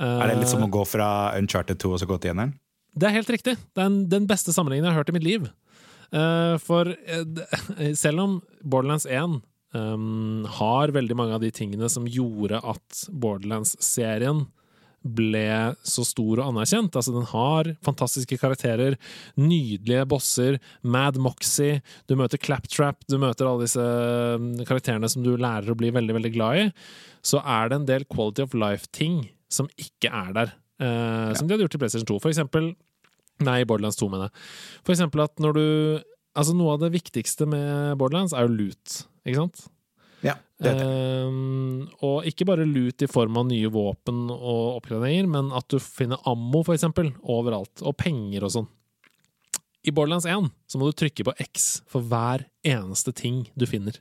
Er 0.01 0.31
det 0.31 0.39
litt 0.41 0.49
som 0.53 0.65
å 0.65 0.71
gå 0.73 0.85
fra 0.89 1.09
Uncharted 1.37 1.77
2 1.83 1.91
og 1.93 2.01
så 2.01 2.09
gå 2.09 2.17
til 2.23 2.33
eneren? 2.33 2.55
Det 2.97 3.07
er 3.07 3.19
helt 3.19 3.31
riktig. 3.31 3.57
Det 3.77 3.83
er 3.85 3.99
den 4.11 4.27
beste 4.27 4.53
sammenligningen 4.57 4.89
jeg 4.89 4.97
har 4.97 5.03
hørt 5.05 5.13
i 5.13 5.17
mitt 5.19 5.27
liv. 5.27 5.45
Eh, 6.11 6.57
for 6.65 6.89
eh, 6.91 7.93
selv 8.03 8.25
om 8.25 8.39
Borderlands 8.65 9.05
1 9.07 9.37
um, 9.77 10.47
har 10.59 10.91
veldig 10.97 11.17
mange 11.19 11.37
av 11.37 11.45
de 11.45 11.53
tingene 11.55 11.87
som 11.93 12.09
gjorde 12.11 12.59
at 12.65 13.05
Borderlands-serien 13.13 14.47
ble 15.01 15.75
så 15.87 16.05
stor 16.05 16.43
og 16.43 16.51
anerkjent. 16.51 16.93
Altså, 16.97 17.15
den 17.15 17.25
har 17.31 17.71
fantastiske 17.87 18.37
karakterer, 18.41 18.99
nydelige 19.41 20.05
bosser, 20.11 20.59
Mad 20.83 21.17
Moxie, 21.23 21.81
du 22.11 22.17
møter 22.21 22.41
Claptrap, 22.43 23.01
du 23.09 23.17
møter 23.23 23.49
alle 23.49 23.65
disse 23.65 23.81
um, 23.81 24.53
karakterene 24.69 25.09
som 25.09 25.25
du 25.25 25.33
lærer 25.41 25.73
å 25.73 25.79
bli 25.79 25.93
veldig, 25.97 26.19
veldig 26.19 26.33
glad 26.37 26.61
i. 26.61 26.69
Så 27.25 27.41
er 27.41 27.71
det 27.73 27.81
en 27.81 27.89
del 27.89 28.05
quality 28.13 28.45
of 28.45 28.57
life-ting 28.57 29.23
som 29.51 29.69
ikke 29.81 30.13
er 30.13 30.31
der. 30.37 30.53
eh, 30.79 31.33
Som 31.35 31.49
de 31.49 31.55
hadde 31.57 31.65
gjort 31.67 31.75
i 31.75 31.83
PlayStation 31.83 32.07
2. 32.13 32.21
For 32.23 32.31
eksempel 32.33 32.71
Nei, 33.41 33.63
Borderlands 33.65 33.97
2, 33.97 34.07
mener 34.13 34.29
jeg. 34.29 34.43
For 34.85 34.93
eksempel 34.93 35.25
at 35.25 35.41
når 35.41 35.57
du 35.57 35.65
Altså, 36.39 36.53
noe 36.55 36.77
av 36.77 36.83
det 36.85 36.93
viktigste 36.95 37.43
med 37.51 37.97
Borderlands 37.99 38.31
er 38.37 38.45
jo 38.47 38.53
loot, 38.55 39.01
ikke 39.27 39.41
sant? 39.41 39.65
Ja, 40.27 40.35
det 40.61 40.73
jeg. 40.75 40.85
Ehm, 40.85 41.87
og 42.05 42.27
ikke 42.29 42.45
bare 42.49 42.67
lut 42.69 43.01
i 43.03 43.09
form 43.09 43.39
av 43.41 43.47
nye 43.49 43.71
våpen 43.73 44.27
og 44.35 44.77
oppgraderinger, 44.81 45.29
men 45.33 45.49
at 45.57 45.69
du 45.73 45.79
finner 45.81 46.21
ammo, 46.29 46.61
for 46.67 46.77
eksempel, 46.77 47.13
overalt. 47.25 47.81
Og 47.83 47.97
penger 48.01 48.45
og 48.45 48.53
sånn. 48.59 48.69
I 49.81 49.95
Borderlands 49.97 50.27
1 50.29 50.51
så 50.69 50.77
må 50.81 50.91
du 50.91 50.99
trykke 51.01 51.25
på 51.25 51.33
X 51.41 51.71
for 51.89 52.05
hver 52.05 52.45
eneste 52.69 53.15
ting 53.17 53.47
du 53.57 53.65
finner. 53.69 53.97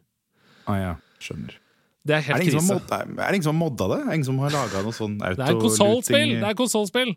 Ah, 0.67 0.75
ja, 0.81 0.91
skjønner. 1.23 1.55
Det 2.03 2.15
er 2.15 2.19
Er 2.19 2.39
det, 2.41 2.49
krise. 2.51 2.75
er 2.79 3.31
det 3.31 3.35
ingen 3.37 3.43
som 3.43 3.55
har 3.55 3.69
modda 3.69 3.87
det? 3.91 4.01
Er 4.01 4.05
det 4.09 4.17
ingen 4.19 4.27
som 4.27 4.39
har 4.43 4.51
laga 4.55 4.83
noe 4.83 4.95
sånn 4.95 5.17
Det 5.19 5.39
er 5.39 5.59
konsollspill! 5.59 6.35
Det 6.39 6.47
er 6.47 6.55
konsollspill! 6.57 7.15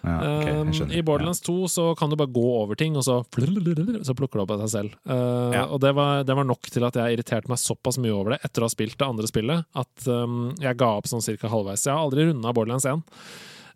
Ja, 0.00 0.16
ok, 0.16 0.48
Um. 0.50 0.90
I 0.90 1.02
Borderlands 1.04 1.42
2 1.44 1.54
så 1.68 1.84
kan 1.98 2.10
du 2.10 2.16
bare 2.16 2.32
gå 2.32 2.44
over 2.62 2.78
ting, 2.78 2.96
og 2.96 3.04
så, 3.04 3.20
så 4.08 4.14
plukker 4.16 4.40
du 4.40 4.44
opp 4.44 4.54
av 4.54 4.64
seg 4.64 4.72
selv. 4.72 4.96
Uh, 5.04 5.52
Ja. 5.54 5.64
Og 5.68 5.80
det 5.82 5.92
var, 5.96 6.24
det 6.24 6.36
var 6.36 6.46
nok 6.48 6.70
til 6.72 6.86
at 6.86 6.96
jeg 6.96 7.16
irriterte 7.18 7.50
meg 7.52 7.60
såpass 7.60 7.98
mye 8.00 8.14
over 8.14 8.34
det 8.34 8.40
etter 8.46 8.62
å 8.62 8.68
ha 8.68 8.72
spilt 8.72 8.98
det 9.00 9.08
andre 9.08 9.30
spillet, 9.30 9.66
at 9.76 10.08
um, 10.08 10.52
jeg 10.60 10.78
ga 10.80 10.92
opp 10.98 11.08
sånn 11.10 11.24
cirka 11.24 11.50
halvveis. 11.52 11.84
Jeg 11.86 11.94
har 11.94 12.04
aldri 12.04 12.28
runda 12.30 12.54
Borderlands 12.56 12.88
1. 12.88 13.02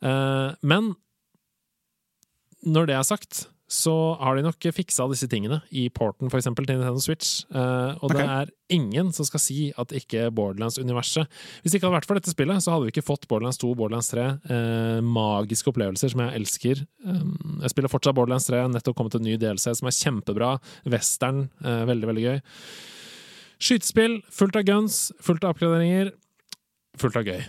Uh, 0.04 0.54
men 0.64 0.94
når 2.64 2.88
det 2.88 2.96
er 2.96 3.04
sagt, 3.08 3.46
så 3.70 3.94
har 4.20 4.36
de 4.36 4.44
nok 4.44 4.66
fiksa 4.76 5.06
disse 5.08 5.26
tingene 5.32 5.62
i 5.72 5.86
porten, 5.92 6.28
for 6.28 6.36
eksempel, 6.36 6.66
til 6.68 6.76
Nintendo 6.76 7.00
Switch. 7.00 7.46
Uh, 7.48 7.96
og 8.04 8.12
det 8.12 8.20
er 8.20 8.50
ingen 8.74 9.08
som 9.16 9.24
skal 9.24 9.40
si 9.40 9.58
at 9.80 9.92
ikke 9.96 10.26
Borderlands-universet 10.36 11.24
Hvis 11.62 11.72
det 11.72 11.78
ikke 11.78 11.88
hadde 11.88 11.96
vært 11.96 12.08
for 12.08 12.20
dette 12.20 12.32
spillet, 12.32 12.60
så 12.60 12.74
hadde 12.74 12.86
vi 12.86 12.92
ikke 12.92 13.06
fått 13.06 13.24
Borderlands 13.30 13.60
2 13.62 13.70
og 13.72 13.78
Borderlands 13.80 14.10
3. 14.12 14.26
Uh, 14.50 15.00
magiske 15.04 15.72
opplevelser 15.72 16.12
som 16.12 16.24
jeg 16.26 16.40
elsker. 16.40 16.84
Um, 17.06 17.62
jeg 17.64 17.72
spiller 17.72 17.92
fortsatt 17.92 18.18
Borderlands 18.18 18.50
3, 18.50 18.66
nettopp 18.74 18.98
kommet 19.00 19.16
en 19.16 19.24
ny 19.24 19.38
DLC 19.40 19.72
som 19.72 19.88
er 19.88 19.96
kjempebra. 19.96 20.52
Western, 20.84 21.46
uh, 21.64 21.86
veldig, 21.88 22.10
veldig 22.12 22.26
gøy. 22.28 22.38
Skytespill, 23.64 24.20
fullt 24.34 24.60
av 24.60 24.68
guns, 24.68 25.08
fullt 25.24 25.46
av 25.46 25.56
oppgraderinger. 25.56 26.12
Fullt 27.00 27.16
av 27.16 27.32
gøy. 27.32 27.42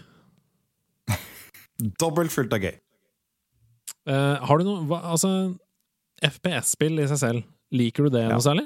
Dobbelt 2.02 2.32
fullt 2.32 2.56
av 2.56 2.64
gøy. 2.64 2.76
Eh, 4.06 4.46
har 4.48 4.62
du 4.62 4.68
noe 4.68 4.84
hva, 4.86 5.00
Altså, 5.16 5.30
FPS-spill 6.30 7.00
i 7.04 7.08
seg 7.12 7.20
selv, 7.22 7.44
liker 7.76 8.08
du 8.08 8.10
det 8.18 8.24
Ja. 8.26 8.34
noe 8.36 8.44
særlig? 8.46 8.66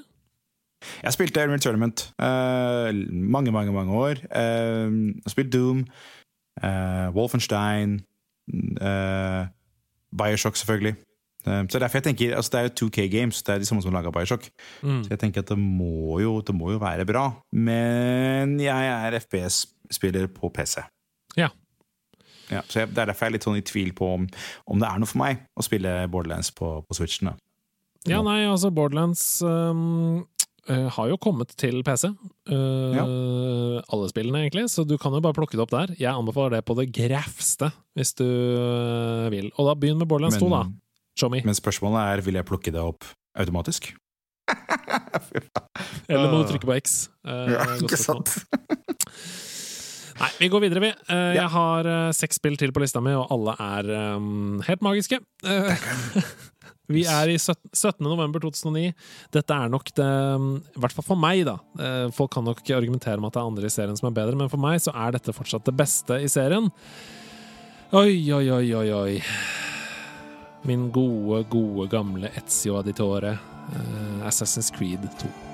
Jeg 1.03 1.12
spilte 1.12 1.41
Element 1.43 1.62
Tournament 1.66 2.05
uh, 2.24 2.88
mange, 3.12 3.51
mange 3.51 3.74
mange 3.76 3.91
år. 3.99 4.22
Uh, 4.32 4.88
jeg 4.88 5.24
har 5.26 5.34
spilt 5.34 5.51
Doom, 5.53 5.82
uh, 6.64 7.10
Wolfenstein, 7.16 7.99
eh, 8.82 9.45
Bioshock 10.18 10.55
selvfølgelig. 10.55 10.95
Eh, 11.47 11.64
Så 11.70 11.80
derfor 11.80 11.97
jeg 11.99 12.03
tenker, 12.03 12.36
altså 12.36 12.49
Det 12.51 12.60
er 12.60 12.64
jo 12.64 12.88
2K 12.88 13.07
Games, 13.12 13.41
det 13.43 13.53
er 13.53 13.60
de 13.60 13.66
samme 13.66 13.82
som 13.82 13.93
laga 13.93 14.12
Bioshock. 14.12 14.49
Mm. 14.84 15.03
Så 15.03 15.10
jeg 15.10 15.20
tenker 15.20 15.41
at 15.43 15.47
det 15.49 15.57
må, 15.57 16.20
jo, 16.20 16.41
det 16.41 16.55
må 16.55 16.72
jo 16.72 16.78
være 16.82 17.05
bra. 17.05 17.28
Men 17.53 18.60
jeg 18.60 18.88
er 18.88 19.20
FPS-spiller 19.20 20.28
på 20.28 20.49
PC. 20.49 20.80
Ja. 21.38 21.49
Ja, 22.51 22.62
så 22.68 22.80
jeg, 22.80 22.89
Det 22.89 22.97
er 22.97 23.05
derfor 23.05 23.26
jeg 23.26 23.30
er 23.30 23.36
litt 23.38 23.43
sånn 23.45 23.57
i 23.60 23.62
tvil 23.62 23.93
på 23.93 24.07
om, 24.16 24.28
om 24.68 24.80
det 24.82 24.88
er 24.89 24.99
noe 24.99 25.07
for 25.07 25.22
meg 25.22 25.43
å 25.60 25.64
spille 25.64 26.07
Borderlands 26.10 26.51
på, 26.51 26.82
på 26.88 26.97
Switchen. 26.97 27.30
da. 27.30 27.36
Ja, 28.08 28.22
nei, 28.24 28.45
altså 28.47 28.70
Borderlands 28.72 29.41
um, 29.43 30.22
eh, 30.70 30.86
har 30.95 31.10
jo 31.12 31.18
kommet 31.20 31.52
til 31.60 31.82
PC. 31.84 32.14
Uh, 32.47 32.95
Ja. 32.95 33.06
Alle 33.89 34.10
spillene, 34.12 34.45
egentlig, 34.45 34.68
så 34.72 34.86
du 34.88 34.97
kan 35.02 35.14
jo 35.16 35.22
bare 35.24 35.36
plukke 35.36 35.58
det 35.58 35.64
opp 35.66 35.74
der. 35.74 35.95
Jeg 36.00 36.12
anbefaler 36.14 36.58
det 36.58 36.66
på 36.68 36.76
det 36.80 36.89
grafste, 36.95 37.72
hvis 37.97 38.14
du 38.20 38.26
uh, 38.26 39.28
vil. 39.34 39.50
Og 39.58 39.68
da 39.68 39.76
begynn 39.80 40.00
med 40.00 40.08
Borderlands 40.08 40.39
2, 40.39 40.50
da. 40.54 40.64
Show 41.20 41.32
me. 41.34 41.41
men 41.43 41.56
spørsmålet 41.58 42.00
er 42.14 42.22
vil 42.24 42.38
jeg 42.39 42.47
plukke 42.47 42.72
det 42.72 42.80
opp 42.80 43.04
automatisk. 43.36 43.89
Eller 46.10 46.32
må 46.32 46.39
du 46.41 46.47
trykke 46.54 46.66
på 46.70 46.78
X? 46.80 47.10
Uh, 47.28 47.52
ikke 47.84 48.00
sant 48.00 48.32
Nei, 50.20 50.30
vi 50.41 50.50
går 50.52 50.64
videre, 50.66 50.82
vi. 50.84 50.89
Uh, 51.08 51.16
Ja. 51.16 51.43
Jeg 51.43 51.50
har 51.54 51.88
uh, 51.88 52.12
seks 52.16 52.39
spill 52.41 52.58
til 52.60 52.74
på 52.76 52.82
lista 52.84 53.00
mi, 53.04 53.14
og 53.16 53.30
alle 53.32 53.54
er 53.64 53.91
um, 54.18 54.58
helt 54.68 54.82
magiske. 54.84 55.20
Eh, 55.47 55.86
vi 56.90 57.04
er 57.06 57.30
i 57.30 57.38
17. 57.38 57.70
17. 57.74 58.04
november 58.08 58.42
2009. 58.44 58.94
Dette 59.36 59.54
er 59.56 59.70
nok 59.70 59.92
det 59.96 60.08
I 60.10 60.80
hvert 60.82 60.96
fall 60.98 61.06
for 61.12 61.20
meg, 61.22 61.44
da. 61.48 61.58
Eh, 61.80 62.08
Folk 62.16 62.34
kan 62.34 62.48
nok 62.50 62.64
argumentere 62.76 63.20
med 63.22 63.30
at 63.30 63.38
det 63.38 63.44
er 63.44 63.50
andre 63.52 63.70
i 63.70 63.74
serien 63.74 63.98
som 64.00 64.10
er 64.10 64.18
bedre, 64.18 64.36
men 64.40 64.50
for 64.52 64.62
meg 64.62 64.82
så 64.82 64.94
er 64.98 65.14
dette 65.18 65.36
fortsatt 65.38 65.66
det 65.70 65.76
beste 65.80 66.18
i 66.20 66.28
serien. 66.32 66.72
Oi, 67.94 68.16
oi, 68.34 68.46
oi, 68.54 68.66
oi, 68.78 68.88
oi. 68.94 69.22
Min 70.68 70.90
gode, 70.94 71.46
gode, 71.50 71.88
gamle 71.90 72.30
Etzio 72.38 72.76
Auditore. 72.82 73.38
eh, 73.70 74.28
Assassin's 74.28 74.72
Creed 74.76 75.06
2. 75.22 75.49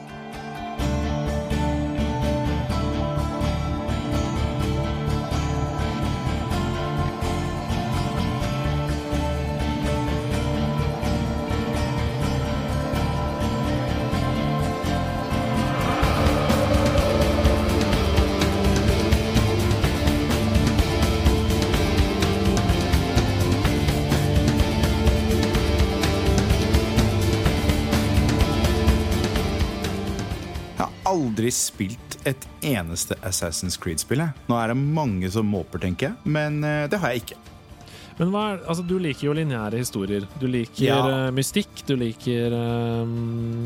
spilt 31.55 32.19
et 32.27 32.47
eneste 32.65 33.17
Assassin's 33.25 33.79
Creed-spill. 33.81 34.23
Nå 34.49 34.59
er 34.59 34.73
det 34.73 34.77
mange 34.79 35.31
som 35.33 35.47
måper, 35.49 35.81
tenker 35.83 36.11
jeg, 36.11 36.31
men 36.37 36.63
eh, 36.65 36.85
det 36.91 37.01
har 37.01 37.13
jeg 37.13 37.25
ikke. 37.25 37.41
Men 38.15 38.31
er, 38.39 38.61
altså, 38.63 38.83
du 38.87 38.95
liker 39.01 39.27
jo 39.27 39.33
lineære 39.35 39.81
historier. 39.81 40.23
Du 40.39 40.45
liker 40.47 40.85
Ja. 40.85 40.99
uh, 41.27 41.33
mystikk, 41.35 41.83
du 41.87 41.95
liker 41.99 42.53
eh, 42.55 43.15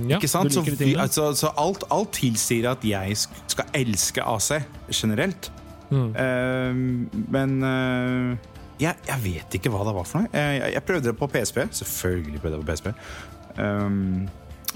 Ja, 0.09 0.17
ikke 0.17 0.31
sant? 0.31 0.53
Så, 0.53 0.63
vi, 0.65 0.95
altså, 0.97 1.33
så 1.37 1.51
alt, 1.57 1.85
alt 1.93 2.15
tilsier 2.17 2.71
at 2.71 2.85
jeg 2.85 3.17
skal 3.19 3.69
elske 3.77 4.25
AC 4.25 4.51
generelt. 4.89 5.51
Mm. 5.89 6.09
Uh, 6.13 7.29
men 7.29 7.55
uh, 7.61 8.49
jeg, 8.81 8.95
jeg 9.05 9.23
vet 9.23 9.59
ikke 9.59 9.69
hva 9.73 9.85
det 9.85 9.93
var 9.99 10.09
for 10.09 10.23
noe. 10.23 10.33
Jeg, 10.33 10.61
jeg, 10.61 10.73
jeg 10.79 10.85
prøvde 10.87 11.11
det 11.11 11.17
på 11.19 11.29
PSP. 11.29 11.61
Selvfølgelig 11.83 12.41
prøvde 12.41 12.57
jeg 12.57 12.65
på 12.65 12.71
PSP. 12.73 12.91
Um, 13.59 14.29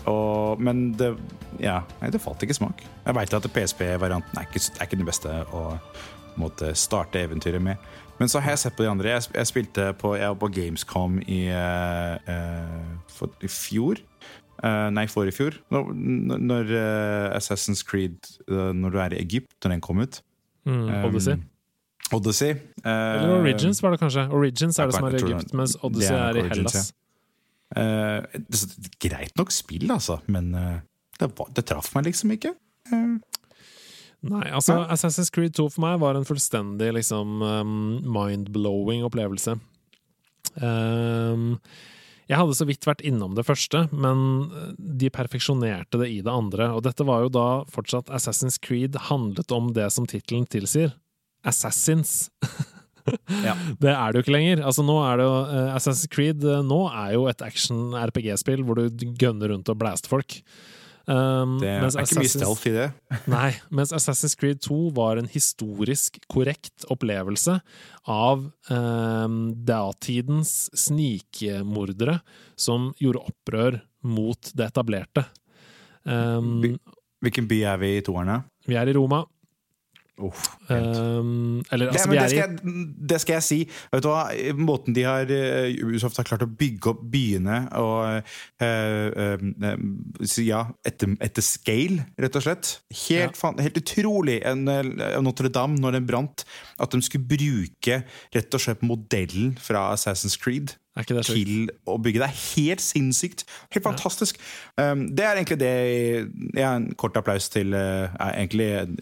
og, 0.10 0.62
men 0.62 0.92
det, 1.00 1.14
ja, 1.64 1.82
det 2.02 2.22
falt 2.22 2.44
ikke 2.44 2.58
smak. 2.58 2.84
Jeg 3.06 3.18
veit 3.18 3.36
at 3.38 3.50
PSP-varianten 3.56 4.40
er, 4.40 4.48
er 4.50 4.88
ikke 4.88 5.00
den 5.00 5.08
beste 5.08 5.44
å 5.54 5.66
måtte 6.40 6.74
starte 6.78 7.22
eventyret 7.22 7.62
med. 7.64 7.78
Men 8.20 8.30
så 8.30 8.42
har 8.44 8.54
jeg 8.54 8.64
sett 8.66 8.76
på 8.78 8.86
de 8.86 8.90
andre. 8.92 9.16
Jeg, 9.16 9.30
jeg 9.34 9.50
spilte 9.50 9.88
på, 10.00 10.16
jeg 10.18 10.30
var 10.34 10.40
på 10.42 10.50
Gamescom 10.54 11.18
i, 11.26 11.46
uh, 11.54 12.98
for, 13.12 13.34
i 13.44 13.50
fjor. 13.52 14.02
Uh, 14.64 14.90
nei, 14.94 15.08
forrige 15.12 15.36
fjor. 15.36 15.58
Når, 15.74 15.90
når 16.40 16.70
uh, 16.72 17.38
Assassin's 17.38 17.82
Creed 17.84 18.16
uh, 18.48 18.70
Når 18.72 18.94
du 18.94 19.00
er 19.02 19.16
i 19.18 19.24
Egypt, 19.24 19.52
når 19.66 19.76
den 19.76 19.84
kom 19.84 20.00
ut. 20.04 20.22
Mm, 20.64 20.88
Odyssey. 21.10 21.40
Um, 21.40 21.50
Odyssey. 22.14 22.54
eh, 22.54 22.92
Eller 22.92 23.40
Origins, 23.40 23.82
var 23.84 23.96
det 23.96 24.00
kanskje. 24.00 24.28
Origins 24.32 24.80
er 24.80 24.86
det 24.88 24.96
som 24.96 25.08
er 25.08 25.16
i 25.18 25.22
Egypt, 25.24 25.54
mens 25.58 25.74
Odyssey 25.82 26.14
er 26.14 26.38
er 26.38 26.38
i 26.38 26.50
Hellas. 26.52 26.76
et 26.92 27.03
greit 29.04 29.34
nok 29.40 29.54
spill, 29.54 29.88
altså, 29.92 30.20
men 30.32 30.54
eh, 30.58 30.82
det, 31.20 31.32
var, 31.38 31.50
det 31.56 31.66
traff 31.70 31.94
meg 31.96 32.10
liksom 32.10 32.36
ikke. 32.36 32.54
Eh, 32.92 33.16
Nei, 34.24 34.46
altså 34.56 34.78
Assassin's 34.88 35.32
Creed 35.34 35.56
2 35.58 35.66
for 35.74 35.84
meg 35.84 35.98
var 36.00 36.16
en 36.16 36.28
fullstendig 36.28 36.94
liksom 36.96 37.42
um, 37.44 37.74
mind-blowing 38.08 39.04
opplevelse. 39.04 39.58
Um, 40.56 41.58
jeg 42.30 42.40
hadde 42.40 42.56
så 42.56 42.68
vidt 42.70 42.88
vært 42.88 43.04
innom 43.04 43.34
det 43.36 43.44
første, 43.44 43.84
men 43.92 44.48
de 44.80 45.12
perfeksjonerte 45.12 46.00
det 46.00 46.08
i 46.14 46.22
det 46.24 46.32
andre. 46.32 46.70
Og 46.72 46.86
dette 46.86 47.04
var 47.08 47.26
jo 47.26 47.34
da 47.36 47.48
fortsatt 47.74 48.14
Assassin's 48.16 48.56
Creed 48.64 48.96
handlet 49.10 49.52
om 49.52 49.74
det 49.76 49.90
som 49.92 50.08
tittelen 50.08 50.48
tilsier. 50.48 50.96
Assassins. 51.44 52.32
Ja. 53.44 53.56
Det 53.84 53.92
er 53.92 54.12
det 54.12 54.20
jo 54.20 54.26
ikke 54.26 54.36
lenger. 54.38 54.62
Altså 54.68 54.86
nå 54.86 54.96
er 55.04 55.20
det 55.20 55.26
jo 55.28 55.34
uh, 55.50 55.74
Assassin's 55.76 56.10
Creed 56.12 56.46
uh, 56.48 56.62
nå 56.66 56.86
er 56.92 57.16
jo 57.18 57.26
et 57.32 57.44
action-RPG-spill 57.44 58.64
hvor 58.64 58.80
du 58.80 59.04
gønner 59.20 59.54
rundt 59.54 59.72
og 59.72 59.80
blaster 59.82 60.12
folk. 60.12 60.40
Um, 61.04 61.58
det 61.60 61.68
er 61.68 61.98
ikke 62.00 62.22
mye 62.22 62.32
stealth 62.32 62.68
i 62.70 62.74
det. 62.78 62.86
Nei, 63.34 63.50
mens 63.76 63.92
Assassin's 63.96 64.38
Creed 64.40 64.62
2 64.64 64.78
var 64.96 65.20
en 65.20 65.28
historisk 65.28 66.22
korrekt 66.32 66.86
opplevelse 66.94 67.58
av 68.08 68.46
um, 68.72 69.42
datidens 69.68 70.70
snikmordere 70.86 72.22
som 72.56 72.94
gjorde 73.04 73.26
opprør 73.34 73.82
mot 74.08 74.54
det 74.56 74.70
etablerte. 74.72 75.26
Um, 76.08 76.78
Hvilken 77.24 77.48
by 77.52 77.62
er 77.74 77.84
vi 77.84 77.94
i 77.98 78.04
toerne? 78.04 78.42
vi 78.68 78.80
er 78.80 78.88
i 78.88 78.96
Roma. 78.96 79.26
Uff, 80.22 80.46
Um, 80.70 81.64
eller 81.72 81.90
altså, 81.90 82.10
det, 82.10 82.20
det, 82.20 82.30
skal 82.30 82.40
jeg, 82.40 82.84
det 83.10 83.18
skal 83.22 83.34
jeg 83.34 83.46
si. 83.46 83.58
Vet 83.92 84.04
du 84.06 84.10
hva? 84.12 84.22
Måten 84.62 84.96
de 84.96 85.04
har 85.08 85.32
eh, 85.34 85.74
Ubisoft 85.82 86.20
har 86.22 86.28
klart 86.28 86.46
å 86.46 86.50
bygge 86.50 86.92
opp 86.94 87.02
byene 87.14 87.58
og 87.82 88.22
uh, 88.22 88.38
uh, 88.64 89.34
eh, 89.68 90.38
ja, 90.46 90.62
etter, 90.86 91.18
etter 91.24 91.46
scale, 91.46 92.06
rett 92.22 92.38
og 92.40 92.46
slett. 92.46 92.72
Helt, 93.04 93.40
fan, 93.40 93.60
helt 93.62 93.82
utrolig. 93.82 94.38
En, 94.48 94.64
eh, 94.72 95.18
Notre-Dame, 95.26 95.82
når 95.82 95.98
den 95.98 96.08
brant, 96.10 96.46
at 96.78 96.94
de 96.94 97.02
skulle 97.04 97.28
bruke 97.34 98.04
rett 98.38 98.56
og 98.56 98.64
slett 98.64 98.86
modellen 98.86 99.58
fra 99.62 99.90
Assassin's 99.98 100.38
Creed 100.40 100.78
Til 100.94 101.72
å 101.90 101.96
bygge. 101.98 102.22
Det 102.22 102.28
er 102.28 102.42
helt 102.54 102.84
sinnssykt. 102.84 103.48
Helt 103.74 103.86
fantastisk. 103.86 104.38
Um, 104.78 105.08
det 105.10 105.26
er 105.26 105.40
egentlig 105.40 105.58
det 105.58 105.72
ja, 106.54 106.76
En 106.76 106.92
kort 106.94 107.18
applaus 107.18 107.50
til 107.50 107.74
uh, 107.74 108.14
Egentlig 108.30 108.68
en 108.78 108.94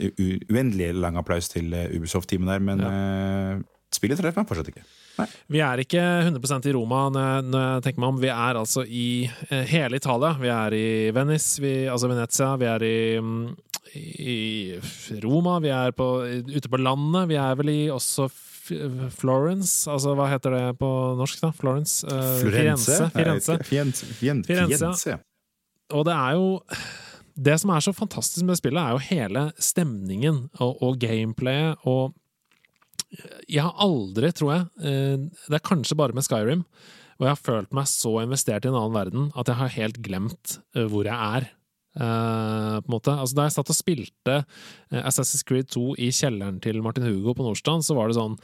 uendelig 0.47 0.93
lang 0.95 1.19
applaus 1.19 1.51
til 1.51 1.73
uh, 1.75 1.91
Ubisoft-teamet 1.91 2.47
der, 2.47 2.63
men 2.63 2.83
uh, 2.85 3.59
spillet 3.91 4.21
treffer 4.21 4.39
meg 4.39 4.47
fortsatt 4.47 4.71
ikke. 4.71 4.85
Nei. 5.17 5.25
Vi 5.51 5.59
er 5.59 5.81
ikke 5.83 6.05
100% 6.29 6.69
i 6.71 6.73
Roma 6.77 7.01
når 7.11 7.25
jeg, 7.27 7.83
tenker 7.83 8.03
meg 8.05 8.13
om. 8.13 8.21
Vi 8.23 8.29
er 8.31 8.59
altså 8.61 8.85
i 8.87 9.07
hele 9.67 9.99
Italia. 9.99 10.31
Vi 10.39 10.53
er 10.53 10.77
i 10.77 10.87
Venice, 11.11 11.59
vi, 11.59 11.73
altså 11.91 12.07
Venezia. 12.07 12.53
Vi 12.55 12.69
er 12.71 12.85
i, 12.87 13.01
mm, 13.19 13.43
i 14.23 14.37
Roma. 15.25 15.59
Vi 15.59 15.75
er 15.75 15.91
på, 15.91 16.07
ute 16.47 16.71
på 16.71 16.79
landet. 16.79 17.27
Vi 17.33 17.37
er 17.43 17.59
vel 17.59 17.73
i 17.75 17.81
også 17.91 18.29
Florence. 19.17 19.89
Altså 19.91 20.13
hva 20.17 20.29
heter 20.31 20.55
det 20.55 20.63
på 20.79 20.89
norsk, 21.19 21.41
da? 21.43 21.51
Florence? 21.55 22.05
Uh, 22.07 22.39
Firenze. 22.43 22.97
Firenze. 23.15 23.57
Firenze. 23.67 24.09
Firenze. 24.17 25.17
Og 25.91 26.07
det 26.07 26.15
er 26.15 26.39
jo 26.39 26.47
Det 27.35 27.55
som 27.61 27.71
er 27.73 27.83
så 27.83 27.93
fantastisk 27.95 28.45
med 28.45 28.59
spillet, 28.59 28.81
er 28.81 28.91
jo 28.95 29.05
hele 29.07 29.45
stemningen 29.59 30.49
og, 30.59 30.81
og 30.83 30.99
gameplayet 30.99 31.79
og 31.87 32.13
Jeg 33.49 33.63
har 33.65 33.75
aldri, 33.83 34.31
tror 34.31 34.51
jeg 34.53 34.67
eh, 34.87 35.15
Det 35.47 35.57
er 35.57 35.63
kanskje 35.67 35.97
bare 35.99 36.15
med 36.15 36.23
Skyrim, 36.23 36.61
og 37.19 37.25
jeg 37.25 37.31
har 37.31 37.41
følt 37.41 37.73
meg 37.75 37.89
så 37.91 38.13
investert 38.21 38.65
i 38.65 38.71
en 38.71 38.77
annen 38.77 38.95
verden 38.95 39.31
at 39.35 39.51
jeg 39.51 39.59
har 39.59 39.73
helt 39.75 39.99
glemt 40.05 40.59
eh, 40.75 40.87
hvor 40.87 41.07
jeg 41.07 41.15
er. 41.15 41.49
Eh, 41.95 42.75
på 42.79 42.87
en 42.87 42.93
måte. 42.93 43.13
Altså, 43.13 43.35
da 43.35 43.47
jeg 43.47 43.55
satt 43.57 43.71
og 43.73 43.77
spilte 43.77 44.35
eh, 44.41 45.01
Assassin's 45.01 45.43
Creed 45.47 45.71
2 45.73 45.97
i 45.99 46.11
kjelleren 46.15 46.61
til 46.63 46.79
Martin 46.85 47.07
Hugo 47.07 47.35
på 47.35 47.43
Nordstrand, 47.47 47.83
så 47.87 47.97
var 47.97 48.07
det 48.07 48.19
sånn 48.19 48.37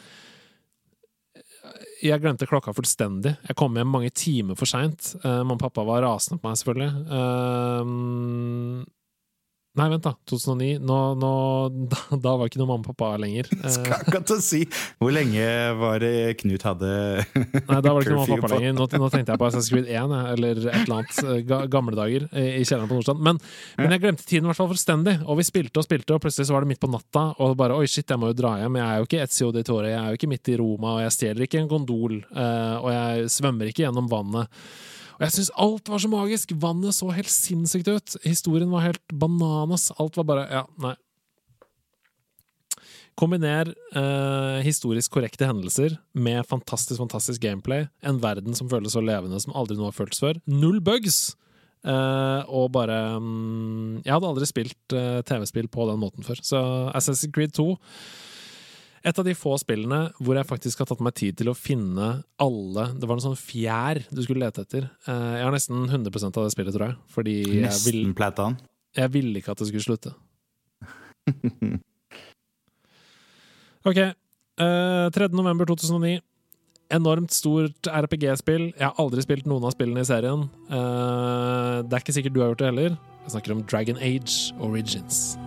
jeg 2.02 2.22
glemte 2.22 2.48
klokka 2.48 2.72
fullstendig. 2.78 3.34
Jeg 3.50 3.58
kom 3.58 3.76
hjem 3.76 3.90
mange 3.92 4.12
timer 4.16 4.58
for 4.58 4.70
seint. 4.70 5.16
Uh, 5.24 5.42
mamma 5.42 5.58
og 5.58 5.64
pappa 5.66 5.84
var 5.88 6.04
rasende 6.06 6.38
på 6.40 6.48
meg, 6.48 6.60
selvfølgelig. 6.62 6.92
Eh, 7.18 7.84
Nei, 9.78 9.86
vent, 9.94 10.04
da. 10.08 10.12
2009. 10.30 10.80
Nå, 10.82 10.98
nå, 11.22 11.32
da, 11.94 12.00
da 12.24 12.32
var 12.40 12.50
ikke 12.50 12.60
noe 12.62 12.70
mamma 12.72 12.82
og 12.84 12.96
pappa 12.96 13.12
lenger. 13.22 13.50
Eh, 13.58 13.74
Skal 13.74 14.04
ikke 14.08 14.22
til 14.28 14.38
å 14.38 14.44
si 14.44 14.60
Hvor 15.02 15.12
lenge 15.14 15.46
var 15.80 16.00
det 16.04 16.12
Knut 16.42 16.64
hadde 16.66 16.90
Nei, 17.36 17.78
da 17.82 17.92
var 17.94 18.00
det 18.02 18.08
ikke 18.08 18.14
noe 18.16 18.22
mamma 18.24 18.38
og 18.38 18.44
pappa 18.44 18.52
lenger. 18.56 18.76
Nå, 18.78 18.88
nå 19.02 19.10
tenkte 19.14 19.34
jeg 19.36 19.42
på 19.42 19.48
Assassin's 19.50 19.70
Creed 19.74 19.88
1, 19.90 20.14
jeg, 20.18 20.34
eller 20.38 20.62
et 20.64 20.80
eller 20.82 20.96
annet. 20.98 21.22
eh, 21.24 21.68
gamle 21.78 21.98
dager 21.98 22.28
i 22.34 22.46
i 22.58 22.64
kjelleren 22.66 22.90
på 22.90 22.98
Nordstrand. 22.98 23.22
Men, 23.28 23.40
men 23.78 23.94
jeg 23.96 24.04
glemte 24.06 24.26
tiden 24.28 24.48
i 24.48 24.52
hvert 24.52 24.60
fall 24.60 24.72
fullstendig. 24.72 25.16
Og 25.30 25.38
vi 25.42 25.46
spilte 25.48 25.82
og 25.82 25.86
spilte, 25.88 26.16
og 26.18 26.24
plutselig 26.24 26.50
så 26.50 26.56
var 26.58 26.66
det 26.66 26.72
midt 26.74 26.82
på 26.84 26.90
natta. 26.92 27.26
Og 27.44 27.54
bare 27.60 27.78
oi, 27.78 27.86
shit, 27.92 28.08
jeg 28.10 28.22
må 28.22 28.32
jo 28.32 28.38
dra 28.40 28.56
hjem. 28.64 28.80
Jeg 28.82 28.88
er 28.88 29.02
jo 29.04 29.08
ikke 29.10 29.24
Etzio 29.28 29.52
di 29.56 29.64
Tore, 29.68 29.92
jeg 29.94 30.00
er 30.02 30.12
jo 30.14 30.20
ikke 30.22 30.32
midt 30.32 30.52
i 30.54 30.58
Roma, 30.62 30.96
og 30.98 31.04
jeg 31.06 31.16
stjeler 31.18 31.46
ikke 31.48 31.62
en 31.64 31.70
gondol. 31.72 32.18
eh, 32.34 32.76
og 32.82 32.90
jeg 32.96 33.30
svømmer 33.38 33.70
ikke 33.72 33.86
gjennom 33.86 34.10
vannet. 34.12 34.50
Og 35.18 35.26
jeg 35.26 35.34
syns 35.34 35.52
alt 35.58 35.90
var 35.90 36.02
så 36.04 36.10
magisk! 36.12 36.54
Vannet 36.62 36.94
så 36.94 37.10
helt 37.10 37.32
sinnssykt 37.34 37.90
ut. 37.90 38.16
Historien 38.26 38.70
var 38.70 38.86
helt 38.86 39.02
bananas. 39.14 39.90
Alt 39.98 40.20
var 40.20 40.28
bare 40.30 40.48
Ja, 40.54 40.64
nei. 40.82 40.94
Kombiner 43.18 43.72
eh, 43.98 44.60
historisk 44.62 45.16
korrekte 45.16 45.48
hendelser 45.50 45.96
med 46.14 46.46
fantastisk 46.46 47.02
fantastisk 47.02 47.42
gameplay. 47.42 47.88
En 48.06 48.20
verden 48.22 48.54
som 48.54 48.70
føles 48.70 48.94
så 48.94 49.02
levende 49.02 49.40
som 49.42 49.56
aldri 49.58 49.74
noe 49.80 49.90
har 49.90 49.98
føltes 49.98 50.22
før. 50.22 50.38
Null 50.46 50.78
bugs! 50.86 51.34
Eh, 51.88 52.42
og 52.50 52.72
bare 52.74 53.18
mm, 53.22 54.04
Jeg 54.04 54.12
hadde 54.14 54.30
aldri 54.30 54.48
spilt 54.50 54.94
eh, 54.98 55.22
TV-spill 55.26 55.70
på 55.74 55.90
den 55.90 56.02
måten 56.02 56.26
før. 56.26 56.42
Så 56.46 56.62
Assassin's 56.94 57.34
Creed 57.34 57.58
2 57.58 57.72
et 59.06 59.20
av 59.20 59.26
de 59.28 59.34
få 59.38 59.54
spillene 59.62 60.00
hvor 60.18 60.38
jeg 60.40 60.48
faktisk 60.50 60.80
har 60.82 60.88
tatt 60.90 61.02
meg 61.06 61.14
tid 61.18 61.38
til 61.38 61.52
å 61.52 61.56
finne 61.58 62.08
alle 62.42 62.86
Det 62.98 63.08
var 63.08 63.18
en 63.20 63.24
sånn 63.28 63.38
fjær 63.40 64.00
du 64.10 64.22
skulle 64.24 64.46
lete 64.46 64.64
etter. 64.66 64.88
Eh, 65.08 65.34
jeg 65.38 65.46
har 65.46 65.54
nesten 65.54 65.86
100% 65.90 66.40
av 66.40 66.48
det 66.48 66.54
spillet, 66.56 66.74
tror 66.76 66.88
jeg. 66.90 66.98
Fordi 67.14 67.36
jeg, 67.62 67.82
vil, 67.86 68.02
platan. 68.18 68.58
jeg 68.98 69.14
ville 69.14 69.38
ikke 69.42 69.54
at 69.54 69.62
det 69.64 69.70
skulle 69.72 69.88
slutte. 69.88 70.16
Ok. 73.88 73.98
eh, 74.04 75.10
3. 75.16 75.30
november 75.32 75.66
2009. 75.70 76.18
Enormt 76.92 77.32
stort 77.32 77.88
RPG-spill. 77.88 78.74
Jeg 78.76 78.84
har 78.84 79.00
aldri 79.00 79.24
spilt 79.24 79.48
noen 79.48 79.64
av 79.64 79.72
spillene 79.76 80.04
i 80.04 80.08
serien. 80.08 80.44
Eh, 80.68 81.76
det 81.88 81.96
er 81.96 82.04
ikke 82.04 82.16
sikkert 82.18 82.36
du 82.36 82.42
har 82.44 82.52
gjort 82.52 82.64
det 82.66 82.72
heller. 82.74 82.98
Jeg 83.24 83.36
snakker 83.38 83.56
om 83.56 83.64
Dragon 83.64 84.00
Age 84.04 84.52
Origins. 84.60 85.38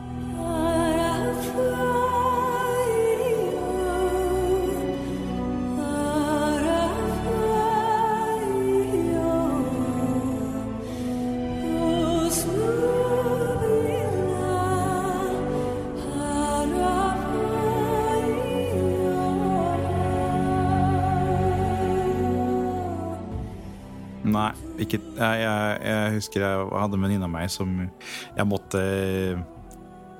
Ikke 24.90 25.00
jeg, 25.20 25.40
jeg, 25.44 25.80
jeg 25.90 26.14
husker 26.18 26.44
jeg 26.46 26.68
hadde 26.82 26.98
en 27.00 27.06
venninne 27.06 27.28
av 27.28 27.34
meg 27.34 27.50
som 27.54 27.76
jeg 27.80 28.46
måtte 28.50 28.82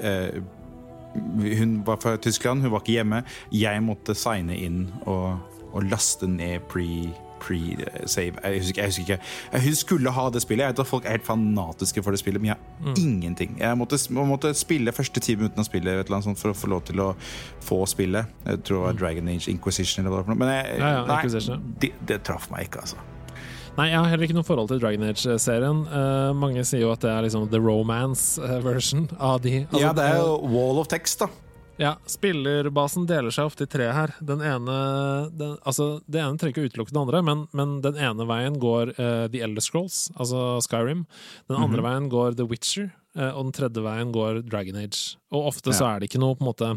eh, 0.00 0.40
Hun 1.60 1.82
var 1.86 1.96
fra 2.02 2.16
Tyskland, 2.22 2.62
hun 2.62 2.70
var 2.70 2.84
ikke 2.84 2.92
hjemme. 3.00 3.24
Jeg 3.52 3.82
måtte 3.82 4.14
signe 4.14 4.54
inn 4.62 4.84
og, 5.10 5.40
og 5.72 5.82
laste 5.90 6.28
ned 6.30 6.60
pre- 6.70 7.10
pre-save. 7.40 8.36
jeg, 8.44 8.60
husker, 8.60 8.82
jeg 8.82 8.90
husker 8.92 9.02
ikke. 9.02 9.16
Jeg 9.64 9.76
skulle 9.80 10.10
ha 10.12 10.26
det 10.30 10.42
spillet. 10.44 10.62
Jeg 10.66 10.74
vet 10.74 10.82
at 10.84 10.90
folk 10.90 11.06
er 11.08 11.16
helt 11.16 11.26
fanatiske 11.26 12.02
for 12.04 12.12
det 12.14 12.20
spillet, 12.20 12.42
men 12.44 12.52
jeg 12.52 12.58
har 12.84 13.00
ingenting. 13.00 13.56
Jeg 13.58 13.78
måtte, 13.80 13.98
måtte 14.12 14.52
spille 14.54 14.92
første 14.94 15.22
ti 15.24 15.34
minuttene 15.40 15.64
av 15.64 15.70
spillet 15.70 16.12
sånt 16.22 16.38
for 16.38 16.52
å 16.52 16.58
få 16.60 16.68
lov 16.70 16.84
til 16.90 17.00
å 17.02 17.08
få 17.64 17.80
spillet. 17.90 18.28
Jeg 18.46 18.60
tror 18.68 18.76
det 18.76 18.86
var 18.90 19.00
Dragon 19.02 19.32
Age 19.32 19.48
Inquisition 19.50 20.04
eller 20.04 20.14
hva 20.14 20.20
det 20.22 20.28
var. 20.28 20.36
noe. 20.36 20.42
Men 20.44 20.52
jeg, 20.54 20.78
Ja, 20.78 20.92
ja, 21.00 21.06
nei, 21.08 21.72
det, 21.80 21.92
det 22.12 22.20
traff 22.28 22.50
meg 22.52 22.68
ikke, 22.68 22.84
altså. 22.84 23.00
Nei, 23.78 23.86
jeg 23.92 24.00
har 24.00 24.08
heller 24.10 24.26
ikke 24.26 24.36
noe 24.36 24.46
forhold 24.46 24.72
til 24.72 24.80
Dragon 24.82 25.04
Age-serien. 25.06 25.84
Uh, 25.88 26.32
mange 26.36 26.64
sier 26.66 26.82
jo 26.82 26.90
at 26.92 27.04
det 27.04 27.12
er 27.12 27.22
liksom 27.26 27.46
the 27.52 27.60
romance-version 27.62 29.06
av 29.16 29.38
de. 29.44 29.62
Altså, 29.68 29.84
ja, 29.84 29.94
det 29.96 30.08
er 30.10 30.18
jo 30.20 30.34
wall 30.50 30.82
of 30.82 30.90
text, 30.90 31.22
da. 31.22 31.30
Ja, 31.80 31.94
spillerbasen 32.04 33.06
deler 33.08 33.32
seg 33.32 33.48
ofte 33.48 33.64
i 33.64 33.70
tre 33.70 33.86
her. 33.96 34.12
Den 34.20 34.42
ene 34.44 34.74
den, 35.32 35.54
Altså, 35.64 36.02
det 36.04 36.20
ene 36.20 36.36
trenger 36.36 36.52
ikke 36.52 36.66
å 36.66 36.68
utelukke 36.68 36.92
den 36.92 37.00
andre, 37.06 37.22
men, 37.24 37.46
men 37.56 37.78
den 37.84 37.96
ene 37.96 38.26
veien 38.28 38.58
går 38.60 38.92
uh, 38.98 39.26
The 39.32 39.40
Elder 39.46 39.64
Scrolls, 39.64 40.10
altså 40.12 40.58
Skyrim. 40.66 41.06
Den 41.48 41.62
andre 41.64 41.84
veien 41.86 42.10
går 42.12 42.36
The 42.36 42.44
Witcher, 42.50 42.90
uh, 43.16 43.30
og 43.30 43.46
den 43.46 43.56
tredje 43.56 43.84
veien 43.86 44.12
går 44.12 44.42
Dragon 44.50 44.76
Age. 44.82 45.16
Og 45.32 45.48
ofte 45.54 45.72
så 45.72 45.88
er 45.88 46.02
det 46.02 46.10
ikke 46.10 46.20
noe 46.20 46.36
på 46.36 46.44
en 46.44 46.50
måte 46.50 46.74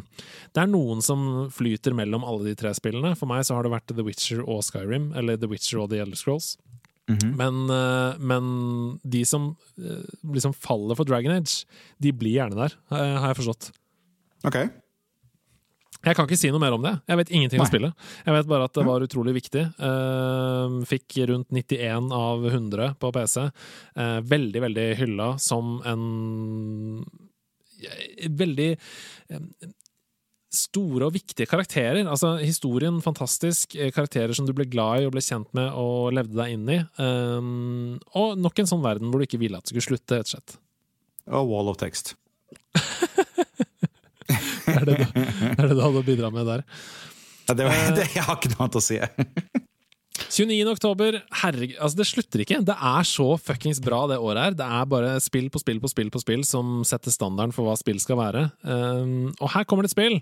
Det 0.56 0.64
er 0.64 0.72
noen 0.72 1.04
som 1.04 1.50
flyter 1.52 1.98
mellom 2.00 2.24
alle 2.24 2.54
de 2.54 2.56
tre 2.64 2.72
spillene. 2.78 3.12
For 3.20 3.28
meg 3.28 3.44
så 3.44 3.58
har 3.58 3.68
det 3.68 3.76
vært 3.76 3.92
The 3.92 4.08
Witcher 4.08 4.46
og 4.46 4.64
Skyrim, 4.64 5.12
eller 5.20 5.36
The 5.42 5.52
Witcher 5.52 5.84
og 5.84 5.92
The 5.92 6.00
Elder 6.06 6.22
Scrolls. 6.22 6.54
Men, 7.12 7.66
eh, 7.70 8.20
men 8.20 8.46
de 9.04 9.24
som 9.28 9.50
eh, 9.78 10.06
liksom 10.24 10.54
faller 10.56 10.96
for 10.96 11.08
Dragon 11.08 11.36
Age, 11.36 11.66
de 12.00 12.14
blir 12.16 12.38
gjerne 12.38 12.56
der, 12.56 12.78
har 12.94 13.28
jeg 13.30 13.42
forstått. 13.42 13.72
Ok. 14.48 14.58
Jeg 16.04 16.18
kan 16.18 16.28
ikke 16.28 16.40
si 16.40 16.50
noe 16.52 16.60
mer 16.60 16.76
om 16.76 16.84
det. 16.84 16.98
Jeg 17.08 17.20
vet 17.20 17.30
ingenting 17.32 17.62
om 17.62 17.64
Nei. 17.64 17.72
spillet. 17.72 18.08
Jeg 18.26 18.36
vet 18.36 18.48
bare 18.52 18.68
at 18.68 18.76
det 18.76 18.84
var 18.88 19.04
utrolig 19.06 19.36
viktig. 19.38 19.64
Eh, 19.88 20.80
fikk 20.90 21.20
rundt 21.32 21.52
91 21.56 22.10
av 22.16 22.44
100 22.50 22.96
på 23.00 23.12
PC. 23.16 23.46
Veldig, 24.34 24.64
veldig 24.68 24.88
hylla 25.00 25.34
som 25.40 25.78
en 25.88 26.08
Veldig 28.24 28.70
store 30.54 31.08
og 31.10 31.16
viktige 31.16 31.50
karakterer. 31.50 32.00
Altså, 32.06 32.36
historien 32.42 33.00
fantastisk. 33.04 33.76
eh, 33.76 33.92
Karakterer 33.94 34.34
som 34.38 34.46
du 34.46 34.54
ble 34.54 34.68
glad 34.70 35.02
i 35.02 35.08
og 35.08 35.16
ble 35.16 35.24
kjent 35.26 35.50
med 35.58 35.72
og 35.74 36.14
levde 36.14 36.38
deg 36.38 36.54
inn 36.56 36.70
i. 36.70 36.80
Um, 37.02 37.96
og 38.20 38.38
nok 38.38 38.62
en 38.62 38.70
sånn 38.70 38.84
verden 38.86 39.10
hvor 39.10 39.20
du 39.22 39.28
ikke 39.28 39.42
ville 39.42 39.58
at 39.58 39.66
det 39.66 39.74
skulle 39.74 39.90
slutte, 39.94 40.20
rett 40.20 40.30
og 40.30 40.36
slett. 40.36 40.58
Og 41.34 41.50
wall 41.50 41.72
of 41.74 41.80
text. 41.82 42.16
Er 44.64 44.86
det 44.88 44.94
du, 44.96 45.04
er 45.04 45.68
det 45.68 45.76
du 45.76 45.82
hadde 45.84 46.00
å 46.00 46.06
bidra 46.08 46.30
med 46.34 46.48
der. 46.48 46.62
Ja, 47.50 47.54
det, 47.60 47.66
var, 47.68 47.82
det, 47.98 48.06
jeg 48.16 48.24
har 48.24 48.38
ikke 48.40 48.54
noe 48.54 48.64
annet 48.66 48.78
å 48.80 48.84
si. 48.84 49.00
29. 50.34 50.66
oktober, 50.72 51.20
herregud, 51.44 51.76
altså 51.78 52.00
det 52.00 52.08
slutter 52.10 52.42
ikke. 52.42 52.58
Det 52.66 52.74
er 52.74 53.06
så 53.06 53.28
fuckings 53.38 53.78
bra 53.86 54.00
det 54.10 54.18
året 54.18 54.42
her. 54.42 54.56
Det 54.58 54.66
er 54.66 54.88
bare 54.90 55.12
spill 55.22 55.52
på 55.54 55.62
spill 55.62 55.82
på 55.84 55.92
spill 55.92 56.10
på 56.14 56.22
spill 56.24 56.42
som 56.48 56.80
setter 56.88 57.14
standarden 57.14 57.54
for 57.54 57.70
hva 57.70 57.76
spill 57.78 58.00
skal 58.02 58.18
være. 58.18 58.48
Um, 58.66 59.30
og 59.38 59.52
her 59.54 59.68
kommer 59.70 59.86
det 59.86 59.92
et 59.92 59.96
spill. 59.98 60.18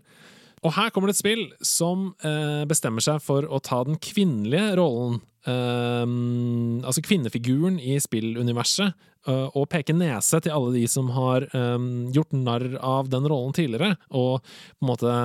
Og 0.67 0.75
her 0.75 0.91
kommer 0.91 1.09
det 1.09 1.15
et 1.15 1.21
spill 1.21 1.45
som 1.63 2.09
uh, 2.25 2.63
bestemmer 2.67 3.05
seg 3.05 3.23
for 3.23 3.47
å 3.47 3.61
ta 3.63 3.79
den 3.87 3.95
kvinnelige 4.03 4.75
rollen, 4.81 5.21
um, 5.47 6.83
altså 6.83 7.05
kvinnefiguren 7.07 7.79
i 7.79 7.95
spilluniverset, 8.03 8.91
uh, 9.31 9.47
og 9.55 9.69
peke 9.71 9.95
nese 9.95 10.43
til 10.43 10.53
alle 10.57 10.75
de 10.75 10.83
som 10.91 11.07
har 11.15 11.47
um, 11.55 12.11
gjort 12.11 12.35
narr 12.35 12.67
av 12.83 13.09
den 13.15 13.31
rollen 13.31 13.55
tidligere, 13.55 13.95
og 14.11 14.43
på 14.43 14.83
en 14.83 14.91
måte 14.91 15.17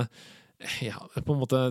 ja, 0.81 1.01
på 1.15 1.35
en 1.35 1.41
måte 1.43 1.63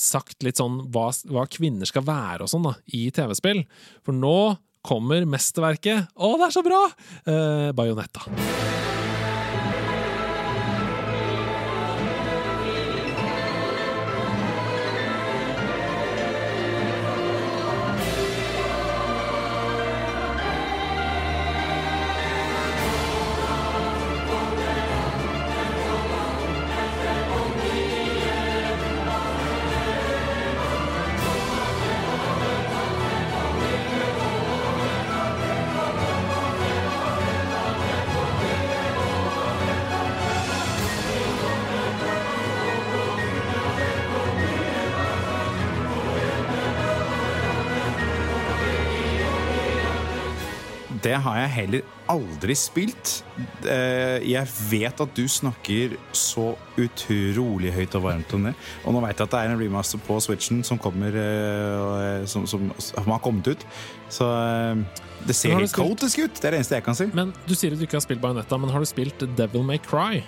sagt 0.00 0.42
litt 0.46 0.60
sånn 0.60 0.80
hva, 0.94 1.10
hva 1.30 1.44
kvinner 1.50 1.88
skal 1.88 2.06
være 2.06 2.46
og 2.46 2.52
sånn 2.52 2.68
da, 2.70 2.76
i 2.96 3.06
TV-spill. 3.14 3.64
For 4.06 4.16
nå 4.16 4.56
kommer 4.84 5.24
mesterverket 5.28 6.10
Å, 6.12 6.34
det 6.36 6.48
er 6.50 6.56
så 6.58 6.64
bra! 6.64 6.82
Eh, 7.24 7.70
Bajonetta. 7.76 8.28
Det 51.14 51.20
har 51.22 51.36
jeg 51.38 51.50
heller 51.54 51.82
aldri 52.10 52.54
spilt. 52.58 53.10
Eh, 53.70 54.18
Jeg 54.26 54.48
vet 54.70 55.00
at 55.04 55.12
du 55.14 55.28
snakker 55.30 55.94
så 56.10 56.56
utrolig 56.80 57.70
høyt 57.72 57.94
og 57.94 58.02
varmt 58.08 58.34
om 58.34 58.48
det. 58.48 58.54
Og 58.82 58.96
nå 58.96 59.02
vet 59.04 59.14
jeg 59.14 59.28
at 59.28 59.34
det 59.36 59.42
er 59.44 59.52
en 59.52 59.60
remaster 59.60 60.02
på 60.02 60.18
Switchen 60.24 60.64
som 60.66 60.80
kommer 60.82 61.14
eh, 61.14 62.26
som, 62.26 62.48
som, 62.50 62.66
som 62.82 63.12
har 63.14 63.22
kommet 63.22 63.46
ut. 63.54 63.62
Så 64.10 64.26
eh, 64.26 64.82
det 65.28 65.36
ser 65.38 65.54
helt 65.54 65.76
kaotisk 65.76 66.24
ut. 66.24 66.34
Det 66.34 66.48
er 66.50 66.56
det 66.56 66.64
eneste 66.64 66.80
jeg 66.80 66.88
kan 66.88 66.98
si. 66.98 67.06
Men 67.14 67.30
Du 67.46 67.54
sier 67.54 67.76
at 67.76 67.78
du 67.78 67.86
ikke 67.86 68.00
har 68.00 68.04
spilt 68.08 68.24
Bayonetta, 68.24 68.58
men 68.58 68.74
har 68.74 68.82
du 68.82 68.90
spilt 68.90 69.22
Devil 69.38 69.62
May 69.62 69.78
Cry? 69.78 70.24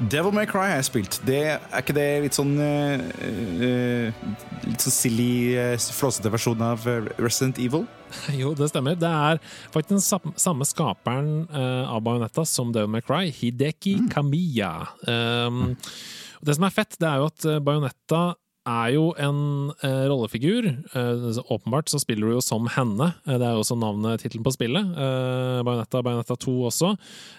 Devil 0.00 0.32
May 0.32 0.48
Cry 0.48 0.70
har 0.70 0.78
jeg 0.80 0.88
spilt. 0.88 1.20
Det, 1.28 1.42
er 1.52 1.82
ikke 1.82 1.92
det 1.96 2.08
litt 2.24 2.36
sånn 2.38 2.54
uh, 2.56 2.96
uh, 3.60 4.24
Litt 4.64 4.84
sånn 4.86 4.94
silly, 4.96 5.32
uh, 5.60 5.74
flåsete 5.76 6.32
versjon 6.32 6.64
av 6.64 6.88
eh, 6.88 7.10
Resident 7.20 7.60
Evil? 7.60 7.84
Jo, 8.40 8.54
det 8.58 8.70
stemmer. 8.72 8.98
Det 8.98 9.08
er 9.08 9.40
faktisk 9.72 9.94
den 9.96 10.04
sam- 10.04 10.36
samme 10.38 10.68
skaperen 10.68 11.46
uh, 11.52 11.88
av 11.92 12.02
Bayonetta 12.06 12.44
som 12.48 12.72
Devil 12.74 12.92
May 12.92 13.04
Cry, 13.04 13.32
Hideki 13.34 13.98
Kamiya. 14.12 14.72
Um, 15.08 15.76
det 16.44 16.54
som 16.54 16.68
er 16.68 16.74
fett, 16.74 16.98
det 17.00 17.08
er 17.08 17.22
jo 17.22 17.30
at 17.32 17.48
Bajonetta 17.66 17.98
Bayonetta 17.98 18.36
er 18.68 18.90
jo 18.92 19.04
en 19.16 19.38
uh, 19.80 20.04
rollefigur. 20.10 20.66
Uh, 20.92 21.30
så 21.32 21.44
åpenbart 21.48 21.88
så 21.88 22.00
spiller 22.02 22.28
du 22.28 22.36
jo 22.36 22.44
som 22.44 22.68
henne. 22.68 23.12
Eh, 23.26 23.38
det 23.38 23.46
er 23.46 23.56
jo 23.56 23.62
også 23.62 23.78
navnet, 23.80 24.20
tittelen 24.20 24.44
på 24.44 24.52
spillet. 24.52 24.90
Eh, 24.92 25.62
Bayonetta, 25.64 26.02
Bajonetta 26.04 26.36
2 26.36 26.56
også. 26.68 26.90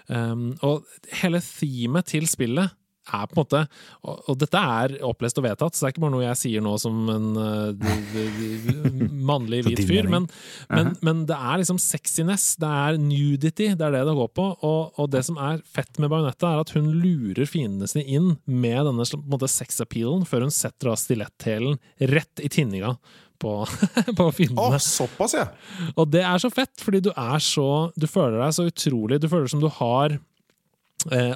Um, 0.09 0.55
og 0.65 0.87
hele 1.21 1.41
themet 1.45 2.09
til 2.09 2.25
spillet 2.29 2.73
er 3.09 3.27
på 3.29 3.35
en 3.35 3.41
måte 3.41 3.61
og, 4.03 4.31
dette 4.39 4.61
er 4.79 4.95
opplest 5.05 5.39
og 5.41 5.45
vedtatt, 5.45 5.75
så 5.75 5.85
det 5.85 5.89
er 5.89 5.95
ikke 5.95 6.03
bare 6.05 6.15
noe 6.15 6.25
jeg 6.25 6.39
sier 6.39 6.63
nå 6.65 6.73
som 6.81 7.11
en 7.11 7.27
eh, 7.43 7.93
mannlig 9.31 9.63
hvit 9.67 9.83
fyr, 9.89 10.09
men, 10.11 10.27
men, 10.71 10.93
men 11.05 11.23
det 11.29 11.37
er 11.37 11.61
liksom 11.61 11.79
sexiness, 11.81 12.51
det 12.61 12.69
er 12.69 12.99
nudity, 13.01 13.71
det 13.77 13.87
er 13.87 13.97
det 13.97 14.03
det 14.09 14.17
går 14.17 14.31
på. 14.37 14.47
Og, 14.65 14.99
og 14.99 15.09
det 15.13 15.23
som 15.27 15.39
er 15.41 15.61
fett 15.67 16.01
med 16.01 16.11
Bajonetta, 16.11 16.53
er 16.53 16.63
at 16.63 16.73
hun 16.75 16.91
lurer 17.01 17.49
fiendene 17.49 17.89
sine 17.89 18.05
inn 18.07 18.35
med 18.45 18.83
denne 18.87 19.07
på 19.09 19.19
en 19.19 19.33
måte 19.33 19.49
sex-appealen 19.51 20.27
før 20.29 20.47
hun 20.47 20.53
setter 20.53 20.91
av 20.91 20.99
stiletthælen 21.01 21.79
rett 22.11 22.43
i 22.43 22.51
tinninga 22.51 22.95
på, 23.39 23.53
på 24.17 24.27
Å, 24.29 24.33
Oh, 24.59 24.75
såpass, 24.83 25.35
ja! 25.37 25.47
Og 25.95 26.09
det 26.11 26.23
er 26.27 26.41
så 26.41 26.51
fett, 26.53 26.75
fordi 26.83 27.01
du 27.07 27.13
er 27.13 27.39
så 27.43 27.89
Du 27.99 28.07
føler 28.09 28.39
deg 28.41 28.55
så 28.55 28.67
utrolig 28.67 29.21
Du 29.23 29.29
føler 29.31 29.47
som 29.51 29.63
du 29.63 29.69
har 29.79 30.17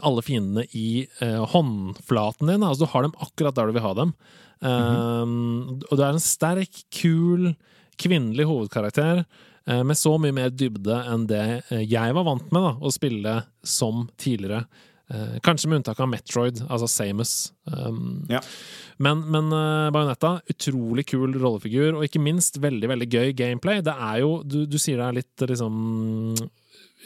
alle 0.03 0.21
fiendene 0.25 0.65
i 0.75 1.05
eh, 1.23 1.39
håndflaten 1.53 2.49
din. 2.51 2.63
Altså, 2.67 2.83
du 2.85 2.91
har 2.91 3.05
dem 3.07 3.13
akkurat 3.23 3.55
der 3.55 3.67
du 3.71 3.77
vil 3.77 3.85
ha 3.85 3.93
dem. 3.95 4.11
Um, 4.63 5.79
og 5.89 5.97
du 5.97 6.03
er 6.03 6.13
en 6.13 6.21
sterk, 6.23 6.83
kul, 6.95 7.53
kvinnelig 7.99 8.45
hovedkarakter. 8.49 9.23
eh, 9.67 9.83
Med 9.83 9.97
så 9.99 10.15
mye 10.19 10.35
mer 10.35 10.49
dybde 10.51 11.01
enn 11.11 11.27
det 11.27 11.43
eh, 11.69 11.83
jeg 11.83 12.15
var 12.15 12.23
vant 12.27 12.49
med 12.51 12.63
da, 12.63 12.73
å 12.79 12.91
spille 12.93 13.37
som 13.63 14.05
tidligere. 14.19 14.65
Eh, 15.11 15.37
Kanskje 15.43 15.67
med 15.69 15.81
unntak 15.81 15.99
av 15.99 16.09
Metroid, 16.11 16.63
altså 16.69 16.87
Samus. 16.87 17.51
Um, 17.67 18.25
Ja. 18.31 18.39
men, 18.99 19.23
men 19.31 19.49
Bayonetta, 19.93 20.37
utrolig 20.49 21.05
kul 21.11 21.35
rollefigur, 21.39 21.97
og 21.97 22.03
ikke 22.07 22.23
minst 22.23 22.59
veldig 22.63 22.87
veldig 22.93 23.09
gøy 23.11 23.33
gameplay. 23.35 23.81
Det 23.83 23.93
er 23.95 24.19
jo, 24.23 24.41
Du, 24.43 24.65
du 24.65 24.77
sier 24.79 24.97
det 24.99 25.07
er 25.09 25.19
litt 25.21 25.47
liksom 25.53 26.35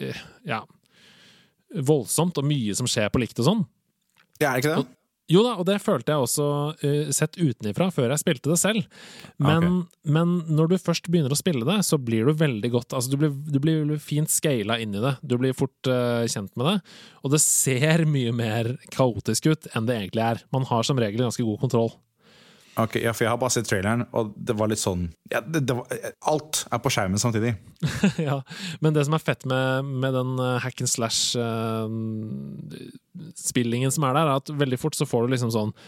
eh, 0.02 0.26
Ja 0.46 0.64
Voldsomt 1.88 2.38
og 2.40 2.48
mye 2.48 2.76
som 2.78 2.90
skjer 2.90 3.10
på 3.12 3.22
likt 3.24 3.40
og 3.42 3.50
sånn. 3.50 3.66
Ja, 4.38 4.52
er 4.52 4.60
det 4.60 4.64
ikke 4.64 4.78
det? 4.78 4.94
Jo 5.28 5.42
da, 5.44 5.58
og 5.60 5.66
det 5.68 5.76
følte 5.84 6.14
jeg 6.14 6.24
også 6.24 6.46
uh, 6.80 7.10
sett 7.12 7.36
utenifra, 7.36 7.90
før 7.92 8.14
jeg 8.14 8.22
spilte 8.22 8.52
det 8.54 8.60
selv. 8.62 8.86
Men, 9.44 9.82
men 10.08 10.38
når 10.48 10.72
du 10.72 10.78
først 10.80 11.10
begynner 11.12 11.36
å 11.36 11.40
spille 11.40 11.68
det, 11.68 11.82
så 11.84 12.00
blir 12.00 12.30
du 12.30 12.38
veldig 12.40 12.72
godt 12.72 12.96
Altså, 12.96 13.12
du 13.12 13.20
blir, 13.20 13.34
du 13.52 13.60
blir 13.60 13.92
fint 14.00 14.32
scala 14.32 14.80
inn 14.80 14.96
i 14.96 15.04
det. 15.04 15.18
Du 15.28 15.36
blir 15.42 15.58
fort 15.58 15.92
uh, 15.92 16.24
kjent 16.32 16.54
med 16.56 16.70
det. 16.72 16.78
Og 17.28 17.36
det 17.36 17.44
ser 17.44 18.06
mye 18.08 18.32
mer 18.36 18.72
kaotisk 18.96 19.52
ut 19.52 19.68
enn 19.76 19.90
det 19.90 20.00
egentlig 20.00 20.24
er. 20.30 20.44
Man 20.56 20.68
har 20.70 20.88
som 20.88 21.00
regel 21.02 21.28
ganske 21.28 21.44
god 21.44 21.60
kontroll. 21.66 21.92
Ok, 22.78 22.96
ja, 23.02 23.10
for 23.14 23.24
Jeg 23.26 23.32
har 23.34 23.40
bare 23.42 23.50
sett 23.56 23.68
traileren, 23.70 24.02
og 24.14 24.34
det 24.38 24.56
var 24.58 24.68
litt 24.70 24.82
sånn 24.82 25.14
ja, 25.32 25.42
det, 25.42 25.60
det 25.66 25.74
var, 25.78 25.86
Alt 26.30 26.68
er 26.70 26.78
på 26.84 26.90
skjermen 26.94 27.20
samtidig. 27.22 27.52
ja, 28.28 28.38
men 28.84 28.94
det 28.94 29.06
som 29.08 29.16
er 29.18 29.24
fett 29.24 29.44
med, 29.50 29.86
med 30.04 30.12
den 30.14 30.40
eh, 30.44 30.62
hack 30.62 30.82
and 30.84 30.92
slash-spillingen 30.92 33.92
som 33.94 34.04
er 34.06 34.14
der, 34.14 34.26
er 34.28 34.36
at 34.42 34.50
veldig 34.62 34.80
fort 34.82 34.96
så 34.98 35.06
får 35.10 35.20
du 35.26 35.30
liksom 35.34 35.52
sånn 35.56 35.72
eh, 35.74 35.80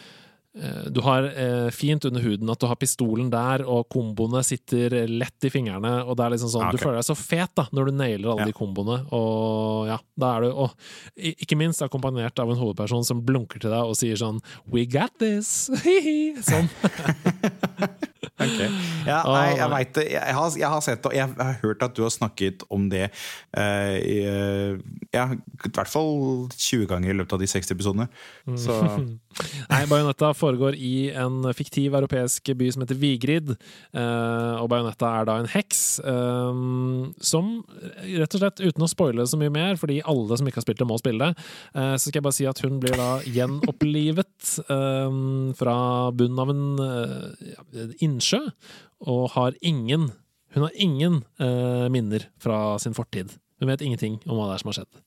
du 0.92 1.00
har 1.06 1.24
eh, 1.30 1.70
fint 1.72 2.04
under 2.10 2.22
huden 2.22 2.50
at 2.52 2.60
du 2.60 2.68
har 2.68 2.76
pistolen 2.80 3.30
der, 3.32 3.64
og 3.66 3.88
komboene 3.94 4.42
sitter 4.44 4.96
lett 5.08 5.48
i 5.48 5.52
fingrene. 5.54 5.94
Og 6.06 6.18
det 6.20 6.26
er 6.26 6.34
liksom 6.36 6.52
sånn, 6.52 6.66
okay. 6.68 6.78
Du 6.78 6.84
føler 6.84 7.00
deg 7.00 7.08
så 7.10 7.16
fet 7.20 7.54
da 7.56 7.68
når 7.76 7.90
du 7.92 7.96
nailer 8.00 8.32
alle 8.34 8.46
Ja. 8.46 8.50
de 8.52 8.58
komboene. 8.58 9.00
Og 9.16 9.88
ja, 9.88 9.98
da 10.20 10.34
er 10.38 10.42
du 10.42 10.50
Og 10.66 10.76
ikke 11.16 11.58
minst 11.60 11.82
akkompagnert 11.86 12.40
av 12.44 12.52
en 12.52 12.60
hovedperson 12.60 13.06
som 13.08 13.22
blunker 13.26 13.60
til 13.64 13.72
deg 13.72 13.84
og 13.94 13.96
sier 14.00 14.20
sånn 14.20 14.42
We 14.72 14.86
got 14.86 15.16
this! 15.20 15.70
Hihi! 15.84 16.36
sånn. 18.40 18.80
Ja, 19.08 19.20
nei, 19.28 19.46
jeg 19.58 19.70
veit 19.74 19.94
det. 19.98 20.06
Jeg 20.14 20.36
har, 20.38 20.58
jeg 20.62 20.72
har 20.74 20.84
sett 20.86 21.02
det, 21.04 21.12
og 21.12 21.16
jeg 21.18 21.36
har 21.40 21.60
hørt 21.64 21.86
at 21.86 21.96
du 21.98 22.04
har 22.06 22.14
snakket 22.14 22.66
om 22.74 22.90
det 22.92 23.08
uh, 23.10 23.96
i, 24.00 24.20
eh, 24.28 24.78
ja, 25.16 25.26
i 25.34 25.72
hvert 25.74 25.92
fall 25.92 26.48
20 26.56 26.88
ganger 26.90 27.14
i 27.14 27.18
løpet 27.18 27.38
av 27.38 27.44
de 27.44 27.50
60 27.50 27.76
episodene. 27.76 28.10
Så 28.60 28.76
Nei, 29.70 29.84
Bajonetta 29.88 30.32
foregår 30.36 30.76
i 30.76 31.12
en 31.16 31.46
fiktiv 31.56 31.94
europeisk 31.96 32.50
by 32.60 32.70
som 32.74 32.84
heter 32.84 32.98
Vigrid. 33.00 33.54
Uh, 33.96 34.60
og 34.60 34.70
Bajonetta 34.74 35.12
er 35.20 35.30
da 35.30 35.38
en 35.40 35.50
heks 35.50 35.84
um, 36.04 37.12
som 37.24 37.60
rett 38.04 38.36
og 38.36 38.44
slett, 38.44 38.64
uten 38.64 38.86
å 38.86 38.90
spoile 38.90 39.26
så 39.30 39.40
mye 39.40 39.54
mer, 39.54 39.80
fordi 39.80 40.02
alle 40.10 40.40
som 40.40 40.50
ikke 40.50 40.62
har 40.62 40.68
spilt 40.68 40.82
det, 40.82 40.90
må 40.90 41.00
spille 41.00 41.30
det, 41.30 41.48
uh, 41.78 41.96
så 41.96 42.10
skal 42.10 42.20
jeg 42.20 42.28
bare 42.28 42.40
si 42.40 42.50
at 42.50 42.64
hun 42.66 42.82
blir 42.84 42.98
da 43.00 43.10
gjenopplivet 43.26 44.54
um, 44.68 45.52
fra 45.58 45.78
bunnen 46.16 46.44
av 46.44 46.54
en 46.54 46.66
uh, 46.82 47.96
innsjø, 48.30 48.52
og 49.10 49.30
har 49.36 49.56
ingen 49.62 50.12
Hun 50.50 50.64
har 50.64 50.72
ingen 50.74 51.24
eh, 51.38 51.90
minner 51.94 52.24
fra 52.42 52.80
sin 52.82 52.96
fortid. 52.98 53.30
Hun 53.62 53.70
vet 53.70 53.84
ingenting 53.86 54.16
om 54.26 54.34
hva 54.34 54.48
det 54.50 54.56
er 54.56 54.62
som 54.64 54.72
har 54.72 54.78
skjedd. 54.80 55.02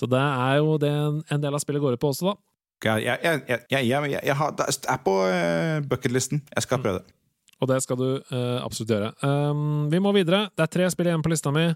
Så 0.00 0.06
det 0.08 0.20
er 0.20 0.54
jo 0.56 0.78
det 0.80 0.92
en 1.28 1.42
del 1.42 1.52
av 1.52 1.60
spillet 1.60 1.82
går 1.82 1.98
ut 1.98 2.00
på 2.00 2.08
også, 2.08 2.30
da. 2.30 2.94
jeg, 3.04 3.18
jeg, 3.20 3.60
jeg, 3.68 3.90
jeg, 4.16 4.36
har, 4.38 4.54
det 4.56 4.64
er 4.88 5.02
på 5.04 5.16
uh, 5.28 5.84
bucketlisten. 5.84 6.40
Jeg 6.56 6.64
skal 6.64 6.80
prøve 6.80 7.02
det. 7.02 7.12
Og 7.60 7.68
det 7.68 7.82
skal 7.84 8.00
du 8.00 8.06
eh, 8.16 8.58
absolutt 8.64 8.94
gjøre. 8.94 9.12
Um, 9.20 9.90
vi 9.92 10.00
må 10.00 10.14
videre. 10.16 10.46
Det 10.56 10.64
er 10.64 10.70
tre 10.72 10.88
spill 10.88 11.10
igjen 11.10 11.20
på 11.20 11.34
lista 11.34 11.52
mi. 11.52 11.66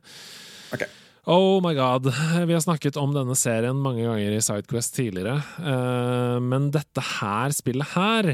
Ok. 0.72 0.86
Oh 1.28 1.60
my 1.60 1.74
god. 1.76 2.08
Vi 2.48 2.56
har 2.56 2.64
snakket 2.64 2.96
om 2.96 3.12
denne 3.12 3.36
serien 3.36 3.76
mange 3.84 4.04
ganger 4.04 4.32
i 4.32 4.40
Sidequest 4.40 4.96
tidligere. 4.96 5.36
Eh, 5.60 6.40
men 6.40 6.70
dette 6.72 7.04
her 7.18 7.52
spillet 7.52 7.92
her 7.92 8.32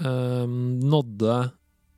eh, 0.00 0.46
nådde 0.46 1.36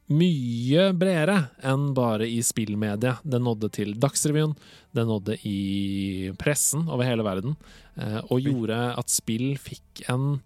mye 0.07 0.90
bredere 0.94 1.36
enn 1.66 1.90
bare 1.97 2.28
i 2.30 2.38
spillmediet. 2.47 3.24
Det 3.26 3.40
nådde 3.42 3.70
til 3.74 3.94
Dagsrevyen, 3.99 4.55
det 4.94 5.07
nådde 5.09 5.38
i 5.49 6.30
pressen 6.38 6.86
over 6.86 7.09
hele 7.09 7.26
verden, 7.26 7.57
eh, 7.97 8.20
og 8.30 8.42
gjorde 8.44 8.78
at 8.94 9.12
spill 9.12 9.55
fikk 9.59 10.07
en 10.12 10.40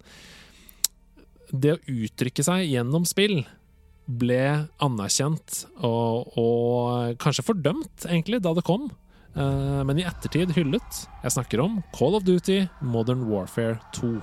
Det 1.51 1.73
å 1.75 1.81
uttrykke 1.83 2.43
seg 2.47 2.69
gjennom 2.71 3.03
spill 3.03 3.41
ble 4.07 4.67
anerkjent 4.79 5.65
og, 5.83 6.31
og 6.39 7.17
kanskje 7.19 7.43
fordømt, 7.43 8.05
egentlig, 8.07 8.39
da 8.39 8.53
det 8.55 8.63
kom. 8.63 8.87
Eh, 9.35 9.81
men 9.87 9.99
i 9.99 10.07
ettertid 10.07 10.55
hyllet. 10.55 11.03
Jeg 11.23 11.35
snakker 11.35 11.63
om 11.63 11.81
Call 11.95 12.15
of 12.15 12.23
Duty 12.27 12.63
Modern 12.81 13.27
Warfare 13.27 13.79
2. 13.99 14.15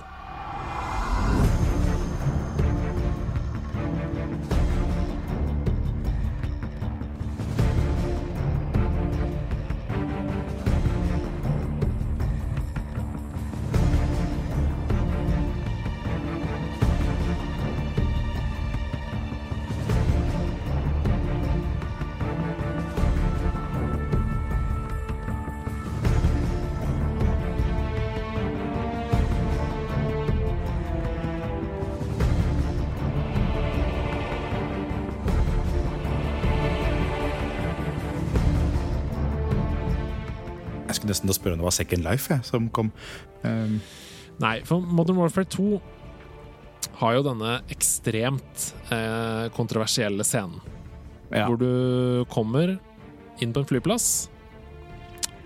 det 41.59 41.65
var 41.67 41.75
Second 41.75 42.05
Life 42.07 42.31
jeg, 42.33 42.45
som 42.47 42.69
kom. 42.73 42.91
Um, 43.43 43.79
Nei, 44.39 44.59
for 44.67 44.79
Modern 44.79 45.19
Warfare 45.19 45.47
2 45.51 45.79
har 47.01 47.17
jo 47.17 47.23
denne 47.25 47.57
ekstremt 47.71 48.69
eh, 48.91 49.45
kontroversielle 49.55 50.23
scenen. 50.27 50.61
ja. 51.31 51.45
Hvor 51.47 51.59
du 51.59 52.25
kommer 52.31 52.77
inn 53.43 53.51
på 53.55 53.61
en 53.61 53.67
flyplass, 53.69 54.29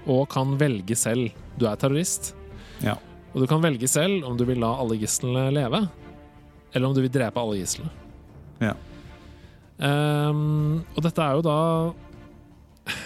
og 0.10 0.28
kan 0.34 0.56
velge 0.60 0.96
selv. 0.98 1.34
Du 1.58 1.66
er 1.70 1.78
terrorist, 1.78 2.34
Ja. 2.82 2.96
og 3.34 3.42
du 3.42 3.48
kan 3.50 3.62
velge 3.62 3.88
selv 3.90 4.26
om 4.26 4.38
du 4.38 4.46
vil 4.46 4.60
la 4.62 4.72
alle 4.82 4.98
gislene 5.02 5.50
leve, 5.54 5.84
eller 6.74 6.88
om 6.88 6.94
du 6.96 7.02
vil 7.02 7.14
drepe 7.14 7.38
alle 7.42 7.60
gislene. 7.62 7.90
Ja. 8.62 8.74
Um, 9.84 10.84
og 10.96 11.02
dette 11.04 11.22
er 11.22 11.38
jo 11.38 11.44
da 11.46 11.58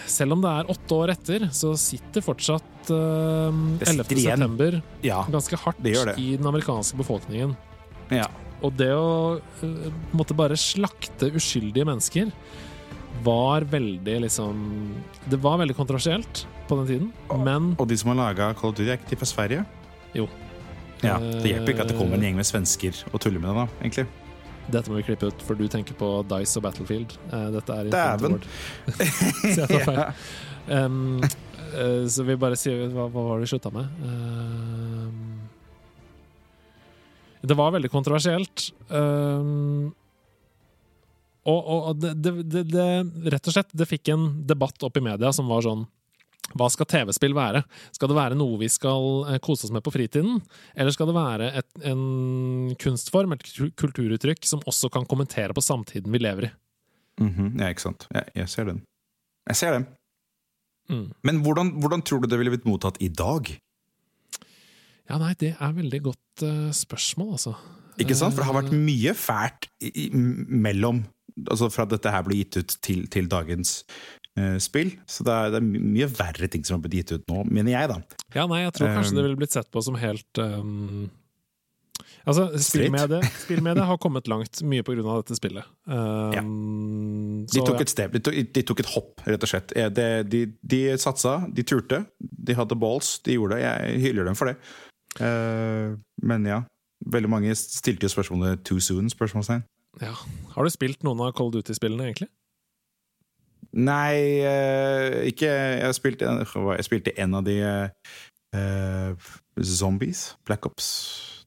Selv 0.09 0.33
om 0.37 0.41
det 0.41 0.49
er 0.49 0.71
åtte 0.73 0.97
år 0.97 1.13
etter, 1.13 1.47
så 1.53 1.73
sitter 1.77 2.23
fortsatt 2.25 2.89
uh, 2.89 3.53
Det 3.77 3.89
11. 3.91 4.07
september 4.23 4.79
ja. 5.05 5.21
ganske 5.29 5.59
hardt 5.61 5.81
det 5.85 5.93
det. 6.09 6.15
i 6.17 6.35
den 6.39 6.49
amerikanske 6.49 6.97
befolkningen. 6.99 7.55
ja. 8.13 8.27
Og 8.65 8.73
det 8.73 8.89
å 8.89 9.37
uh, 9.37 9.89
måtte 10.17 10.33
bare 10.33 10.57
slakte 10.57 11.29
uskyldige 11.37 11.85
mennesker 11.85 12.31
var 13.25 13.65
veldig 13.69 14.15
liksom 14.25 14.57
Det 15.29 15.37
var 15.41 15.57
veldig 15.61 15.75
kontroversielt 15.77 16.45
på 16.67 16.75
den 16.79 16.87
tiden, 16.89 17.07
men 17.45 17.75
Og 17.77 17.87
de 17.87 17.97
som 17.97 18.11
har 18.11 18.17
laga 18.19 18.49
of 18.51 18.73
Duty, 18.73 18.89
er 18.89 18.97
ikke 18.97 19.13
de 19.13 19.19
fra 19.21 19.29
Sverige? 19.29 19.65
Jo. 20.17 20.27
Ja, 21.05 21.19
Det 21.19 21.51
hjelper 21.51 21.73
ikke 21.73 21.85
at 21.85 21.91
det 21.93 21.97
kommer 21.99 22.17
en 22.17 22.25
gjeng 22.25 22.37
med 22.39 22.49
svensker 22.49 23.03
og 23.11 23.21
tuller 23.21 23.39
med 23.39 23.53
det, 23.53 23.61
da, 23.61 23.83
egentlig. 23.85 24.07
Dette 24.71 24.91
må 24.91 24.99
vi 24.99 25.05
klippe 25.07 25.29
ut, 25.31 25.43
for 25.47 25.59
du 25.59 25.67
tenker 25.71 25.95
på 25.97 26.09
Dice 26.27 26.59
og 26.59 26.65
Battlefield. 26.65 27.15
Eh, 27.31 27.47
Dette 27.55 27.77
er 27.77 27.91
Dæven. 27.93 28.39
Så 28.97 29.63
jeg 29.63 29.67
tar 29.71 29.85
feil. 29.87 30.01
Um, 30.67 31.21
uh, 31.23 32.03
så 32.11 32.25
vi 32.27 32.35
bare 32.35 32.57
sier 32.59 32.89
Hva, 32.91 33.05
hva 33.07 33.21
var 33.23 33.37
det 33.37 33.45
vi 33.45 33.51
slutta 33.53 33.71
med? 33.71 33.85
Um, 34.03 35.37
det 37.47 37.55
var 37.55 37.71
veldig 37.71 37.91
kontroversielt. 37.93 38.65
Um, 38.89 39.93
og 41.47 41.59
og 41.61 41.85
og 41.91 42.01
det, 42.03 42.11
det, 42.19 42.33
det, 42.51 42.63
det 42.73 42.87
Rett 43.31 43.47
og 43.47 43.55
slett, 43.55 43.71
det 43.71 43.87
fikk 43.87 44.11
en 44.11 44.27
debatt 44.49 44.83
opp 44.83 44.99
i 44.99 45.05
media 45.05 45.31
som 45.31 45.47
var 45.47 45.63
sånn 45.63 45.87
hva 46.55 46.69
skal 46.71 46.87
TV-spill 46.87 47.35
være? 47.35 47.63
Skal 47.95 48.11
det 48.11 48.17
være 48.17 48.37
noe 48.39 48.59
vi 48.61 48.69
skal 48.71 49.33
eh, 49.33 49.39
kose 49.43 49.67
oss 49.67 49.73
med 49.75 49.83
på 49.83 49.91
fritiden? 49.91 50.39
Eller 50.75 50.95
skal 50.95 51.09
det 51.09 51.17
være 51.17 51.51
et, 51.59 51.69
en 51.91 52.71
kunstform, 52.79 53.35
et 53.35 53.45
kulturuttrykk, 53.79 54.47
som 54.47 54.63
også 54.69 54.91
kan 54.93 55.07
kommentere 55.09 55.55
på 55.57 55.63
samtiden 55.65 56.13
vi 56.13 56.23
lever 56.23 56.49
i? 56.49 56.53
Mhm, 57.23 57.57
Ja, 57.59 57.71
ikke 57.73 57.87
sant. 57.89 58.07
Jeg, 58.13 58.29
jeg 58.35 58.49
ser 58.53 58.69
den. 58.69 58.83
Jeg 59.49 59.59
ser 59.59 59.75
den. 59.75 59.87
Mm. 60.87 61.07
Men 61.27 61.41
hvordan, 61.43 61.73
hvordan 61.81 62.03
tror 62.05 62.21
du 62.23 62.29
det 62.31 62.39
ville 62.39 62.53
blitt 62.53 62.67
mottatt 62.69 62.99
i 63.03 63.09
dag? 63.11 63.49
Ja, 65.07 65.17
nei, 65.19 65.33
det 65.39 65.55
er 65.59 65.75
veldig 65.75 65.99
godt 66.03 66.43
uh, 66.43 66.71
spørsmål, 66.75 67.35
altså. 67.37 67.55
Ikke 67.97 68.15
sant? 68.15 68.35
For 68.35 68.43
det 68.43 68.49
har 68.51 68.59
vært 68.59 68.75
mye 68.75 69.13
fælt 69.17 69.69
i, 69.81 69.91
i, 70.05 70.09
mellom 70.13 71.05
Altså 71.51 71.67
fra 71.69 71.83
dette 71.85 72.09
her 72.09 72.23
ble 72.25 72.39
gitt 72.39 72.55
ut 72.57 72.71
til, 72.81 73.03
til 73.13 73.27
dagens 73.29 73.83
eh, 73.85 74.16
spill. 74.63 74.91
Så 75.09 75.25
det 75.27 75.33
er, 75.33 75.53
det 75.53 75.61
er 75.61 75.67
mye 75.67 76.09
verre 76.11 76.49
ting 76.51 76.65
som 76.67 76.77
har 76.77 76.83
blitt 76.85 76.99
gitt 77.01 77.15
ut 77.17 77.31
nå, 77.31 77.45
mener 77.49 77.73
jeg, 77.73 77.91
da. 77.93 78.01
Ja, 78.35 78.45
nei, 78.49 78.63
jeg 78.65 78.75
tror 78.77 78.91
kanskje 78.93 79.15
Um, 79.15 79.17
det 79.17 79.23
ville 79.25 79.39
blitt 79.39 79.55
sett 79.55 79.71
på 79.73 79.81
som 79.81 79.97
helt 79.97 80.41
um, 80.43 81.07
Altså, 82.27 82.49
spillmediet, 82.59 83.23
spillmediet 83.45 83.87
har 83.87 83.99
kommet 84.03 84.27
langt, 84.27 84.59
mye 84.67 84.83
på 84.83 84.93
grunn 84.97 85.07
av 85.07 85.21
dette 85.21 85.37
spillet. 85.37 85.67
Um, 85.87 87.45
De 87.47 87.61
så, 87.61 87.63
tok 87.63 87.79
ja. 87.79 87.85
et 87.85 87.93
step, 87.93 88.17
de 88.17 88.21
tok, 88.27 88.39
de 88.57 88.63
tok 88.67 88.81
et 88.83 88.89
hopp, 88.91 89.23
rett 89.23 89.45
og 89.47 89.51
slett. 89.51 89.71
De, 89.95 90.07
de, 90.27 90.41
de 90.59 90.81
satsa, 90.99 91.37
de 91.47 91.63
turte. 91.67 92.01
De 92.19 92.57
hadde 92.57 92.75
balls, 92.79 93.15
de 93.23 93.37
gjorde 93.37 93.55
det. 93.55 93.63
Jeg 93.63 94.01
hyller 94.03 94.27
dem 94.27 94.35
for 94.39 94.51
det. 94.51 94.57
Uh, 95.21 95.95
men 96.27 96.45
ja, 96.49 96.61
veldig 97.15 97.31
mange 97.31 97.55
stilte 97.57 98.05
jo 98.05 98.11
spørsmålet 98.11 98.59
'too 98.67 98.83
soon?' 98.83 99.09
spørsmålstegn. 99.09 99.63
ja. 100.03 100.13
Har 100.53 100.67
du 100.67 100.73
spilt 100.73 101.03
noen 101.07 101.23
av 101.23 101.31
Cold 101.37 101.55
Duty-spillene, 101.55 102.11
egentlig? 102.11 102.27
Nei, 103.73 104.39
eh, 104.45 105.27
ikke 105.31 105.47
Jeg 105.47 105.95
spilte, 105.95 106.25
jeg 106.25 106.85
spilte 106.85 107.13
en 107.19 107.35
av 107.35 107.45
de 107.45 107.57
uh, 108.55 109.29
Zombies. 109.63 110.37
Black 110.45 110.65
Ops 110.65 110.87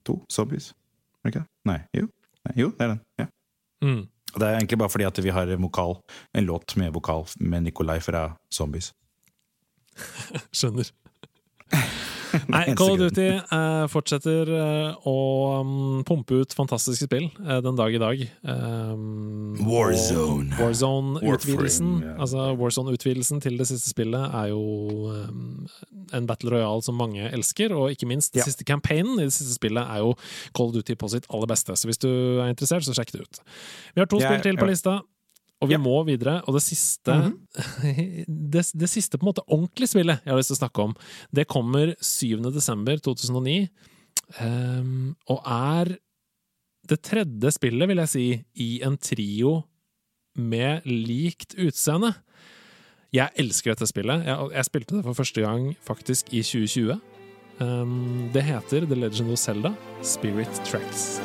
2. 0.07 0.18
Zombies. 0.33 0.71
Er 0.71 1.29
det 1.29 1.35
ikke 1.35 1.43
det? 1.45 1.49
Nei. 1.68 1.79
Jo. 1.97 2.09
Nei, 2.49 2.55
jo, 2.57 2.71
det 2.77 2.87
er 2.87 2.95
den. 2.95 3.01
Ja. 3.18 3.27
Mm. 3.85 4.03
Det 4.31 4.47
er 4.47 4.57
egentlig 4.57 4.79
bare 4.79 4.93
fordi 4.93 5.05
at 5.09 5.25
vi 5.25 5.33
har 5.35 5.51
vokal, 5.59 5.97
en 6.35 6.45
låt 6.47 6.77
med 6.77 6.93
vokal 6.95 7.27
med 7.41 7.66
Nikolai 7.66 7.99
fra 8.01 8.31
Zombies. 8.55 8.93
Skjønner. 10.57 10.93
Nei, 12.53 12.74
Call 12.78 12.95
of. 12.95 13.01
Duty 13.01 13.26
eh, 13.37 13.85
fortsetter 13.91 14.51
eh, 14.55 15.09
å 15.09 15.16
um, 15.61 16.03
pumpe 16.07 16.43
ut 16.43 16.55
fantastiske 16.57 17.09
spill 17.09 17.28
eh, 17.43 17.61
den 17.64 17.78
dag 17.78 17.95
i 17.95 18.01
dag. 18.03 18.24
Um, 18.43 19.57
Warzone. 19.66 20.55
Warzone-utvidelsen 20.59 21.93
ja. 22.05 22.14
altså 22.22 22.51
Warzone-utvidelsen 22.61 23.43
til 23.45 23.59
det 23.61 23.68
siste 23.70 23.93
spillet 23.93 24.37
er 24.43 24.51
jo 24.53 24.62
um, 25.11 25.68
en 26.16 26.28
Battle 26.28 26.55
Royale 26.55 26.85
som 26.87 26.99
mange 27.01 27.28
elsker, 27.31 27.74
og 27.76 27.95
ikke 27.95 28.09
minst 28.11 28.37
Ja. 28.37 28.47
siste 28.47 28.64
campaignen 28.66 29.18
i 29.18 29.26
det 29.28 29.35
siste 29.35 29.57
spillet 29.57 29.83
er 29.83 30.05
jo 30.05 30.14
Call 30.57 30.70
of 30.70 30.76
Duty 30.78 30.97
på 30.99 31.11
sitt 31.12 31.26
aller 31.31 31.51
beste. 31.51 31.76
Så 31.76 31.91
hvis 31.91 32.01
du 32.01 32.11
er 32.11 32.51
interessert, 32.53 32.87
så 32.87 32.95
sjekk 32.97 33.14
det 33.14 33.24
ut. 33.26 33.43
Vi 33.95 34.03
har 34.03 34.11
to 34.11 34.20
spill 34.22 34.45
til 34.45 34.61
på 34.61 34.68
lista. 34.70 35.01
Og 35.61 35.69
vi 35.69 35.77
yep. 35.77 35.85
må 35.85 35.97
videre, 36.09 36.39
og 36.49 36.57
det 36.57 36.63
siste 36.65 37.15
det, 38.55 38.63
det 38.81 38.89
siste 38.89 39.19
på 39.19 39.27
en 39.27 39.31
måte 39.31 39.45
ordentlige 39.45 39.93
spillet 39.93 40.23
jeg 40.25 40.33
har 40.33 40.41
lyst 40.41 40.53
til 40.55 40.57
å 40.57 40.63
snakke 40.63 40.87
om, 40.89 40.95
det 41.37 41.49
kommer 41.53 41.93
7. 42.01 42.39
desember 42.55 43.03
2009, 43.05 43.59
ehm, 44.41 45.11
og 45.29 45.43
er 45.45 45.93
det 46.91 47.03
tredje 47.07 47.53
spillet, 47.55 47.91
vil 47.91 48.03
jeg 48.03 48.13
si, 48.15 48.25
i 48.57 48.71
en 48.87 48.97
trio 48.99 49.61
med 50.41 50.87
likt 50.89 51.55
utseende. 51.61 52.15
Jeg 53.15 53.35
elsker 53.43 53.75
dette 53.75 53.89
spillet. 53.91 54.25
Jeg, 54.27 54.51
jeg 54.55 54.69
spilte 54.69 54.97
det 54.97 55.07
for 55.07 55.19
første 55.19 55.45
gang 55.45 55.73
faktisk 55.87 56.33
i 56.33 56.43
2020. 56.47 57.01
Um, 57.61 58.31
det 58.33 58.47
heter 58.47 58.87
The 58.89 58.97
Legend 58.97 59.35
of 59.35 59.39
Zelda 59.39 59.75
Spirit 60.03 60.63
Tracks. 60.65 61.21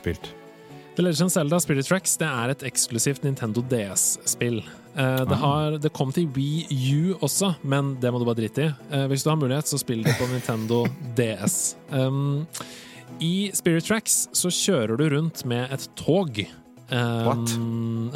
Spilt. 0.00 0.32
The 0.96 1.04
Legend 1.06 1.30
of 1.30 1.32
Zelda 1.32 1.60
Spirit 1.62 1.86
Tracks 1.86 2.16
det 2.20 2.28
er 2.28 2.50
et 2.52 2.62
eksklusivt 2.66 3.22
Nintendo 3.24 3.62
DS-spill. 3.70 4.58
Eh, 4.98 5.22
det, 5.30 5.78
det 5.84 5.92
kom 5.94 6.10
til 6.12 6.26
Wii 6.34 6.66
U 6.98 7.14
også, 7.22 7.54
men 7.62 7.94
det 8.02 8.10
må 8.12 8.20
du 8.20 8.26
bare 8.26 8.40
drite 8.42 8.66
i. 8.66 8.70
Eh, 8.90 9.06
hvis 9.08 9.24
du 9.24 9.30
har 9.30 9.38
mulighet, 9.38 9.70
så 9.70 9.78
spill 9.80 10.02
det 10.04 10.16
på 10.18 10.28
Nintendo 10.28 10.82
DS. 11.18 11.76
Um, 11.88 12.46
I 13.22 13.50
Spirit 13.54 13.86
Tracks 13.86 14.26
så 14.36 14.50
kjører 14.50 14.98
du 14.98 15.06
rundt 15.14 15.44
med 15.48 15.72
et 15.72 15.88
tog. 15.96 16.42
Um, 16.90 18.10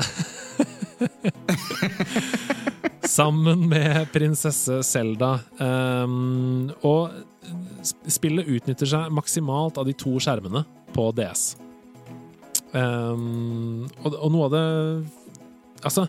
Sammen 3.15 3.69
med 3.71 4.09
prinsesse 4.13 4.83
Zelda. 4.83 5.39
Um, 5.57 6.73
og 6.83 7.15
spillet 8.11 8.49
utnytter 8.49 8.89
seg 8.89 9.13
maksimalt 9.15 9.79
av 9.79 9.87
de 9.87 9.95
to 9.97 10.17
skjermene 10.19 10.65
på 10.95 11.13
DS. 11.15 11.64
Um, 12.75 13.85
og, 14.03 14.17
og 14.19 14.33
noe 14.35 14.49
av 14.49 14.55
det 14.57 14.65
Altså, 15.85 16.07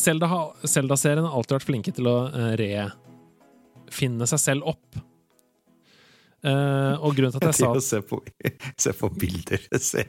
Zelda 0.00 0.26
har- 0.30 0.54
alltid 1.28 1.58
vært 1.58 1.66
flinke 1.68 1.92
til 1.92 2.06
å 2.08 2.14
eh, 2.32 2.54
refinne 2.56 4.24
seg 4.30 4.40
selv 4.40 4.70
opp. 4.72 4.96
Uh, 6.40 6.96
og 7.04 7.18
grunnen 7.18 7.34
til 7.34 7.42
at 7.42 7.50
jeg 7.50 7.58
sa 7.58 7.68
Til 7.68 7.82
å 7.82 7.84
se 7.84 8.00
på, 8.08 8.22
se 8.86 8.94
på 8.96 9.10
bilder. 9.12 9.66
Jeg 9.76 9.82
ser, 9.84 10.08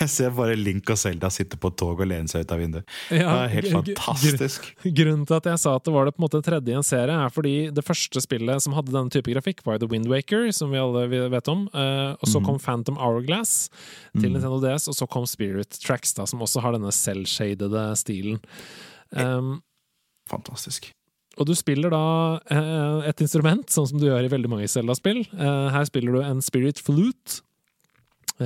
jeg 0.00 0.08
ser 0.10 0.30
bare 0.36 0.54
Link 0.58 0.88
og 0.92 0.98
Selda 1.00 1.28
sitte 1.32 1.58
på 1.60 1.70
tog 1.78 2.00
og 2.02 2.08
lene 2.08 2.28
seg 2.30 2.44
ut 2.46 2.52
av 2.54 2.60
vinduet. 2.62 2.86
Det 3.10 3.20
er 3.22 3.52
helt 3.52 3.70
fantastisk. 3.72 4.68
Grunnen 4.84 5.26
til 5.28 5.36
at 5.38 5.48
jeg 5.52 5.60
sa 5.62 5.74
at 5.78 5.84
det 5.88 5.94
var 5.94 6.08
det 6.08 6.14
på 6.16 6.22
en 6.22 6.26
måte 6.26 6.42
tredje 6.46 6.72
i 6.74 6.78
en 6.78 6.86
serie, 6.86 7.16
er 7.26 7.32
fordi 7.34 7.54
det 7.74 7.84
første 7.86 8.22
spillet 8.24 8.62
som 8.64 8.76
hadde 8.76 8.94
denne 8.94 9.12
type 9.12 9.32
grafikk, 9.32 9.62
var 9.66 9.78
The 9.82 9.88
Wind 9.90 10.08
Waker, 10.10 10.48
som 10.56 10.72
vi 10.74 10.80
alle 10.82 11.06
vet 11.32 11.48
om. 11.52 11.68
eh, 11.74 12.12
og 12.18 12.26
så 12.28 12.40
Mhm. 12.40 12.46
kom 12.46 12.58
Phantom 12.58 12.96
Hourglass 12.96 13.68
til 14.18 14.30
Nintendo 14.32 14.58
DS, 14.60 14.88
og 14.88 14.94
så 14.94 15.08
kom 15.08 15.26
Spirit 15.26 15.70
Tracks, 15.82 16.12
da, 16.14 16.24
som 16.26 16.40
også 16.40 16.60
har 16.62 16.72
denne 16.72 16.92
selv-shadede 16.92 17.84
stilen. 17.96 18.40
Um, 19.12 19.62
Fantastisk. 20.30 20.90
og 21.38 21.46
du 21.48 21.54
spiller 21.54 21.90
da 21.92 22.38
eh, 22.50 23.08
et 23.08 23.20
instrument, 23.24 23.66
sånn 23.72 23.88
som 23.88 23.98
du 24.00 24.06
gjør 24.06 24.24
i 24.24 24.28
veldig 24.32 24.48
mange 24.52 24.68
Zelda-spill. 24.68 25.22
Eh, 25.32 25.70
her 25.74 25.84
spiller 25.88 26.12
du 26.12 26.20
en 26.22 26.40
Spirit 26.44 26.78
Flute 26.80 27.40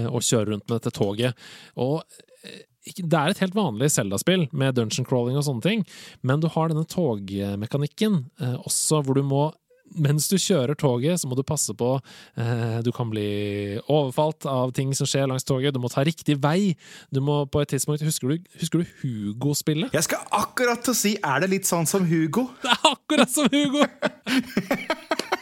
og 0.04 0.24
kjører 0.24 0.52
rundt 0.52 0.66
med 0.68 0.78
dette 0.78 0.94
toget. 0.96 1.46
Og 1.80 2.00
eh, 2.44 2.64
det 2.96 3.18
er 3.18 3.32
et 3.32 3.42
helt 3.42 3.56
vanlig 3.56 3.90
Zelda-spill 3.90 4.46
med 4.54 4.76
dungeon 4.78 5.06
crawling 5.08 5.38
og 5.38 5.46
sånne 5.48 5.64
ting, 5.64 5.86
men 6.22 6.42
du 6.42 6.46
har 6.52 6.70
denne 6.70 6.86
togmekanikken 6.86 8.26
eh, 8.40 8.58
også, 8.62 9.02
hvor 9.02 9.18
du 9.18 9.24
må 9.26 9.48
mens 9.94 10.26
du 10.26 10.34
kjører 10.34 10.74
toget, 10.78 11.20
så 11.20 11.28
må 11.30 11.36
du 11.38 11.44
passe 11.46 11.70
på 11.76 11.92
eh, 12.40 12.78
Du 12.84 12.90
kan 12.94 13.10
bli 13.10 13.78
overfalt 13.86 14.46
av 14.50 14.72
ting 14.76 14.90
som 14.98 15.06
skjer 15.08 15.28
langs 15.30 15.46
toget. 15.46 15.74
Du 15.76 15.80
må 15.82 15.90
ta 15.92 16.02
riktig 16.06 16.38
vei. 16.42 16.74
Du 17.14 17.22
må 17.24 17.44
på 17.46 17.62
et 17.62 17.70
tidspunkt 17.70 18.02
Husker 18.02 18.34
du, 18.34 18.50
husker 18.60 18.82
du 18.82 18.96
Hugo-spillet? 19.02 19.94
Jeg 19.94 20.08
skal 20.08 20.26
akkurat 20.34 20.82
til 20.84 20.94
å 20.94 20.98
si, 20.98 21.14
er 21.22 21.44
det 21.44 21.52
litt 21.54 21.70
sånn 21.70 21.86
som 21.88 22.06
Hugo? 22.08 22.48
Det 22.64 22.74
er 22.74 22.90
akkurat 22.92 23.30
som 23.32 23.50
Hugo! 23.52 23.86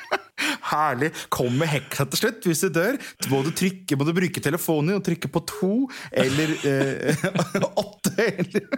Herlig. 0.70 1.12
Kom 1.32 1.54
med 1.60 1.70
heksa 1.72 2.06
til 2.10 2.22
slutt 2.22 2.48
hvis 2.48 2.64
du 2.66 2.70
dør. 2.74 2.98
Må 3.32 3.42
du, 3.46 3.52
trykke, 3.54 3.98
må 3.98 4.06
du 4.08 4.14
bruke 4.16 4.42
telefonen 4.44 4.98
og 4.98 5.04
trykke 5.06 5.30
på 5.32 5.44
to 5.50 5.72
eller 6.12 6.54
eh, 6.68 7.26
åtte. 7.84 8.14
Eller. 8.24 8.68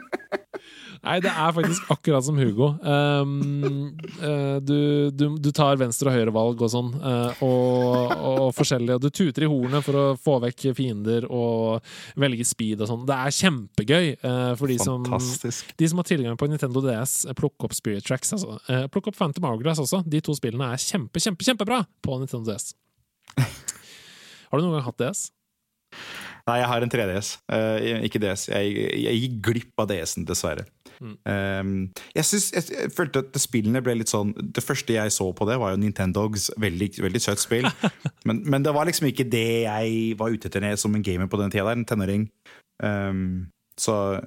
Nei, 1.03 1.17
det 1.25 1.31
er 1.31 1.53
faktisk 1.55 1.91
akkurat 1.93 2.25
som 2.25 2.39
Hugo. 2.41 2.69
Um, 2.81 3.97
uh, 4.21 4.57
du, 4.63 5.11
du, 5.13 5.25
du 5.43 5.51
tar 5.55 5.79
venstre- 5.81 6.11
og 6.11 6.17
høyrevalg 6.17 6.63
og 6.65 6.73
sånn, 6.73 6.93
uh, 7.03 7.43
og, 7.45 8.15
og 8.15 8.49
forskjellig. 8.57 8.97
Og 8.97 9.05
du 9.05 9.09
tuter 9.11 9.47
i 9.47 9.51
hornet 9.51 9.85
for 9.87 10.01
å 10.01 10.07
få 10.21 10.39
vekk 10.47 10.69
fiender 10.79 11.29
og 11.31 11.85
velge 12.21 12.47
speed 12.49 12.83
og 12.85 12.91
sånn. 12.91 13.07
Det 13.09 13.19
er 13.19 13.37
kjempegøy 13.41 14.11
uh, 14.25 14.53
for 14.59 14.73
de 14.73 14.79
som, 14.83 15.07
de 15.07 15.91
som 15.93 16.03
har 16.03 16.09
tilgang 16.09 16.41
på 16.41 16.51
Nintendo 16.51 16.83
DS. 16.85 17.19
Plukk 17.39 17.69
opp 17.69 17.77
Spirit 17.77 18.07
Tracks. 18.07 18.35
Altså. 18.37 18.59
Plukk 18.93 19.13
opp 19.13 19.19
Phantom 19.19 19.49
Hourglass 19.51 19.83
også. 19.83 20.03
De 20.07 20.23
to 20.25 20.37
spillene 20.39 20.73
er 20.75 20.83
kjempe, 20.83 21.23
kjempe, 21.23 21.47
kjempebra 21.47 21.85
på 22.05 22.21
Nintendo 22.23 22.55
DS. 22.55 22.73
Har 24.51 24.59
du 24.59 24.67
noen 24.67 24.79
gang 24.79 24.87
hatt 24.87 25.03
DS? 25.03 25.27
Nei, 26.47 26.61
jeg 26.61 26.71
har 26.71 26.85
en 26.85 26.93
3DS. 26.93 27.29
Uh, 27.51 28.05
ikke 28.07 28.21
DS. 28.23 28.47
Jeg, 28.53 28.75
jeg 29.03 29.23
gikk 29.25 29.39
glipp 29.49 29.83
av 29.83 29.89
DS-en, 29.91 30.27
dessverre. 30.29 30.67
Um, 31.01 31.73
jeg, 32.15 32.25
synes, 32.25 32.53
jeg, 32.55 32.69
jeg 32.73 32.93
følte 32.97 33.23
at 33.25 33.37
spillene 33.41 33.83
ble 33.85 33.99
litt 33.99 34.09
sånn 34.09 34.31
Det 34.33 34.63
første 34.65 34.95
jeg 34.97 35.13
så 35.13 35.27
på 35.37 35.49
det, 35.49 35.59
var 35.61 35.75
jo 35.75 35.81
Nintendogs. 35.83 36.49
Veldig, 36.61 36.91
veldig 37.05 37.23
søtt 37.23 37.43
spill. 37.43 37.69
men, 38.29 38.43
men 38.47 38.65
det 38.65 38.75
var 38.77 38.89
liksom 38.89 39.11
ikke 39.11 39.29
det 39.33 39.49
jeg 39.67 40.17
var 40.21 40.33
ute 40.33 40.51
etter 40.51 40.73
som 40.81 40.97
en 40.97 41.05
gamer 41.05 41.31
på 41.31 41.41
den 41.41 41.53
tida. 41.53 41.69
der, 41.69 41.79
En 41.79 41.89
tenåring. 41.89 42.31
Um, 42.83 43.47
så 43.81 44.21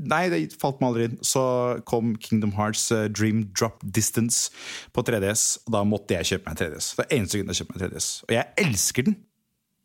Nei, 0.00 0.30
det 0.32 0.56
falt 0.60 0.80
meg 0.80 0.90
aldri 0.90 1.06
inn. 1.10 1.18
Så 1.24 1.42
kom 1.88 2.14
Kingdom 2.20 2.54
Hearts 2.56 2.86
eh, 2.94 3.06
Dream 3.12 3.44
Drop 3.52 3.82
Distance 3.84 4.48
på 4.96 5.04
3DS, 5.04 5.66
og 5.66 5.74
da 5.76 5.82
måtte 5.84 6.16
jeg 6.16 6.30
kjøpe 6.30 6.48
meg 6.48 6.56
en 6.56 6.72
3DS. 6.72 6.88
Det 6.96 7.04
er 7.04 7.18
eneste 7.18 7.40
grunn 7.40 7.50
til 7.50 7.54
å 7.54 7.58
kjøpe 7.58 7.74
meg 7.74 7.82
en 7.82 7.92
3DS. 7.92 8.08
Og 8.24 8.32
jeg 8.36 8.64
elsker 8.64 9.08
den! 9.10 9.18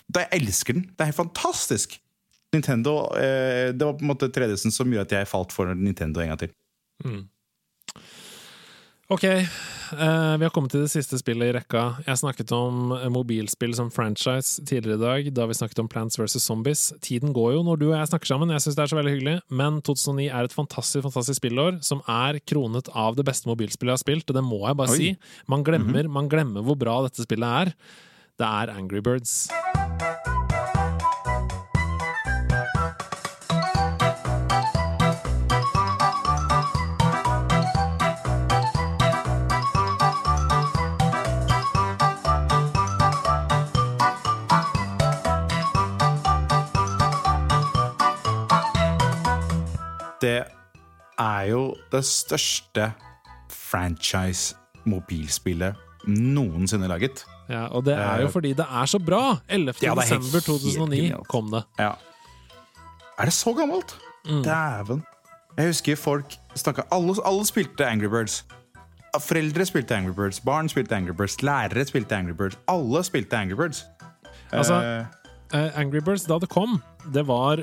Da 0.09 0.23
jeg 0.23 0.39
elsker 0.39 0.77
den. 0.79 0.85
Det 0.93 1.03
er 1.03 1.11
helt 1.11 1.19
fantastisk! 1.19 1.99
Nintendo, 2.53 3.15
eh, 3.15 3.71
Det 3.73 3.85
var 3.85 3.93
på 3.93 4.05
en 4.05 4.13
måte 4.13 4.29
3DS-en 4.33 4.71
som 4.73 4.89
gjorde 4.89 5.07
at 5.09 5.17
jeg 5.19 5.27
falt 5.29 5.53
for 5.53 5.69
Nintendo 5.75 6.21
en 6.21 6.31
gang 6.33 6.39
til. 6.41 6.55
Ok, 9.09 9.23
eh, 9.23 10.37
vi 10.37 10.45
har 10.45 10.51
kommet 10.53 10.69
til 10.69 10.83
det 10.83 10.91
siste 10.91 11.17
spillet 11.17 11.49
i 11.49 11.53
rekka. 11.55 12.03
Jeg 12.05 12.19
snakket 12.21 12.51
om 12.53 12.91
mobilspill 13.09 13.73
som 13.73 13.89
franchise 13.89 14.61
tidligere 14.69 14.99
i 14.99 15.01
dag, 15.01 15.29
da 15.33 15.47
vi 15.49 15.57
snakket 15.57 15.81
om 15.81 15.89
Plants 15.89 16.19
vs. 16.19 16.37
Zombies. 16.43 16.93
Tiden 17.01 17.33
går 17.33 17.55
jo 17.55 17.63
når 17.65 17.79
du 17.81 17.87
og 17.87 17.97
jeg 17.97 18.11
snakker 18.11 18.29
sammen, 18.29 18.53
jeg 18.53 18.61
syns 18.61 18.77
det 18.77 18.83
er 18.83 18.91
så 18.93 18.99
veldig 18.99 19.15
hyggelig, 19.15 19.35
men 19.49 19.81
2009 19.81 20.27
er 20.29 20.43
et 20.45 20.53
fantastisk 20.53 21.07
fantastisk 21.07 21.41
spillår 21.41 21.81
som 21.81 22.03
er 22.05 22.37
kronet 22.45 22.89
av 22.93 23.17
det 23.17 23.25
beste 23.25 23.49
mobilspillet 23.49 23.95
jeg 23.95 23.97
har 23.97 24.05
spilt, 24.05 24.29
og 24.29 24.37
det 24.37 24.45
må 24.45 24.61
jeg 24.67 24.77
bare 24.77 24.93
Oi. 24.93 24.97
si. 24.97 25.15
Man 25.49 25.65
glemmer, 25.65 26.05
man 26.07 26.29
glemmer 26.29 26.61
hvor 26.61 26.77
bra 26.77 27.01
dette 27.07 27.25
spillet 27.25 27.49
er. 27.65 27.73
Det 28.37 28.45
er 28.45 28.77
Angry 28.77 29.01
Birds. 29.01 29.49
Det 50.21 50.43
er 51.19 51.41
jo 51.51 51.75
det 51.91 52.05
største 52.05 52.91
franchise-mobilspillet 53.49 55.75
noensinne 56.07 56.87
laget. 56.89 57.25
Ja, 57.49 57.65
og 57.67 57.85
det 57.85 57.93
er 57.97 58.19
jo 58.21 58.25
Eh, 58.27 58.31
fordi 58.31 58.53
det 58.53 58.65
er 58.71 58.85
så 58.85 58.99
bra! 58.99 59.37
11. 59.49 59.73
Ja, 59.83 59.91
er 59.91 59.95
desember 60.01 60.39
2009 60.45 61.11
kom 61.27 61.49
det. 61.51 61.63
Ja. 61.79 61.91
Er 63.19 63.23
det 63.25 63.33
så 63.33 63.53
gammelt? 63.53 63.95
Dæven. 64.25 65.03
Jeg 65.57 65.65
husker 65.67 65.95
folk 65.95 66.25
snakka 66.55 66.81
alle, 66.91 67.15
alle 67.25 67.45
spilte 67.45 67.85
Angry 67.87 68.05
Birds. 68.07 68.45
Foreldre 69.19 69.65
spilte 69.65 69.95
Angry 69.95 70.13
Birds, 70.13 70.39
barn 70.39 70.69
spilte 70.69 70.95
Angry 70.95 71.11
Birds, 71.17 71.41
lærere 71.41 71.85
spilte 71.85 72.15
Angry 72.15 72.33
Birds. 72.37 72.57
Alle 72.67 73.03
spilte 73.03 73.37
Angry 73.37 73.55
Birds. 73.55 73.85
Altså, 74.51 75.05
Eh, 75.53 75.79
Angry 75.79 75.99
Birds, 76.05 76.23
da 76.23 76.33
det 76.37 76.49
kom, 76.49 76.81
det 77.13 77.27
var 77.27 77.55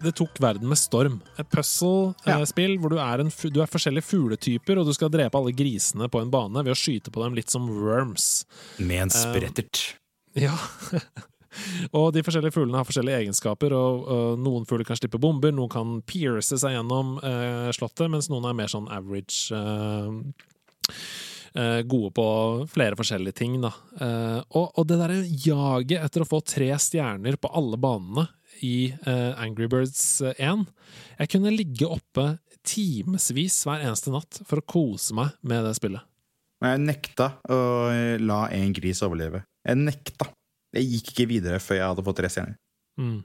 Det 0.00 0.12
tok 0.16 0.38
verden 0.40 0.68
med 0.70 0.78
storm. 0.80 1.18
Et 1.40 1.48
puzzle-spill 1.52 2.78
hvor 2.80 2.94
du 2.94 2.98
er, 3.00 3.22
en, 3.22 3.30
du 3.30 3.60
er 3.60 3.70
forskjellige 3.70 4.08
fugletyper, 4.08 4.80
og 4.80 4.88
du 4.88 4.94
skal 4.96 5.12
drepe 5.12 5.36
alle 5.36 5.52
grisene 5.56 6.08
på 6.08 6.22
en 6.22 6.32
bane 6.32 6.64
ved 6.64 6.72
å 6.72 6.78
skyte 6.78 7.12
på 7.12 7.22
dem 7.24 7.36
litt 7.36 7.52
som 7.52 7.68
worms. 7.68 8.46
med 8.78 8.96
eh, 8.96 9.02
en 9.04 9.12
sprettert. 9.12 9.82
Ja. 10.38 10.56
og 11.98 12.12
de 12.16 12.24
forskjellige 12.24 12.56
fuglene 12.56 12.80
har 12.80 12.88
forskjellige 12.88 13.24
egenskaper, 13.26 13.76
og, 13.76 14.06
og 14.08 14.40
noen 14.40 14.68
fugler 14.68 14.88
kan 14.88 15.00
slippe 15.00 15.20
bomber, 15.20 15.52
noen 15.52 15.72
kan 15.72 15.98
pierce 16.08 16.56
seg 16.60 16.78
gjennom 16.78 17.18
uh, 17.20 17.68
slottet, 17.76 18.08
mens 18.12 18.30
noen 18.32 18.48
er 18.48 18.56
mer 18.62 18.72
sånn 18.72 18.88
average 18.92 19.52
Uh, 19.52 20.08
uh, 21.54 21.80
gode 21.80 22.10
på 22.16 22.26
flere 22.70 22.96
forskjellige 22.98 23.36
ting, 23.42 23.58
da. 23.62 23.72
Eh, 24.00 24.38
og, 24.56 24.72
og 24.78 24.86
det 24.88 24.98
derre 25.00 25.20
jaget 25.22 26.04
etter 26.04 26.24
å 26.24 26.28
få 26.28 26.42
tre 26.46 26.70
stjerner 26.80 27.38
på 27.40 27.50
alle 27.56 27.78
banene 27.80 28.26
i 28.66 28.92
eh, 28.92 29.32
Angry 29.40 29.68
Birds 29.70 30.20
eh, 30.26 30.34
1 30.38 30.66
Jeg 31.18 31.30
kunne 31.34 31.52
ligge 31.54 31.88
oppe 31.88 32.26
timevis 32.66 33.62
hver 33.64 33.84
eneste 33.86 34.12
natt 34.12 34.42
for 34.48 34.60
å 34.60 34.66
kose 34.68 35.16
meg 35.16 35.32
med 35.40 35.64
det 35.64 35.74
spillet. 35.78 36.04
Men 36.60 36.74
jeg 36.74 36.82
nekta 36.90 37.30
å 37.48 37.60
la 38.20 38.42
en 38.52 38.74
gris 38.76 39.00
overleve. 39.06 39.40
Jeg 39.64 39.80
nekta. 39.80 40.26
Jeg 40.76 40.90
gikk 40.90 41.14
ikke 41.14 41.28
videre 41.30 41.60
før 41.62 41.78
jeg 41.78 41.88
hadde 41.88 42.04
fått 42.04 42.18
tre 42.20 42.28
stjerner. 42.30 42.58
Mm. 43.00 43.22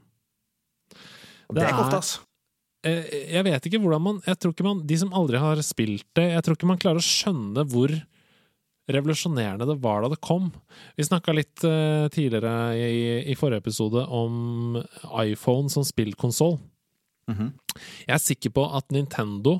Det, 0.96 1.58
Det 1.60 1.66
er 1.66 1.76
godt, 1.76 1.98
altså. 2.00 2.22
Eh, 2.86 3.32
Jeg 3.34 3.44
vet 3.46 3.66
ikke 3.68 3.80
hvordan 3.82 4.02
man 4.02 4.18
Jeg 4.26 4.38
tror 4.38 4.52
ikke 4.54 4.64
man 4.66 4.80
De 4.86 4.96
som 4.98 5.12
aldri 5.16 5.40
har 5.42 5.60
spilt 5.66 6.06
det, 6.16 6.26
jeg 6.32 6.44
tror 6.46 6.56
ikke 6.56 6.68
man 6.70 6.80
klarer 6.80 7.02
å 7.02 7.06
skjønne 7.06 7.64
hvor 7.70 7.92
revolusjonerende 8.92 9.66
det 9.68 9.78
var 9.82 10.04
da 10.04 10.12
det 10.12 10.22
kom. 10.24 10.50
Vi 10.96 11.06
snakka 11.06 11.34
litt 11.34 11.64
uh, 11.66 12.06
tidligere 12.12 12.74
i, 12.78 13.06
i 13.32 13.36
forrige 13.38 13.64
episode 13.64 14.04
om 14.06 14.78
iPhone 15.24 15.72
som 15.72 15.86
spillkonsoll. 15.86 16.58
Mhm. 17.30 17.54
Jeg 18.06 18.14
er 18.14 18.22
sikker 18.22 18.54
på 18.54 18.66
at 18.78 18.92
Nintendo 18.94 19.58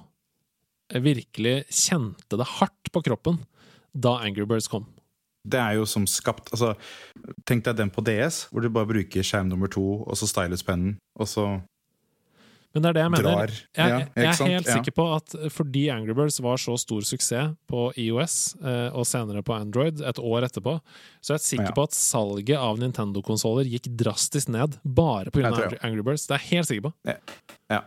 virkelig 0.95 1.64
kjente 1.66 2.39
det 2.39 2.47
hardt 2.61 2.93
på 2.95 3.03
kroppen 3.03 3.41
da 3.91 4.20
Angry 4.22 4.47
Birds 4.47 4.68
kom. 4.70 4.87
Det 5.47 5.59
er 5.59 5.77
jo 5.79 5.87
som 5.87 6.07
skapt 6.11 6.51
altså, 6.55 6.72
Tenk 7.47 7.64
deg 7.66 7.79
den 7.79 7.93
på 7.95 8.03
DS, 8.07 8.47
hvor 8.51 8.62
du 8.62 8.70
bare 8.72 8.89
bruker 8.91 9.27
skjerm 9.27 9.51
nummer 9.51 9.70
to, 9.70 10.03
og 10.03 10.18
så 10.18 10.29
stylus-pennen, 10.31 10.97
og 11.18 11.31
så 11.31 11.47
Men 12.77 12.85
det 12.85 12.91
er 12.91 12.97
det 12.99 13.03
jeg 13.07 13.12
mener. 13.14 13.24
drar. 13.33 13.53
Jeg, 13.57 13.93
jeg, 13.97 14.09
jeg 14.20 14.29
er 14.29 14.51
helt 14.53 14.68
sikker 14.68 14.95
på 14.99 15.05
at 15.16 15.35
fordi 15.55 15.85
Angry 15.95 16.12
Birds 16.18 16.37
var 16.45 16.61
så 16.61 16.77
stor 16.79 17.01
suksess 17.09 17.55
på 17.72 17.87
IOS, 17.97 18.35
eh, 18.61 18.91
og 18.93 19.07
senere 19.09 19.41
på 19.47 19.57
Android, 19.57 20.03
et 20.05 20.20
år 20.20 20.45
etterpå, 20.45 20.77
så 21.24 21.33
er 21.33 21.41
jeg 21.41 21.47
sikker 21.49 21.70
Ja. 21.72 21.74
på 21.79 21.87
at 21.89 21.97
salget 21.97 22.61
av 22.61 22.77
Nintendo-konsoller 22.83 23.64
gikk 23.72 23.89
drastisk 23.97 24.53
ned 24.53 24.77
bare 24.85 25.33
pga. 25.33 25.49
Angry, 25.55 25.79
Angry 25.83 26.05
Birds. 26.05 26.27
Det 26.29 26.37
er 26.37 26.45
jeg 26.45 26.53
helt 26.59 26.68
sikker 26.68 26.91
på. 26.91 26.95
Ja. 27.72 27.81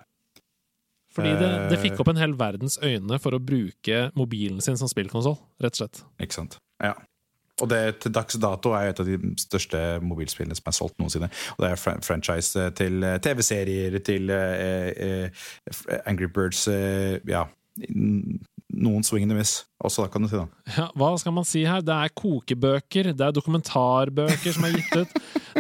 Fordi 1.14 1.32
det, 1.40 1.50
det 1.70 1.78
Eh. 1.80 1.84
fikk 1.84 2.00
opp 2.02 2.08
en 2.12 2.20
hel 2.22 2.34
verdens 2.38 2.78
øyne 2.86 3.18
for 3.22 3.32
å 3.38 3.40
bruke 3.42 4.12
mobilen 4.16 4.62
sin 4.62 4.78
som 4.78 4.88
spillkonsoll, 4.88 5.38
rett 5.62 5.74
og 5.78 5.84
slett. 5.84 6.04
Ikke 6.22 6.34
sant? 6.38 6.58
Ja. 6.82 6.94
Og 7.62 7.70
det 7.72 7.82
til 8.04 8.14
dags 8.16 8.38
dato 8.42 8.74
er 8.78 8.92
et 8.92 9.02
av 9.02 9.08
de 9.08 9.18
største 9.40 9.80
mobilspillene 10.06 10.58
som 10.58 10.72
er 10.72 10.78
solgt 10.78 11.00
noensinne. 11.02 11.30
Og 11.58 11.64
det 11.64 11.72
er 11.72 11.82
fran 11.82 12.04
franchise 12.06 12.70
til 12.80 13.04
eh, 13.04 13.20
TV-serier, 13.24 14.00
til 14.06 14.30
eh, 14.34 15.30
eh, 15.30 15.48
Angry 16.06 16.30
Birds 16.34 16.68
Ja, 16.70 17.46
noen 18.70 19.04
swing 19.06 19.26
and 19.26 19.38
miss 19.38 19.64
også, 19.80 20.04
da, 20.04 20.12
kan 20.12 20.26
du 20.26 20.28
si. 20.30 20.36
da. 20.36 20.74
Ja, 20.76 20.86
hva 21.00 21.10
skal 21.18 21.34
man 21.34 21.46
si 21.48 21.62
her? 21.64 21.80
Det 21.86 21.96
er 21.96 22.12
kokebøker, 22.12 23.14
det 23.16 23.24
er 23.24 23.36
dokumentarbøker 23.36 24.56
som 24.56 24.68
er 24.68 24.76
gitt 24.76 24.98
ut. 25.00 25.14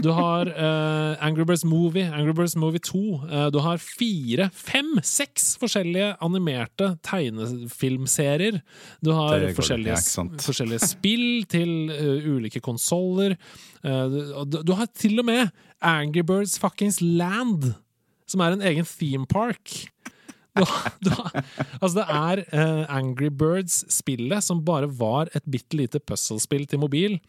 Du 0.03 0.09
har 0.15 0.51
uh, 0.51 1.15
Angry 1.23 1.45
Birds 1.47 1.63
Movie, 1.67 2.03
Angry 2.03 2.35
Birds 2.35 2.57
Movie 2.59 2.83
2. 2.83 2.99
Uh, 2.99 3.47
du 3.55 3.61
har 3.63 3.79
fire, 3.79 4.49
fem, 4.53 4.91
seks 5.07 5.53
forskjellige 5.61 6.11
animerte 6.25 6.91
tegnefilmserier. 7.07 8.59
Du 9.03 9.13
har 9.15 9.47
forskjellige, 9.57 9.97
forskjellige 10.43 10.91
spill 10.91 11.27
til 11.49 11.73
uh, 11.95 12.29
ulike 12.35 12.61
konsoller. 12.63 13.37
du, 13.81 14.59
du 14.67 14.73
har 14.75 14.91
til 14.91 15.21
og 15.23 15.25
med 15.31 15.47
Angry 15.81 16.25
Birds 16.27 16.59
Fuckings 16.59 16.99
Land, 17.01 17.71
som 18.27 18.43
er 18.43 18.57
en 18.57 18.67
egen 18.67 18.85
theme 18.85 19.25
park. 19.31 19.87
Du 21.03 21.09
du 21.09 21.13
altså 21.79 21.93
det 21.97 22.05
er 22.05 22.41
uh, 22.51 22.83
Angry 22.91 23.29
Birds-spillet, 23.31 24.43
som 24.45 24.63
bare 24.65 24.89
var 24.99 25.31
et 25.35 25.45
bitte 25.49 25.77
lite 25.79 26.01
puzzlespill 26.03 26.67
til 26.69 26.81
mobil, 26.83 27.19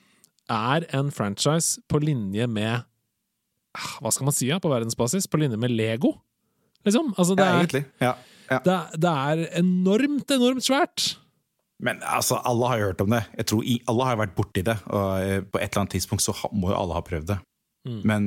er 0.50 0.86
en 0.96 1.12
franchise 1.14 1.80
på 1.88 2.00
linje 2.02 2.46
med 2.50 2.82
ah, 2.82 3.92
Hva 4.02 4.12
skal 4.14 4.28
man 4.28 4.36
si 4.36 4.50
ja, 4.50 4.58
på 4.62 4.72
verdensbasis? 4.72 5.28
På 5.30 5.38
linje 5.40 5.60
med 5.60 5.74
Lego, 5.74 6.16
liksom. 6.86 7.14
Altså 7.16 7.38
det, 7.38 7.46
Ja, 7.46 7.62
er. 7.62 7.84
Ja, 8.00 8.14
ja. 8.50 8.62
det, 8.66 8.78
det 9.06 9.16
er 9.30 9.44
enormt, 9.62 10.30
enormt 10.34 10.66
svært. 10.66 11.12
Men 11.80 12.02
altså, 12.04 12.36
alle 12.44 12.68
har 12.68 12.80
jo 12.80 12.88
hørt 12.90 13.00
om 13.00 13.14
det. 13.14 13.22
Jeg 13.38 13.46
tror 13.48 13.68
Alle 13.88 14.08
har 14.08 14.18
vært 14.20 14.34
borti 14.36 14.62
det. 14.66 14.76
Og 14.92 15.10
eh, 15.24 15.40
på 15.40 15.58
et 15.58 15.70
eller 15.70 15.84
annet 15.84 15.96
tidspunkt 15.96 16.24
så 16.24 16.34
må 16.52 16.72
jo 16.72 16.76
alle 16.76 16.96
ha 16.96 17.04
prøvd 17.04 17.30
det. 17.32 17.38
Mm. 17.88 18.00
Men 18.04 18.26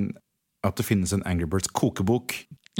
at 0.65 0.79
det 0.79 0.85
finnes 0.87 1.13
en 1.13 1.23
Angry 1.29 1.45
Birds 1.49 1.69
kokebok, 1.69 2.33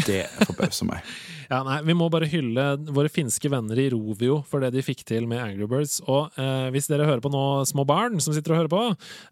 det 0.08 0.26
forbauser 0.48 0.89
meg. 0.89 1.06
Ja, 1.52 1.60
nei, 1.62 1.76
Vi 1.86 1.94
må 1.94 2.08
bare 2.10 2.26
hylle 2.32 2.64
våre 2.96 3.12
finske 3.12 3.50
venner 3.52 3.78
i 3.78 3.89
Rovio 3.91 4.39
for 4.50 4.64
det 4.64 4.72
de 4.74 4.82
fikk 4.82 5.04
til 5.06 5.28
med 5.30 5.41
Angry 5.44 5.68
Birds. 5.70 6.00
Og 6.10 6.34
eh, 6.39 6.70
hvis 6.74 6.88
dere 6.89 7.06
hører 7.06 7.22
på 7.22 7.30
nå, 7.30 7.44
små 7.70 7.84
barn 7.86 8.18
som 8.24 8.34
sitter 8.34 8.56
og 8.56 8.62
hører 8.62 8.72
på, 8.72 8.82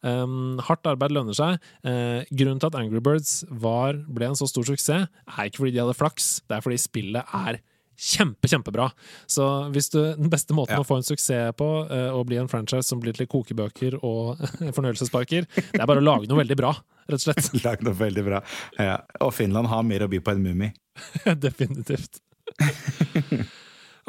eh, 0.06 0.36
hardt 0.68 0.92
arbeid 0.92 1.16
lønner 1.16 1.38
seg. 1.40 1.58
Eh, 1.88 2.28
grunnen 2.30 2.62
til 2.62 2.70
at 2.70 2.78
Angry 2.78 3.02
Birds 3.02 3.40
var, 3.50 3.98
ble 4.12 4.30
en 4.30 4.38
så 4.38 4.46
stor 4.52 4.68
suksess, 4.68 5.08
er 5.08 5.50
ikke 5.50 5.64
fordi 5.64 5.74
de 5.78 5.82
hadde 5.82 5.98
flaks, 5.98 6.30
det 6.46 6.60
er 6.60 6.68
fordi 6.68 6.82
spillet 6.84 7.36
er 7.42 7.62
kjempe, 8.02 8.50
kjempebra. 8.50 8.88
Så 9.30 9.46
hvis 9.76 9.92
du, 9.94 10.00
den 10.18 10.32
beste 10.32 10.56
måten 10.58 10.80
Ja. 10.80 10.82
å 10.82 10.88
få 10.88 10.98
en 10.98 11.06
suksess 11.06 11.54
på, 11.58 11.68
uh, 11.92 12.10
å 12.18 12.24
bli 12.26 12.40
en 12.42 12.50
franchise 12.50 12.88
som 12.90 13.02
blir 13.04 13.14
til 13.14 13.30
kokebøker 13.30 14.00
og 14.02 14.42
fornøyelsesparker, 14.76 15.46
det 15.56 15.80
er 15.80 15.90
bare 15.90 16.02
å 16.02 16.06
lage 16.06 16.30
noe 16.32 16.42
veldig 16.42 16.58
bra, 16.58 16.74
rett 17.08 17.20
og 17.20 17.26
slett. 17.28 17.52
Lag 17.66 17.86
noe 17.86 17.98
veldig 17.98 18.26
bra. 18.26 18.42
Ja. 18.80 18.98
Og 19.22 19.36
Finland 19.38 19.70
har 19.72 19.86
mer 19.86 20.08
å 20.08 20.10
by 20.12 20.22
på 20.24 20.34
enn 20.34 20.44
Mummi. 20.46 20.72
Definitivt. 21.46 22.22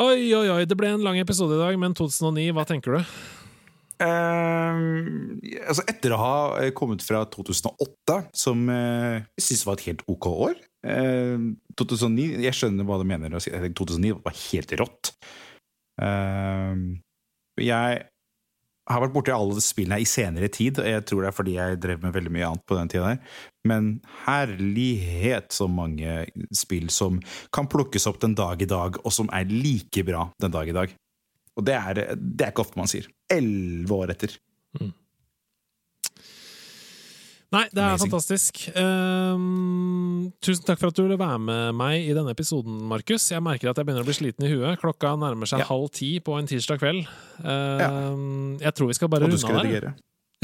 Oi, 0.01 0.33
oi, 0.35 0.49
oi. 0.49 0.65
Det 0.65 0.77
ble 0.79 0.95
en 0.95 1.05
lang 1.05 1.21
episode 1.21 1.59
i 1.59 1.61
dag, 1.61 1.77
men 1.79 1.95
2009, 1.95 2.49
hva 2.57 2.65
tenker 2.69 2.97
du? 2.97 3.15
Ehm, 4.03 5.39
altså 5.69 5.85
etter 5.91 6.15
å 6.15 6.21
ha 6.21 6.35
eh, 6.63 6.73
kommet 6.75 7.05
fra 7.05 7.23
2008, 7.29 8.17
som 8.35 8.65
uh, 8.73 9.21
jeg 9.39 9.47
syns 9.51 9.67
var 9.69 9.79
et 9.79 9.91
helt 9.91 10.05
ok 10.11 10.29
år 10.33 10.57
2009, 10.83 12.43
Jeg 12.43 12.57
skjønner 12.59 12.87
hva 12.87 12.99
du 12.99 13.07
mener. 13.07 13.31
jeg 13.31 13.53
tenker 13.53 13.79
2009 13.79 14.17
var 14.25 14.35
helt 14.35 14.73
rått. 14.81 15.13
Ehm, 16.03 17.03
jeg 17.61 18.03
har 18.91 19.03
vært 19.05 19.15
borti 19.15 19.33
alle 19.35 19.63
spillene 19.63 20.01
i 20.03 20.09
senere 20.09 20.49
tid, 20.53 20.81
og 20.83 20.89
jeg 20.89 21.05
tror 21.07 21.23
det 21.23 21.29
er 21.31 21.37
fordi 21.37 21.55
jeg 21.55 21.81
drev 21.83 22.03
med 22.03 22.15
veldig 22.17 22.33
mye 22.35 22.49
annet 22.49 22.65
på 22.67 22.79
den 22.79 22.91
tida. 22.91 23.13
Men 23.69 23.93
herlighet 24.25 25.55
så 25.55 25.69
mange 25.71 26.25
spill 26.57 26.91
som 26.91 27.21
kan 27.55 27.71
plukkes 27.71 28.09
opp 28.11 28.19
den 28.25 28.35
dag 28.39 28.63
i 28.63 28.69
dag, 28.69 28.99
og 29.05 29.15
som 29.15 29.31
er 29.33 29.47
like 29.51 30.03
bra 30.09 30.27
den 30.43 30.55
dag 30.55 30.69
i 30.69 30.77
dag. 30.77 30.97
Og 31.57 31.67
det 31.69 31.77
er, 31.77 32.03
det 32.17 32.47
er 32.47 32.51
ikke 32.51 32.65
ofte 32.65 32.81
man 32.81 32.91
sier. 32.91 33.07
Elleve 33.31 34.03
år 34.03 34.17
etter. 34.17 34.35
Nei, 37.53 37.67
det 37.69 37.83
er 37.83 37.91
Amazing. 37.91 38.11
fantastisk. 38.11 38.61
Um, 38.81 40.33
tusen 40.41 40.65
takk 40.65 40.79
for 40.81 40.89
at 40.89 40.97
du 40.97 41.03
ville 41.05 41.19
være 41.21 41.39
med 41.43 41.75
meg 41.77 42.07
i 42.09 42.15
denne 42.17 42.33
episoden, 42.33 42.79
Markus. 42.89 43.27
Jeg 43.33 43.45
merker 43.45 43.69
at 43.73 43.77
jeg 43.77 43.85
begynner 43.89 44.07
å 44.07 44.09
bli 44.09 44.17
sliten 44.17 44.47
i 44.47 44.53
huet. 44.55 44.81
Klokka 44.81 45.13
nærmer 45.21 45.47
seg 45.51 45.61
Ja. 45.61 45.67
halv 45.69 45.91
ti 45.93 46.15
på 46.21 46.39
en 46.39 46.47
tirsdag 46.49 46.81
kveld. 46.81 47.05
Ehm, 47.45 48.59
Jeg 48.61 48.73
tror 48.75 48.89
vi 48.89 48.95
skal 48.95 49.09
bare 49.09 49.29
runde 49.29 49.45
av 49.45 49.63
der. 49.65 49.95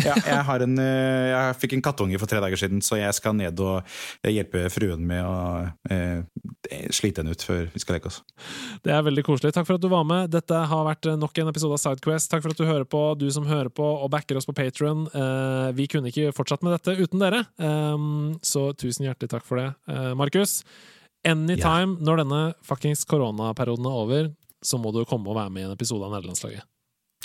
Ja, 0.05 0.15
jeg, 0.31 0.43
har 0.49 0.65
en, 0.65 0.79
eh, 0.83 1.31
jeg 1.33 1.59
fikk 1.63 1.77
en 1.79 1.85
kattunge 1.89 2.21
for 2.21 2.31
tre 2.31 2.43
dager 2.45 2.61
siden, 2.61 2.83
så 2.85 3.01
jeg 3.01 3.17
skal 3.17 3.37
ned 3.39 3.59
og 3.65 3.83
hjelpe 4.27 4.67
fruen 4.73 5.05
med 5.09 5.25
å 5.27 5.39
eh, 5.91 6.23
slite 6.95 7.23
henne 7.23 7.35
ut 7.35 7.45
før 7.45 7.67
vi 7.73 7.83
skal 7.83 7.99
leke 7.99 8.13
oss. 8.13 8.21
Det 8.85 8.95
er 8.95 9.05
veldig 9.07 9.25
koselig. 9.27 9.55
Takk 9.57 9.69
for 9.69 9.79
at 9.79 9.85
du 9.85 9.91
var 9.93 10.07
med. 10.09 10.31
Dette 10.35 10.63
har 10.71 10.87
vært 10.87 11.11
nok 11.19 11.43
en 11.43 11.53
episode 11.53 11.79
av 11.79 11.83
Sidequest. 11.83 12.31
Takk 12.33 12.45
for 12.45 12.55
at 12.55 12.61
du 12.61 12.69
hører 12.69 12.87
på, 12.89 13.03
du 13.19 13.29
som 13.35 13.49
hører 13.49 13.73
på 13.73 13.87
og 13.99 14.11
backer 14.13 14.39
oss 14.39 14.49
på 14.49 14.57
Patron. 14.57 15.07
vi 15.75 15.89
kunne 15.91 16.13
ikke 16.13 16.33
fortsatt 16.37 16.63
med 16.65 16.77
dette 16.77 16.99
uten 16.99 17.23
dere, 17.23 17.45
eh, 17.59 18.07
så 18.43 18.69
tusen 18.79 19.09
hjertelig 19.09 19.33
takk 19.33 19.47
for 19.47 19.61
det. 19.61 19.69
Eh, 19.91 20.13
Markus, 20.19 20.63
anytime 21.27 21.99
når 22.05 22.25
denne 22.25 22.43
fuckings 22.67 23.05
koronaperioden 23.09 23.87
er 23.89 24.03
over, 24.03 24.33
så 24.63 24.81
må 24.81 24.93
du 24.95 25.05
komme 25.07 25.31
og 25.31 25.39
være 25.39 25.55
med 25.55 25.65
i 25.65 25.69
en 25.69 25.77
episode 25.77 26.07
av 26.07 26.15
Nederlandslaget. 26.17 26.67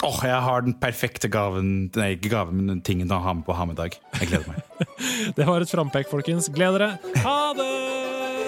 Åh, 0.01 0.19
jeg 0.25 0.39
har 0.41 0.63
den 0.65 0.73
perfekte 0.81 1.29
gaven 1.31 1.91
Nei, 1.95 2.15
ikke 2.15 2.31
gaven, 2.33 2.57
men 2.57 2.71
den 2.71 2.81
tingen 2.85 3.11
å 3.13 3.21
ha 3.23 3.35
med 3.37 3.45
på 3.45 3.53
Hamedag. 3.55 3.99
Jeg 4.17 4.31
gleder 4.31 4.49
meg. 4.49 4.89
Det 5.37 5.45
var 5.47 5.63
et 5.63 5.69
frampek, 5.71 6.09
folkens. 6.09 6.49
Gled 6.53 6.79
dere. 6.79 6.95
Ha 7.23 7.37
det! 7.59 7.71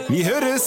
Vi 0.10 0.26
høres! 0.26 0.66